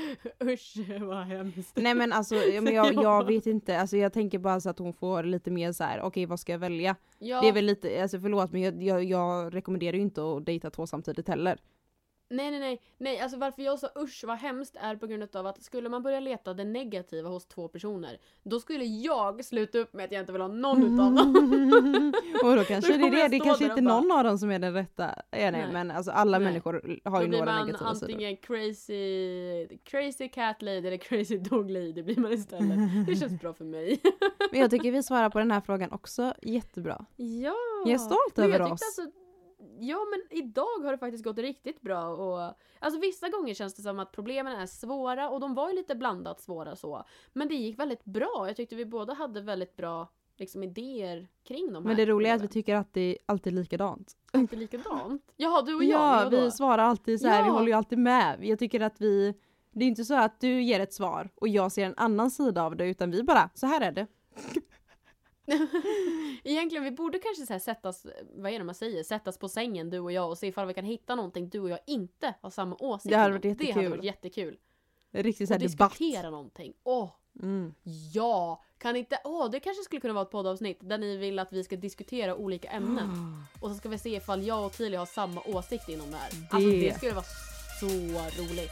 usch 0.44 0.76
vad 1.00 1.24
hemskt. 1.26 1.76
Nej 1.76 1.94
men 1.94 2.12
alltså 2.12 2.34
men 2.62 2.74
jag, 2.74 2.94
Ja. 2.94 3.02
jag 3.02 3.26
vet 3.26 3.46
inte, 3.46 3.80
alltså 3.80 3.96
jag 3.96 4.12
tänker 4.12 4.38
bara 4.38 4.60
så 4.60 4.70
att 4.70 4.78
hon 4.78 4.92
får 4.92 5.22
lite 5.22 5.50
mer 5.50 5.72
så 5.72 5.84
här: 5.84 6.00
okej 6.00 6.26
vad 6.26 6.40
ska 6.40 6.52
jag 6.52 6.58
välja? 6.58 6.96
Ja, 7.18 7.40
Det 7.40 7.48
är 7.48 7.52
väl 7.52 7.64
lite, 7.64 8.02
alltså 8.02 8.20
förlåt 8.20 8.52
men 8.52 8.60
jag, 8.62 8.82
jag, 8.82 9.04
jag 9.04 9.54
rekommenderar 9.54 9.96
ju 9.96 10.02
inte 10.02 10.22
att 10.22 10.46
dejta 10.46 10.70
två 10.70 10.86
samtidigt 10.86 11.28
heller. 11.28 11.58
Nej 12.30 12.50
nej 12.50 12.60
nej, 12.60 12.80
nej 12.98 13.20
alltså 13.20 13.38
varför 13.38 13.62
jag 13.62 13.78
sa 13.78 13.88
usch 13.98 14.24
vad 14.26 14.36
hemskt 14.38 14.76
är 14.80 14.96
på 14.96 15.06
grund 15.06 15.36
av 15.36 15.46
att 15.46 15.62
skulle 15.62 15.88
man 15.88 16.02
börja 16.02 16.20
leta 16.20 16.54
det 16.54 16.64
negativa 16.64 17.28
hos 17.28 17.46
två 17.46 17.68
personer 17.68 18.18
då 18.42 18.60
skulle 18.60 18.84
jag 18.84 19.44
sluta 19.44 19.78
upp 19.78 19.92
med 19.92 20.04
att 20.04 20.12
jag 20.12 20.20
inte 20.22 20.32
vill 20.32 20.40
ha 20.40 20.48
någon 20.48 20.82
utav 20.94 21.14
dem. 21.14 22.12
och 22.44 22.56
då 22.56 22.64
kanske 22.64 22.92
Då 22.92 22.98
det 22.98 23.20
är 23.20 23.28
det, 23.28 23.38
det 23.38 23.44
kanske 23.44 23.64
inte 23.64 23.82
bara- 23.82 24.00
någon 24.00 24.12
av 24.18 24.24
dem 24.24 24.38
som 24.38 24.50
är 24.50 24.58
den 24.58 24.74
rätta. 24.74 25.04
Ja, 25.30 25.38
nej, 25.38 25.50
Nej. 25.52 25.68
men 25.72 25.90
alltså 25.90 26.10
alla 26.10 26.38
Nej. 26.38 26.48
människor 26.48 26.72
har 27.04 27.20
ju 27.20 27.26
Då 27.26 27.30
blir 27.30 27.38
några 27.38 27.52
man 27.52 27.66
negativa 27.66 27.94
sidor. 27.94 28.12
antingen 28.12 28.36
crazy, 28.36 29.78
crazy 29.84 30.28
cat 30.28 30.62
lady 30.62 30.78
eller 30.86 30.96
crazy 30.96 31.38
dog 31.38 31.70
lady 31.70 32.02
blir 32.02 32.16
man 32.16 32.32
istället. 32.32 33.06
Det 33.06 33.16
känns 33.16 33.40
bra 33.40 33.52
för 33.54 33.64
mig. 33.64 34.00
Men 34.52 34.60
jag 34.60 34.70
tycker 34.70 34.92
vi 34.92 35.02
svarar 35.02 35.30
på 35.30 35.38
den 35.38 35.50
här 35.50 35.60
frågan 35.60 35.92
också 35.92 36.34
jättebra. 36.42 37.04
ja! 37.16 37.54
Jag 37.84 37.94
är 37.94 37.98
stolt 37.98 38.36
Men 38.36 38.44
över 38.44 38.62
oss. 38.62 38.70
Alltså, 38.70 39.02
ja 39.80 39.98
men 40.10 40.38
idag 40.38 40.78
har 40.84 40.92
det 40.92 40.98
faktiskt 40.98 41.24
gått 41.24 41.38
riktigt 41.38 41.80
bra 41.80 42.08
och 42.08 42.54
alltså 42.78 43.00
vissa 43.00 43.28
gånger 43.28 43.54
känns 43.54 43.74
det 43.74 43.82
som 43.82 43.98
att 43.98 44.12
problemen 44.12 44.52
är 44.60 44.66
svåra 44.66 45.30
och 45.30 45.40
de 45.40 45.54
var 45.54 45.68
ju 45.68 45.74
lite 45.76 45.94
blandat 45.94 46.40
svåra 46.40 46.76
så. 46.76 47.04
Men 47.32 47.48
det 47.48 47.54
gick 47.54 47.78
väldigt 47.78 48.04
bra. 48.04 48.44
Jag 48.46 48.56
tyckte 48.56 48.76
vi 48.76 48.84
båda 48.84 49.14
hade 49.14 49.40
väldigt 49.40 49.76
bra 49.76 50.08
liksom 50.36 50.62
idéer 50.62 51.28
kring 51.44 51.66
de 51.72 51.74
här 51.74 51.80
Men 51.82 51.96
det 51.96 52.06
roliga 52.06 52.32
är 52.32 52.36
att 52.36 52.42
vi 52.42 52.48
tycker 52.48 52.74
att 52.74 52.92
det 52.94 53.00
är 53.00 53.16
alltid 53.26 53.52
likadant. 53.52 54.16
Alltid 54.32 54.58
likadant. 54.58 55.32
Jaha 55.36 55.62
du 55.62 55.74
och 55.74 55.84
jag, 55.84 56.24
Ja, 56.24 56.28
vi 56.30 56.50
svarar 56.50 56.82
alltid 56.82 57.20
så 57.20 57.28
här, 57.28 57.42
vi 57.42 57.48
Ja. 57.48 57.52
håller 57.52 57.66
ju 57.66 57.72
alltid 57.72 57.98
med. 57.98 58.38
Jag 58.44 58.58
tycker 58.58 58.80
att 58.80 59.00
vi, 59.00 59.34
det 59.72 59.84
är 59.84 59.88
inte 59.88 60.04
så 60.04 60.14
att 60.14 60.40
du 60.40 60.62
ger 60.62 60.80
ett 60.80 60.92
svar 60.94 61.28
och 61.34 61.48
jag 61.48 61.72
ser 61.72 61.84
en 61.86 61.94
annan 61.96 62.30
sida 62.30 62.62
av 62.62 62.76
det 62.76 62.86
utan 62.86 63.10
vi 63.10 63.22
bara, 63.22 63.50
så 63.54 63.66
här 63.66 63.80
är 63.80 63.92
det. 63.92 64.06
Egentligen, 66.44 66.84
vi 66.84 66.90
borde 66.90 67.18
kanske 67.18 67.46
så 67.46 67.52
här 67.52 67.60
sättas, 67.60 68.06
vad 68.34 68.52
är 68.52 68.58
det 68.58 68.64
man 68.64 68.74
säger, 68.74 69.02
sättas 69.04 69.38
på 69.38 69.48
sängen 69.48 69.90
du 69.90 69.98
och 69.98 70.12
jag 70.12 70.30
och 70.30 70.38
se 70.38 70.46
ifall 70.46 70.66
vi 70.66 70.74
kan 70.74 70.84
hitta 70.84 71.14
någonting 71.14 71.48
du 71.48 71.60
och 71.60 71.70
jag 71.70 71.78
inte 71.86 72.34
har 72.42 72.50
samma 72.50 72.76
åsikt 72.80 73.10
Det 73.10 73.16
hade 73.16 73.32
varit 73.32 73.42
Det 73.42 73.48
hade 73.48 73.64
jättekul. 73.64 73.90
varit 73.90 74.04
jättekul. 74.04 74.56
Riktigt 75.12 75.48
så 75.48 75.54
Och 75.54 75.60
här 75.60 75.68
debatt. 75.68 75.90
diskutera 75.98 76.30
någonting. 76.30 76.72
Åh, 76.84 77.10
Mm. 77.42 77.74
ja! 78.14 78.64
Kan 78.78 78.96
inte, 78.96 79.18
åh 79.24 79.50
det 79.50 79.60
kanske 79.60 79.82
skulle 79.82 80.00
kunna 80.00 80.14
vara 80.14 80.24
ett 80.24 80.30
poddavsnitt 80.30 80.78
där 80.80 80.98
ni 80.98 81.16
vill 81.16 81.38
att 81.38 81.52
vi 81.52 81.64
ska 81.64 81.76
diskutera 81.76 82.34
olika 82.36 82.68
ämnen. 82.68 83.08
Och 83.60 83.68
så 83.70 83.74
ska 83.74 83.88
vi 83.88 83.98
se 83.98 84.16
ifall 84.16 84.46
jag 84.46 84.66
och 84.66 84.72
Tilly 84.72 84.96
har 84.96 85.06
samma 85.06 85.40
åsikt 85.46 85.88
inom 85.88 86.10
det 86.10 86.16
här. 86.16 86.30
Alltså 86.50 86.70
Det- 86.70 86.80
det 86.80 86.94
skulle 86.96 87.12
vara 87.12 87.24
så 87.80 87.86
roligt. 88.42 88.70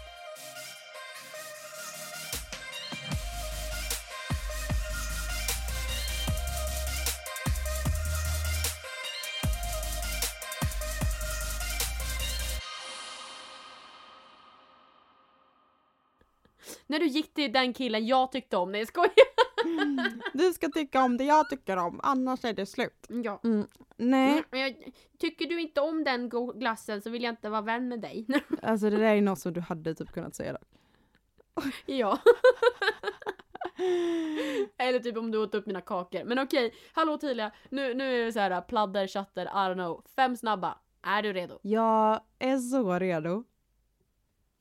När 16.87 16.99
du 16.99 17.07
gick 17.07 17.35
till 17.35 17.53
den 17.53 17.73
killen 17.73 18.07
jag 18.07 18.33
tyckte 18.33 18.57
om, 18.57 18.73
nej 18.73 18.81
jag 18.81 18.89
skojar! 18.89 19.11
Du 20.33 20.53
ska 20.53 20.69
tycka 20.69 21.03
om 21.03 21.17
det 21.17 21.25
jag 21.25 21.51
tycker 21.51 21.77
om, 21.77 22.01
annars 22.03 22.45
är 22.45 22.53
det 22.53 22.67
slut. 22.67 23.07
Ja. 23.09 23.41
Nej, 23.97 24.43
Mm, 24.53 24.61
jag, 24.61 24.93
tycker 25.19 25.47
du 25.47 25.61
inte 25.61 25.81
om 25.81 26.05
den 26.05 26.29
glassen 26.55 27.03
så 27.03 27.11
vill 27.11 27.23
jag 27.23 27.33
inte 27.33 27.49
vara 27.49 27.61
vän 27.61 27.89
med 27.89 28.01
dig. 28.01 28.27
alltså 28.63 28.91
det 28.91 28.97
där 28.97 29.15
är 29.17 29.21
något 29.21 29.39
som 29.39 29.53
du 29.53 29.61
hade 29.61 29.95
typ 29.95 30.13
kunnat 30.13 30.35
säga. 30.35 30.53
Då. 30.53 30.59
ja. 31.87 32.19
Eller 34.79 34.99
typ 34.99 35.17
om 35.17 35.31
du 35.31 35.39
åt 35.39 35.55
upp 35.55 35.67
mina 35.67 35.81
kakor. 35.81 36.25
Men 36.25 36.39
okej, 36.39 36.75
hallå 36.93 37.19
Tilia. 37.19 37.53
Nu, 37.71 37.95
nu 37.95 38.21
är 38.21 38.25
det 38.25 38.33
så 38.33 38.41
här 38.41 38.61
pladder, 38.61 39.07
chatter, 39.07 39.43
I 39.45 39.49
don't 39.49 39.75
know. 39.75 40.05
Fem 40.17 40.37
snabba. 40.37 40.79
Är 41.03 41.23
du 41.23 41.33
redo? 41.33 41.59
Jag 41.63 42.21
är 42.39 42.59
så 42.59 42.99
redo. 42.99 43.45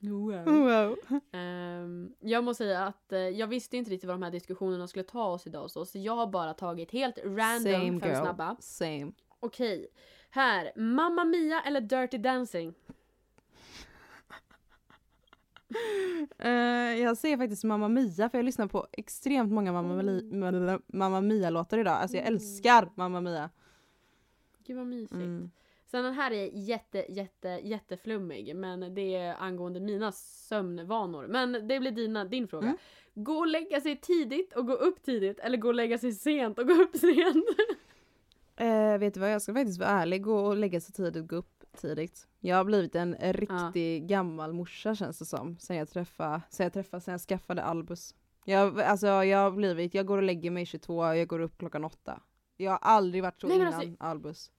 Wow. 0.00 0.96
Ehm, 1.32 2.12
jag 2.20 2.44
måste 2.44 2.64
säga 2.64 2.84
att 2.86 3.12
eh, 3.12 3.18
jag 3.18 3.46
visste 3.46 3.76
inte 3.76 3.90
riktigt 3.90 4.06
vad 4.08 4.14
de 4.14 4.22
här 4.22 4.30
diskussionerna 4.30 4.88
skulle 4.88 5.04
ta 5.04 5.24
oss 5.26 5.46
idag 5.46 5.70
så, 5.70 5.86
så 5.86 5.98
jag 5.98 6.16
har 6.16 6.26
bara 6.26 6.54
tagit 6.54 6.90
helt 6.90 7.18
random 7.24 7.72
Same 7.72 8.00
fem 8.00 8.10
girl. 8.10 8.20
snabba. 8.22 8.56
Same. 8.60 9.12
Okej, 9.40 9.88
här. 10.30 10.72
Mamma 10.76 11.24
Mia 11.24 11.62
eller 11.62 11.80
Dirty 11.80 12.18
Dancing? 12.18 12.74
Eh, 16.38 16.50
jag 17.02 17.16
säger 17.16 17.36
faktiskt 17.36 17.64
Mamma 17.64 17.88
Mia 17.88 18.28
för 18.28 18.38
jag 18.38 18.44
lyssnar 18.44 18.66
på 18.66 18.86
extremt 18.92 19.52
många 19.52 19.72
Mamma, 19.72 20.02
Mia- 20.02 20.80
Mamma 20.86 21.20
Mia-låtar 21.20 21.78
idag. 21.78 21.94
Alltså 21.94 22.16
jag 22.16 22.22
Mm. 22.26 22.34
älskar 22.34 22.90
Mamma 22.94 23.20
Mia. 23.20 23.50
Gud 24.66 24.76
vad 24.76 24.86
mysigt. 24.86 25.12
Mm. 25.12 25.50
Sen 25.96 26.04
den 26.04 26.14
här 26.14 26.30
är 26.30 26.50
jätte, 26.52 27.04
jätte, 27.08 27.48
jätteflummig. 27.48 28.56
Men 28.56 28.94
det 28.94 29.14
är 29.14 29.36
angående 29.38 29.80
mina 29.80 30.12
sömnvanor. 30.12 31.26
Men 31.26 31.52
det 31.68 31.80
blir 31.80 31.90
dina, 31.90 32.24
din 32.24 32.48
fråga. 32.48 32.66
Mm. 32.66 32.78
Gå 33.14 33.32
och 33.32 33.46
lägga 33.46 33.80
sig 33.80 33.96
tidigt 34.00 34.52
och 34.52 34.66
gå 34.66 34.72
upp 34.72 35.02
tidigt. 35.02 35.38
Eller 35.38 35.56
gå 35.56 35.68
och 35.68 35.74
lägga 35.74 35.98
sig 35.98 36.12
sent 36.12 36.58
och 36.58 36.66
gå 36.66 36.74
upp 36.74 36.96
sent. 36.96 37.44
Eh, 38.58 38.98
vet 38.98 39.14
du 39.14 39.20
vad, 39.20 39.32
jag 39.32 39.42
ska 39.42 39.54
faktiskt 39.54 39.80
vara 39.80 39.90
ärlig. 39.90 40.22
Gå 40.22 40.46
och 40.46 40.56
lägga 40.56 40.80
sig 40.80 40.94
tidigt, 40.94 41.28
gå 41.28 41.36
upp 41.36 41.64
tidigt. 41.80 42.28
Jag 42.40 42.56
har 42.56 42.64
blivit 42.64 42.94
en 42.94 43.16
riktig 43.20 44.08
gammal 44.08 44.52
morsa 44.52 44.94
känns 44.94 45.18
det 45.18 45.24
som. 45.24 45.58
Sen 45.58 45.76
jag 45.76 45.88
träffade, 45.88 46.40
sen 46.50 46.64
jag, 46.64 46.72
träffade, 46.72 47.00
sen 47.00 47.12
jag 47.12 47.20
skaffade 47.20 47.62
Albus. 47.62 48.14
Jag, 48.44 48.80
alltså 48.80 49.06
jag 49.06 49.38
har 49.38 49.50
blivit, 49.50 49.94
jag 49.94 50.06
går 50.06 50.16
och 50.16 50.22
lägger 50.22 50.50
mig 50.50 50.66
22, 50.66 51.14
jag 51.14 51.28
går 51.28 51.40
upp 51.40 51.58
klockan 51.58 51.84
8. 51.84 52.20
Jag 52.56 52.70
har 52.70 52.78
aldrig 52.82 53.22
varit 53.22 53.40
så 53.40 53.46
Nej, 53.46 53.56
innan 53.56 53.74
alltså- 53.74 53.90
Albus. 53.98 54.50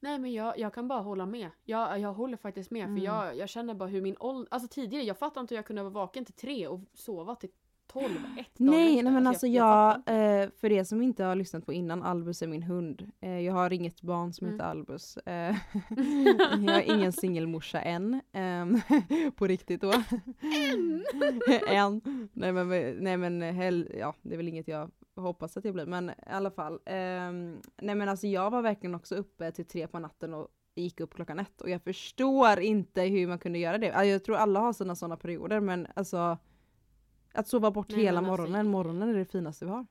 Nej 0.00 0.18
men 0.18 0.32
jag, 0.32 0.58
jag 0.58 0.74
kan 0.74 0.88
bara 0.88 1.00
hålla 1.00 1.26
med. 1.26 1.50
Jag, 1.64 2.00
jag 2.00 2.12
håller 2.12 2.36
faktiskt 2.36 2.70
med. 2.70 2.84
Mm. 2.84 2.96
För 2.96 3.04
jag, 3.04 3.36
jag 3.36 3.48
känner 3.48 3.74
bara 3.74 3.88
hur 3.88 4.02
min 4.02 4.16
ålder... 4.20 4.48
Alltså 4.50 4.68
tidigare, 4.68 5.04
jag 5.04 5.18
fattar 5.18 5.40
inte 5.40 5.54
hur 5.54 5.58
jag 5.58 5.66
kunde 5.66 5.82
vara 5.82 5.92
vaken 5.92 6.24
till 6.24 6.34
tre 6.34 6.66
och 6.66 6.80
sova 6.94 7.34
till 7.34 7.50
tolv, 7.86 8.04
ett 8.38 8.58
dagar 8.58 8.70
Nej, 8.70 8.90
efter. 8.90 9.02
nej 9.04 9.12
men 9.12 9.26
alltså 9.26 9.46
jag, 9.46 9.96
inte. 9.96 10.12
eh, 10.14 10.50
för 10.60 10.72
er 10.72 10.84
som 10.84 11.02
inte 11.02 11.24
har 11.24 11.34
lyssnat 11.36 11.66
på 11.66 11.72
innan, 11.72 12.02
Albus 12.02 12.42
är 12.42 12.46
min 12.46 12.62
hund. 12.62 13.10
Eh, 13.20 13.40
jag 13.40 13.52
har 13.52 13.72
inget 13.72 14.02
barn 14.02 14.32
som 14.32 14.46
Mm. 14.46 14.54
heter 14.58 14.70
Albus. 14.70 15.16
Eh, 15.16 15.32
jag 16.66 16.76
är 16.76 16.94
ingen 16.94 17.12
singelmorsa 17.12 17.80
än. 17.80 18.20
ehm, 18.32 18.80
på 19.36 19.46
riktigt 19.46 19.80
då. 19.80 19.92
Än? 20.72 21.04
än. 21.68 22.00
Nej 22.32 22.52
men, 22.52 22.68
nej, 23.04 23.16
men 23.16 23.42
hell, 23.42 23.88
ja, 23.98 24.14
det 24.22 24.32
är 24.34 24.36
väl 24.36 24.48
inget 24.48 24.68
jag 24.68 24.90
hoppas 25.22 25.56
att 25.56 25.64
jag 25.64 25.74
blir. 25.74 25.86
Men 25.86 26.10
i 26.10 26.14
alla 26.26 26.50
fall. 26.50 26.80
ehm, 26.84 27.60
nej 27.76 27.94
men 27.94 28.08
alltså 28.08 28.26
jag 28.26 28.50
var 28.50 28.62
verkligen 28.62 28.94
också 28.94 29.14
uppe 29.14 29.52
till 29.52 29.66
tre 29.66 29.86
på 29.86 29.98
natten 29.98 30.34
och 30.34 30.48
gick 30.74 31.00
upp 31.00 31.14
klockan 31.14 31.38
ett. 31.38 31.60
Och 31.60 31.70
jag 31.70 31.82
förstår 31.82 32.60
inte 32.60 33.02
hur 33.02 33.26
man 33.26 33.38
kunde 33.38 33.58
göra 33.58 33.78
det. 33.78 33.90
Alltså, 33.92 34.06
Jag 34.06 34.24
tror 34.24 34.36
alla 34.36 34.60
har 34.60 34.72
sina 34.72 34.96
sådana 34.96 35.16
perioder 35.16 35.60
men 35.60 35.86
alltså 35.96 36.38
att 37.32 37.48
sova 37.48 37.70
bort 37.70 37.88
Nej, 37.90 38.00
hela 38.00 38.18
alltså- 38.18 38.30
morgonen, 38.30 38.68
morgonen 38.70 39.08
är 39.08 39.14
det 39.14 39.24
finaste 39.24 39.64
vi 39.64 39.70
har. 39.70 39.86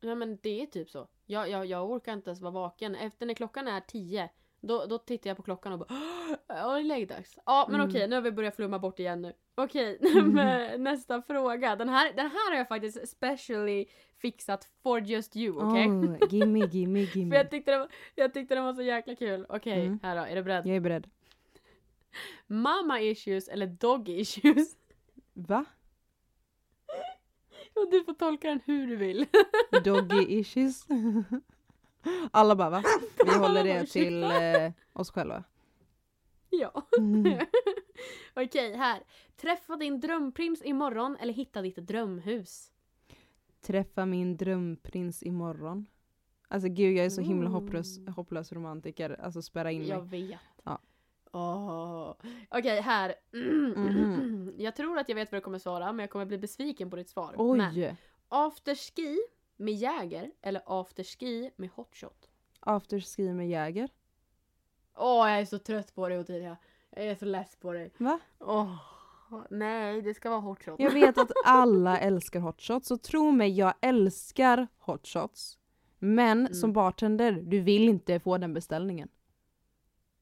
Ja 0.00 0.14
men 0.14 0.38
det 0.42 0.62
är 0.62 0.66
typ 0.66 0.90
så. 0.90 1.08
Jag, 1.26 1.50
jag, 1.50 1.66
jag 1.66 1.90
orkar 1.90 2.12
inte 2.12 2.30
ens 2.30 2.40
vara 2.40 2.52
vaken. 2.52 2.94
Efter 2.94 3.26
när 3.26 3.34
klockan 3.34 3.68
är 3.68 3.80
tio, 3.80 4.30
Då, 4.66 4.86
då 4.86 4.98
tittar 4.98 5.30
jag 5.30 5.36
på 5.36 5.42
klockan 5.42 5.72
och 5.72 5.78
bara 5.78 5.88
ja 6.48 6.72
det 6.74 6.80
är 6.80 6.84
läggdags. 6.84 7.38
Ja 7.46 7.66
men 7.70 7.80
Mm. 7.80 7.88
okej 7.88 8.08
nu 8.08 8.14
har 8.14 8.22
vi 8.22 8.32
börjat 8.32 8.56
flumma 8.56 8.78
bort 8.78 8.98
igen 9.00 9.22
nu. 9.22 9.32
Okej, 9.54 9.98
Mm. 10.14 10.32
men 10.32 10.82
nästa 10.84 11.22
fråga. 11.22 11.76
Den 11.76 11.88
här, 11.88 12.12
den 12.12 12.30
här 12.30 12.50
har 12.50 12.58
jag 12.58 12.68
faktiskt 12.68 13.08
specially 13.08 13.86
fixat 14.18 14.68
for 14.82 15.00
just 15.00 15.36
you, 15.36 15.56
okej? 15.70 15.86
Oh, 15.88 16.16
gimme, 16.30 16.66
gimme, 16.66 17.06
För 17.06 17.18
gimme. 17.18 17.36
jag 17.36 17.50
tyckte, 17.50 17.70
den 17.70 17.80
var, 17.80 17.88
jag 18.14 18.34
tyckte 18.34 18.54
den 18.54 18.64
var 18.64 18.74
så 18.74 18.82
jäkla 18.82 19.14
kul. 19.14 19.46
Okej, 19.48 19.86
Mm. 19.86 19.98
här 20.02 20.16
då, 20.16 20.22
är 20.22 20.36
du 20.36 20.42
beredd? 20.42 20.66
Jag 20.66 20.76
är 20.76 20.80
beredd. 20.80 21.10
Mamma 22.46 23.00
issues 23.00 23.48
eller 23.48 23.66
dog 23.66 24.08
issues? 24.08 24.76
Va? 25.32 25.64
Och 27.74 27.90
du 27.90 28.04
får 28.04 28.14
tolka 28.14 28.48
den 28.48 28.60
hur 28.64 28.86
du 28.86 28.96
vill. 28.96 29.26
Doggy 29.84 30.26
issues? 30.38 30.86
Alla 32.30 32.56
bara 32.56 32.70
va? 32.70 32.82
Vi 33.26 33.34
håller 33.38 33.64
det 33.64 33.86
till 33.86 34.22
eh, 34.24 34.72
oss 34.92 35.10
själva. 35.10 35.44
ja. 36.50 36.86
Mm. 36.98 37.38
Okej, 38.36 38.76
här. 38.76 39.02
Träffa 39.36 39.76
din 39.76 40.00
drömprins 40.00 40.62
imorgon 40.64 41.16
eller 41.20 41.32
hitta 41.32 41.62
ditt 41.62 41.76
drömhus. 41.76 42.70
Träffa 43.60 44.06
min 44.06 44.36
drömprins 44.36 45.22
imorgon. 45.22 45.86
Alltså 46.48 46.68
gud 46.68 46.96
jag 46.96 47.06
är 47.06 47.10
så 47.10 47.20
himla 47.20 47.48
Mm. 47.48 47.52
hopplös, 47.52 47.98
hopplös 48.16 48.52
romantiker. 48.52 49.20
Alltså 49.22 49.42
spärra 49.42 49.70
in 49.70 49.78
mig. 49.80 49.88
Jag 49.88 50.10
vet. 50.10 50.38
Ja. 50.64 50.78
Åh. 51.32 52.14
Okej, 52.50 52.80
här. 52.80 53.14
Mhm. 53.32 54.52
Jag 54.58 54.76
tror 54.76 54.98
att 54.98 55.08
jag 55.08 55.16
vet 55.16 55.32
vad 55.32 55.40
du 55.40 55.44
kommer 55.44 55.58
svara, 55.58 55.92
men 55.92 55.98
jag 56.02 56.10
kommer 56.10 56.26
bli 56.26 56.38
besviken 56.38 56.90
på 56.90 56.96
ditt 56.96 57.08
svar. 57.08 57.34
Oj! 57.38 57.58
Men, 57.58 57.96
afterski 58.28 59.18
med 59.56 59.74
Jäger 59.74 60.30
eller 60.42 60.62
afterski 60.66 61.50
med 61.56 61.70
hotshot? 61.70 62.28
Afterski 62.60 63.32
med 63.32 63.48
Jäger. 63.48 63.88
Åh, 64.96 65.30
jag 65.30 65.40
är 65.40 65.44
så 65.44 65.58
trött 65.58 65.94
på 65.94 66.08
dig 66.08 66.18
Ottilia. 66.18 66.56
Jag 66.90 67.04
är 67.06 67.14
så 67.14 67.24
less 67.24 67.56
på 67.56 67.72
dig. 67.72 67.90
Va? 67.98 68.18
Åh, 68.40 68.76
nej, 69.50 70.02
det 70.02 70.14
ska 70.14 70.30
vara 70.30 70.40
hotshot. 70.40 70.80
Jag 70.80 70.90
vet 70.90 71.18
att 71.18 71.30
alla 71.44 71.98
älskar 72.00 72.40
hotshots, 72.40 72.88
så 72.88 72.96
tro 72.98 73.30
mig, 73.30 73.50
jag 73.58 73.74
älskar 73.80 74.68
hotshots. 74.78 75.58
Men 75.98 76.38
Mm. 76.40 76.54
som 76.54 76.72
bartender, 76.72 77.32
du 77.32 77.60
vill 77.60 77.88
inte 77.88 78.20
få 78.20 78.38
den 78.38 78.54
beställningen. 78.54 79.08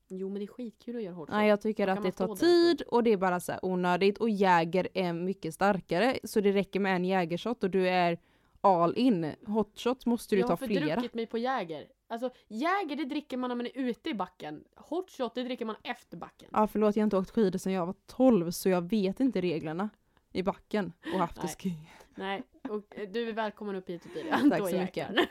Jo, 0.08 0.28
men 0.28 0.38
det 0.38 0.44
är 0.44 0.46
skitkul 0.46 0.96
att 0.96 1.02
göra 1.02 1.14
hotshot. 1.14 1.36
Nej 1.36 1.48
jag 1.48 1.60
tycker 1.60 1.88
att 1.88 2.02
det 2.02 2.12
tar 2.12 2.36
tid 2.36 2.82
och 2.82 3.04
det 3.04 3.12
är 3.12 3.16
bara 3.16 3.40
så 3.40 3.52
här 3.52 3.64
onödigt 3.64 4.18
och 4.18 4.30
Jäger 4.30 4.88
är 4.94 5.12
mycket 5.12 5.54
starkare 5.54 6.18
så 6.24 6.40
det 6.40 6.52
räcker 6.52 6.80
med 6.80 6.96
en 6.96 7.04
Jägershot 7.04 7.64
och 7.64 7.70
du 7.70 7.88
är 7.88 8.18
all 8.64 8.98
in. 8.98 9.32
Hotshots 9.46 10.06
måste 10.06 10.34
du 10.34 10.40
jag 10.40 10.46
ta 10.46 10.52
har 10.52 10.56
flera. 10.66 10.86
fördruckit 10.86 11.14
mig 11.14 11.26
på 11.26 11.38
Jäger. 11.38 11.86
Alltså, 12.08 12.30
Jäger 12.48 12.96
det 12.96 13.04
dricker 13.04 13.36
man 13.36 13.48
när 13.48 13.54
man 13.56 13.66
är 13.66 13.72
ute 13.74 14.10
i 14.10 14.14
backen. 14.14 14.64
Hotshot 14.76 15.34
det 15.34 15.42
dricker 15.42 15.64
man 15.64 15.76
efter 15.82 16.16
backen. 16.16 16.48
Ja 16.52 16.66
förlåt 16.66 16.96
jag 16.96 17.02
har 17.02 17.06
inte 17.06 17.16
åkt 17.16 17.30
skidor 17.30 17.58
sedan 17.58 17.72
jag 17.72 17.86
var 17.86 17.94
12 18.06 18.50
så 18.50 18.68
jag 18.68 18.90
vet 18.90 19.20
inte 19.20 19.40
reglerna 19.40 19.88
i 20.32 20.42
backen 20.42 20.92
och 21.14 21.20
afterski. 21.24 21.72
Nej, 22.14 22.42
och 22.68 22.98
eh, 22.98 23.08
du 23.08 23.28
är 23.28 23.32
välkommen 23.32 23.76
upp 23.76 23.88
hit 23.88 24.06
Ottilia. 24.06 24.38
Tack 24.50 24.58
Då 24.58 24.66
så 24.66 24.76
jäklar. 24.76 25.26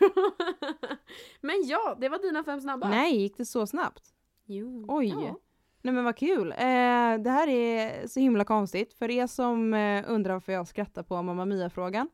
Men 1.42 1.56
ja, 1.66 1.98
det 2.00 2.10
var 2.10 2.20
dina 2.20 2.44
fem 2.44 2.62
snabba. 2.62 2.90
Nej 2.90 3.18
gick 3.18 3.38
det 3.38 3.46
så 3.46 3.68
snabbt? 3.68 4.14
Jo. 4.46 4.86
Oj. 4.88 5.08
Ja. 5.10 5.38
Nej 5.82 5.94
men 5.94 6.04
vad 6.04 6.16
kul. 6.18 6.52
Eh, 6.52 6.58
det 6.58 7.30
här 7.30 7.48
är 7.48 8.08
så 8.08 8.20
himla 8.20 8.46
konstigt. 8.46 8.94
För 8.94 9.12
er 9.12 9.28
som 9.28 9.74
eh, 9.74 10.04
undrar 10.08 10.34
varför 10.34 10.54
jag 10.54 10.68
skrattar 10.68 11.04
på 11.04 11.22
Mamma 11.22 11.46
Mia-frågan. 11.46 12.10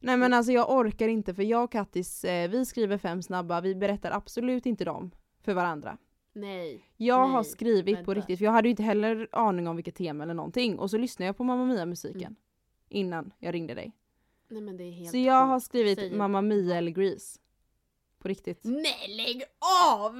Nej 0.00 0.16
men 0.16 0.32
alltså 0.34 0.52
jag 0.52 0.70
orkar 0.70 1.08
inte 1.08 1.34
för 1.34 1.42
jag 1.42 1.64
och 1.64 1.72
Kattis, 1.72 2.24
eh, 2.24 2.50
vi 2.50 2.64
skriver 2.66 2.98
fem 2.98 3.22
snabba, 3.22 3.60
vi 3.60 3.74
berättar 3.74 4.10
absolut 4.10 4.66
inte 4.66 4.84
dem 4.84 5.10
för 5.42 5.54
varandra. 5.54 5.98
Nej. 6.32 6.84
Jag 6.96 7.14
har 7.28 7.42
Nej, 7.42 7.44
skrivit 7.44 7.86
på 7.94 7.96
vänta. 7.96 8.14
riktigt, 8.14 8.38
för 8.38 8.44
jag 8.44 8.52
hade 8.52 8.68
ju 8.68 8.70
inte 8.70 8.82
heller 8.82 9.28
aning 9.32 9.68
om 9.68 9.76
vilket 9.76 9.94
tema 9.94 10.24
eller 10.24 10.34
någonting. 10.34 10.78
Och 10.78 10.90
så 10.90 10.98
lyssnade 10.98 11.26
jag 11.26 11.36
på 11.36 11.44
Mamma 11.44 11.64
Mia-musiken 11.64 12.20
Mm. 12.22 12.36
innan 12.88 13.32
jag 13.38 13.54
ringde 13.54 13.74
dig. 13.74 13.92
Nej 14.48 14.60
men 14.62 14.76
det 14.76 14.84
är 14.84 14.90
helt 14.92 15.10
Så 15.10 15.16
jag 15.16 15.46
har 15.46 15.60
skrivit 15.60 15.98
Säger- 15.98 16.16
Mamma 16.16 16.40
Mia 16.42 16.76
eller 16.76 16.90
Grease. 16.90 17.38
På 18.18 18.28
riktigt. 18.28 18.60
Nej 18.64 19.08
lägg 19.16 19.42
av! 19.98 20.12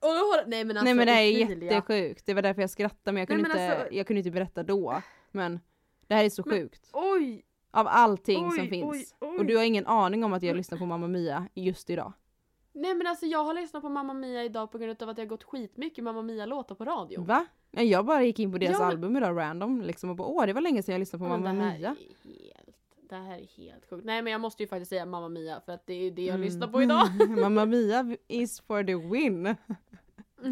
Har... 0.00 0.46
Nej 0.48 0.64
men 0.64 0.76
alltså 0.76 0.84
Nej 0.84 0.94
men 0.94 1.06
det 1.06 1.12
här 1.12 1.22
är 1.22 1.30
jättesjukt. 1.70 2.26
Det 2.26 2.34
var 2.34 2.42
därför 2.42 2.60
jag 2.60 2.70
skrattade 2.70 3.12
men 3.12 3.20
jag 3.20 3.28
kunde, 3.28 3.42
Nej, 3.42 3.52
men 3.56 3.62
inte, 3.64 3.76
alltså- 3.80 3.94
jag 3.94 4.06
kunde 4.06 4.18
inte 4.18 4.30
berätta 4.30 4.62
då. 4.62 5.02
Men 5.30 5.60
det 6.06 6.14
här 6.14 6.24
är 6.24 6.30
så 6.30 6.42
Men- 6.46 6.58
sjukt. 6.58 6.90
Oj! 6.92 7.44
Av 7.70 7.86
allting 7.88 8.46
oj, 8.46 8.56
som 8.56 8.68
finns. 8.68 8.90
Oj, 8.90 9.06
oj. 9.20 9.38
Och 9.38 9.46
du 9.46 9.56
har 9.56 9.64
ingen 9.64 9.86
aning 9.86 10.24
om 10.24 10.32
att 10.32 10.42
jag 10.42 10.56
lyssnar 10.56 10.78
på 10.78 10.86
Mamma 10.86 11.06
Mia 11.08 11.48
just 11.54 11.90
idag. 11.90 12.12
Nej 12.72 12.94
men 12.94 13.06
alltså 13.06 13.26
jag 13.26 13.44
har 13.44 13.54
lyssnat 13.54 13.82
på 13.82 13.88
Mamma 13.88 14.14
Mia 14.14 14.44
idag 14.44 14.70
på 14.72 14.78
grund 14.78 15.02
av 15.02 15.08
att 15.08 15.18
jag 15.18 15.24
har 15.24 15.28
gått 15.28 15.44
skitmycket 15.44 16.04
Mamma 16.04 16.22
Mia-låtar 16.22 16.74
på 16.74 16.84
radio. 16.84 17.24
Va? 17.24 17.46
Nej, 17.70 17.86
Jag 17.88 18.04
bara 18.06 18.22
gick 18.24 18.38
in 18.38 18.52
på 18.52 18.58
deras 18.58 18.72
Ja, 18.72 18.78
men- 18.78 18.88
album 18.88 19.16
idag 19.16 19.36
random 19.38 19.82
liksom 19.82 20.10
och 20.10 20.16
bara 20.16 20.28
åh 20.28 20.46
det 20.46 20.52
var 20.52 20.60
länge 20.60 20.82
sedan 20.82 20.92
jag 20.92 21.00
lyssnade 21.00 21.24
på 21.24 21.28
Men 21.30 21.42
Mamma 21.42 21.72
Mia. 21.72 21.88
helt, 21.88 22.76
det 23.10 23.16
här 23.16 23.38
är 23.38 23.62
helt 23.62 23.90
sjukt. 23.90 24.04
Nej 24.04 24.22
men 24.22 24.32
jag 24.32 24.40
måste 24.40 24.62
ju 24.62 24.68
faktiskt 24.68 24.88
säga 24.88 25.06
Mamma 25.06 25.28
Mia 25.28 25.60
för 25.60 25.72
att 25.72 25.86
det 25.86 25.94
är 25.94 26.10
det 26.10 26.22
jag 26.24 26.34
Mm. 26.34 26.44
lyssnar 26.46 26.68
på 26.68 26.82
idag. 26.82 27.08
Mamma 27.40 27.64
Mia 27.66 28.16
is 28.28 28.60
for 28.60 28.84
the 28.84 28.94
win. 28.94 29.54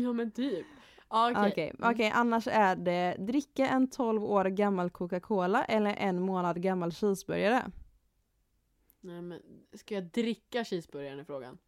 ja 0.05 0.12
men 0.12 0.31
typ. 0.31 0.67
Okej. 1.09 1.50
Okej, 1.52 1.72
okej, 1.82 2.11
annars 2.14 2.48
är 2.48 2.76
det 2.76 3.16
dricka 3.18 3.66
en 3.66 3.90
12 3.90 4.24
år 4.24 4.44
gammal 4.44 4.90
Coca-Cola 4.90 5.64
eller 5.64 5.94
en 5.94 6.22
månad 6.22 6.62
gammal 6.62 6.92
cheeseburgare. 6.92 7.70
Nej 9.00 9.22
men 9.22 9.40
ska 9.74 9.94
jag 9.94 10.04
dricka 10.04 10.64
cheeseburgaren 10.64 11.20
i 11.20 11.24
frågan? 11.24 11.59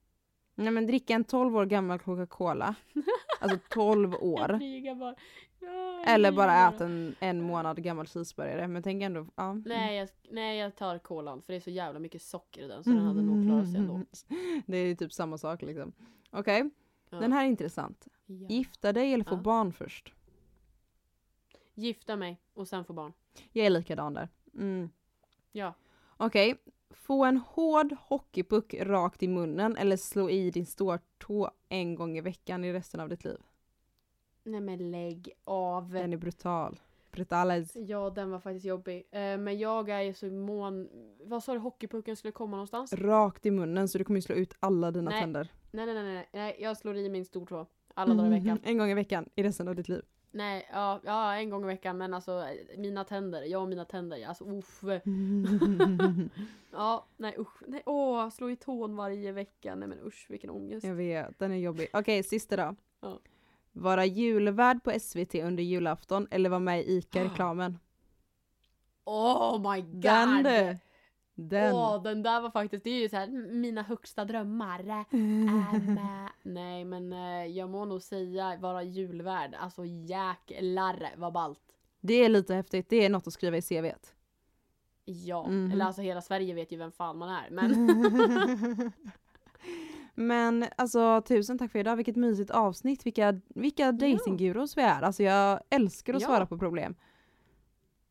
Nej 0.55 0.71
men 0.73 0.87
dricka 0.87 1.15
en 1.15 1.25
12 1.25 1.57
år 1.57 1.67
gammal 1.67 1.99
Coca-Cola. 1.99 2.75
Alltså 3.41 3.59
12 3.71 4.13
Jag 4.13 4.23
år. 4.23 4.95
bara. 4.95 5.15
Ja, 5.61 6.05
Eller 6.07 6.33
bara 6.33 6.69
äta 6.69 6.85
en, 6.85 7.15
en 7.21 7.43
månad 7.43 7.83
gammal 7.83 8.07
cheeseburgare. 8.07 8.69
Men 8.69 8.83
tänk 8.83 9.03
ändå, 9.03 9.27
ja. 9.35 9.53
Nej 9.55 9.97
jag, 9.99 10.09
nej 10.31 10.59
jag 10.59 10.77
tar 10.77 10.99
kolan 10.99 11.43
för 11.43 11.53
det 11.53 11.57
är 11.57 11.61
så 11.61 11.71
jävla 11.71 12.01
mycket 12.01 12.23
socker 12.23 12.63
i 12.63 12.69
den 12.69 12.85
så 12.85 12.91
den 12.91 12.99
hade 13.07 13.23
nog 13.23 13.47
klarat 13.47 13.71
sig 13.71 13.77
ändå. 13.81 14.01
Det 14.67 14.77
är 14.79 14.87
ju 14.87 14.95
typ 14.97 15.13
samma 15.13 15.39
sak 15.39 15.63
liksom. 15.63 15.93
Okej, 16.31 16.71
Ja. 17.11 17.19
den 17.19 17.33
här 17.33 17.45
är 17.45 17.49
intressant. 17.49 18.07
Ja. 18.31 18.47
Gifta 18.49 18.93
dig 18.93 19.13
eller 19.15 19.25
få 19.25 19.35
Ja. 19.35 19.41
barn 19.41 19.73
först? 19.73 20.15
Gifta 21.75 22.17
mig 22.17 22.41
och 22.55 22.69
sen 22.69 22.85
få 22.85 22.93
barn. 22.93 23.13
Jag 23.53 23.67
är 23.67 23.71
likadan 23.71 24.15
där. 24.15 24.29
Mm. 24.55 24.91
Ja. 25.53 25.75
Okej, 26.17 26.57
få 26.91 27.25
en 27.25 27.37
hård 27.37 27.93
hockeypuck 28.01 28.75
rakt 28.75 29.23
i 29.23 29.29
munnen 29.29 29.77
eller 29.77 29.97
slå 29.97 30.31
i 30.31 30.51
din 30.51 30.67
stortå 30.67 31.51
en 31.69 31.95
gång 31.95 32.19
i 32.19 32.21
veckan 32.21 32.65
i 32.65 32.73
resten 32.73 33.01
av 33.01 33.09
ditt 33.09 33.25
liv. 33.25 33.39
Nej 34.43 34.61
men 34.61 34.91
lägg 34.91 35.31
av. 35.45 35.89
Den 35.91 36.13
är 36.13 36.17
brutal. 36.17 36.81
Brutales. 37.11 37.77
Ja 37.77 38.11
den 38.11 38.31
var 38.31 38.39
faktiskt 38.41 38.67
jobbig. 38.67 39.09
Eh, 39.11 39.39
men 39.39 39.59
jag 39.59 39.89
är 39.89 40.01
ju 40.01 40.15
så 40.15 40.27
mån... 40.27 40.89
Vad 41.25 41.45
sa 41.45 41.53
du 41.53 41.59
hockeypucken 41.59 42.17
skulle 42.17 42.33
komma 42.33 42.57
någonstans? 42.57 42.93
Rakt 42.93 43.47
i 43.47 43.51
munnen 43.51 43.89
så 43.89 43.99
du 43.99 44.05
kommer 44.05 44.19
ju 44.19 44.23
slå 44.23 44.35
ut 44.35 44.55
alla 44.61 44.91
dina 44.91 45.11
Nej. 45.11 45.21
tänder. 45.21 45.53
Nej 45.71 45.87
nej 45.87 45.95
nej 45.95 46.05
nej, 46.15 46.29
nej 46.33 46.57
jag 46.61 46.77
slår 46.77 46.97
i 46.97 47.09
min 47.09 47.25
stortå. 47.25 47.67
Alla 47.99 48.15
dagar 48.15 48.27
i 48.27 48.41
veckan. 48.41 48.61
En 48.63 48.79
gång 48.79 48.91
i 48.91 48.95
veckan 48.95 49.29
i 49.35 49.43
resten 49.43 49.69
av 49.69 49.75
ditt 49.75 49.89
liv. 49.89 50.03
Nej, 50.31 50.69
ja, 50.73 51.01
ja 51.05 51.35
en 51.35 51.51
gång 51.51 51.65
i 51.65 51.67
veckan 51.67 51.99
men 51.99 52.15
alltså 52.15 52.47
mina 52.77 53.05
tänder, 53.05 53.43
jag 53.43 53.63
och 53.63 53.69
mina 53.69 53.85
tänder, 53.85 54.27
alltså 54.27 54.45
uff. 54.45 54.83
Ja, 56.73 57.07
nej 57.17 57.35
usch. 57.39 57.63
Nej, 57.67 57.83
åh, 57.87 58.31
slå 58.31 58.51
i 58.51 58.57
tån 58.57 58.97
varje 58.97 59.33
vecka. 59.33 59.75
Nej 59.75 59.89
men 59.89 59.99
usch 60.07 60.27
vilken 60.29 60.51
ångest. 60.51 60.87
Jag 60.87 60.95
vet, 60.95 61.39
den 61.39 61.53
är 61.53 61.57
jobbig. 61.57 61.89
Okej, 61.93 62.23
sista 62.23 62.57
då. 62.57 62.75
Ja. 63.01 63.19
Vara 63.73 64.05
julvärd 64.05 64.85
på 64.85 65.01
SVT 65.01 65.35
under 65.35 65.63
julafton 65.63 66.29
eller 66.31 66.51
vara 66.51 66.61
med 66.61 66.81
i 66.81 66.99
ICA-reklamen. 66.99 67.79
Oh 69.11 69.73
my 69.73 69.81
god! 69.81 70.01
Den 70.01 70.43
du! 70.43 70.79
Den. 71.41 71.75
Åh, 71.75 72.03
den 72.03 72.23
där 72.23 72.41
var 72.41 72.51
faktiskt, 72.51 72.85
det 72.85 72.91
är 72.91 73.01
ju 73.03 73.09
så 73.09 73.17
här 73.17 73.27
mina 73.53 73.83
högsta 73.83 74.25
drömmar. 74.25 74.83
Med. 75.95 76.29
Nej 76.43 76.85
men 76.85 77.13
eh, 77.13 77.47
jag 77.47 77.71
må 77.71 77.85
nog 77.85 78.03
säga 78.03 78.57
vara 78.61 78.83
julvärd. 78.83 79.55
Alltså 79.55 79.85
jäklar 79.85 81.15
vad 81.17 81.33
ballt. 81.33 81.61
Det 82.01 82.15
är 82.15 82.29
lite 82.29 82.55
häftigt, 82.55 82.89
det 82.89 83.05
är 83.05 83.11
något 83.11 83.27
att 83.27 83.33
skriva 83.33 83.57
i 83.57 83.63
CVt. 83.63 84.15
Ja, 85.05 85.47
Mhm. 85.49 85.73
eller 85.73 85.85
alltså 85.85 86.03
hela 86.03 86.21
Sverige 86.23 86.55
vet 86.55 86.73
ju 86.73 86.77
vem 86.77 86.93
fan 86.93 87.19
man 87.19 87.29
är. 87.29 87.51
Men 87.51 88.93
Men 90.15 90.65
alltså 90.77 91.23
tusen 91.29 91.59
tack 91.59 91.73
för 91.73 91.79
idag, 91.79 91.97
vilket 91.97 92.17
mysigt 92.17 92.51
avsnitt. 92.51 93.07
Vilka, 93.07 93.41
vilka 93.49 93.93
datinggurus 93.93 94.77
vi 94.77 94.83
är. 94.83 95.03
Alltså 95.03 95.23
jag 95.23 95.61
älskar 95.71 96.15
att 96.15 96.21
Ja. 96.23 96.27
svara 96.29 96.47
på 96.47 96.59
problem. 96.59 96.95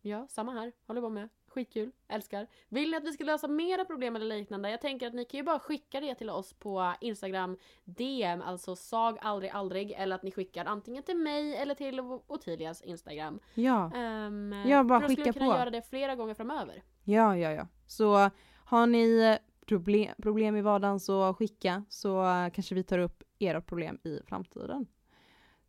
ja, 0.01 0.27
samma 0.29 0.51
här. 0.51 0.71
Håller 0.87 1.01
på 1.01 1.09
med. 1.09 1.29
Skitkul. 1.57 1.91
Älskar. 2.07 2.47
Vill 2.69 2.91
ni 2.91 2.97
att 2.97 3.03
vi 3.03 3.11
ska 3.13 3.23
lösa 3.23 3.47
mera 3.47 3.85
problem 3.85 4.15
eller 4.15 4.37
liknande? 4.37 4.69
Jag 4.71 4.81
tänker 4.81 5.07
att 5.07 5.13
ni 5.13 5.25
kan 5.25 5.37
ju 5.37 5.43
bara 5.43 5.59
skicka 5.59 5.99
det 5.99 6.15
till 6.15 6.29
oss 6.29 6.53
på 6.53 6.93
Instagram 7.01 7.57
DM, 7.85 8.41
alltså 8.41 8.75
sag 8.75 9.17
aldrig 9.21 9.51
aldrig. 9.51 9.91
Eller 9.91 10.15
att 10.15 10.23
ni 10.23 10.31
skickar 10.31 10.65
antingen 10.65 11.03
till 11.03 11.17
mig 11.17 11.55
eller 11.55 11.75
till 11.75 11.99
Ottilias 12.27 12.81
Instagram. 12.81 13.39
Ja, 13.53 13.91
Um, 13.95 14.53
Ja, 14.67 14.83
bara 14.83 14.99
för 14.99 15.07
då 15.07 15.13
skulle 15.13 15.25
skicka 15.25 15.39
kunna 15.39 15.51
på. 15.53 15.57
göra 15.59 15.69
det 15.69 15.81
flera 15.81 16.15
gånger 16.15 16.33
framöver. 16.33 16.83
ja, 17.03 17.37
ja, 17.37 17.51
ja. 17.51 17.67
Så 17.87 18.29
har 18.65 18.87
ni 18.87 19.37
problem, 19.65 20.15
problem 20.21 20.55
i 20.55 20.61
vardagen 20.61 20.99
så 20.99 21.33
skicka 21.33 21.83
så 21.89 22.23
kanske 22.53 22.75
vi 22.75 22.83
tar 22.83 22.99
upp 22.99 23.23
era 23.39 23.61
problem 23.61 23.99
i 24.03 24.19
framtiden. 24.27 24.87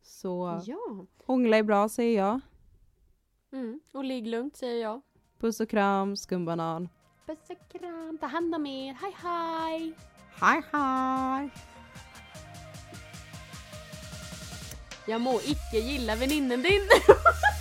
Så 0.01 0.61
Ja. 0.65 1.05
hångla 1.25 1.57
är 1.57 1.63
bra 1.63 1.89
säger 1.89 2.17
jag. 2.17 2.39
Mm. 3.51 3.79
Och 3.93 4.03
ligg 4.03 4.27
lugnt 4.27 4.57
säger 4.57 4.81
jag. 4.81 5.01
Puss 5.39 5.59
och 5.59 5.69
kram, 5.69 6.17
skumbanan. 6.17 6.89
Puss 7.25 7.49
och 7.49 7.79
kram, 7.79 8.17
ta 8.21 8.27
hand 8.27 8.55
om 8.55 8.65
er, 8.65 8.97
hej 9.01 9.15
hej! 9.23 9.93
Hej 10.39 10.61
hej! 10.71 11.49
Jag 15.07 15.21
må 15.21 15.39
icke 15.43 15.77
gilla 15.77 16.15
väninnen 16.15 16.61
din. 16.61 16.81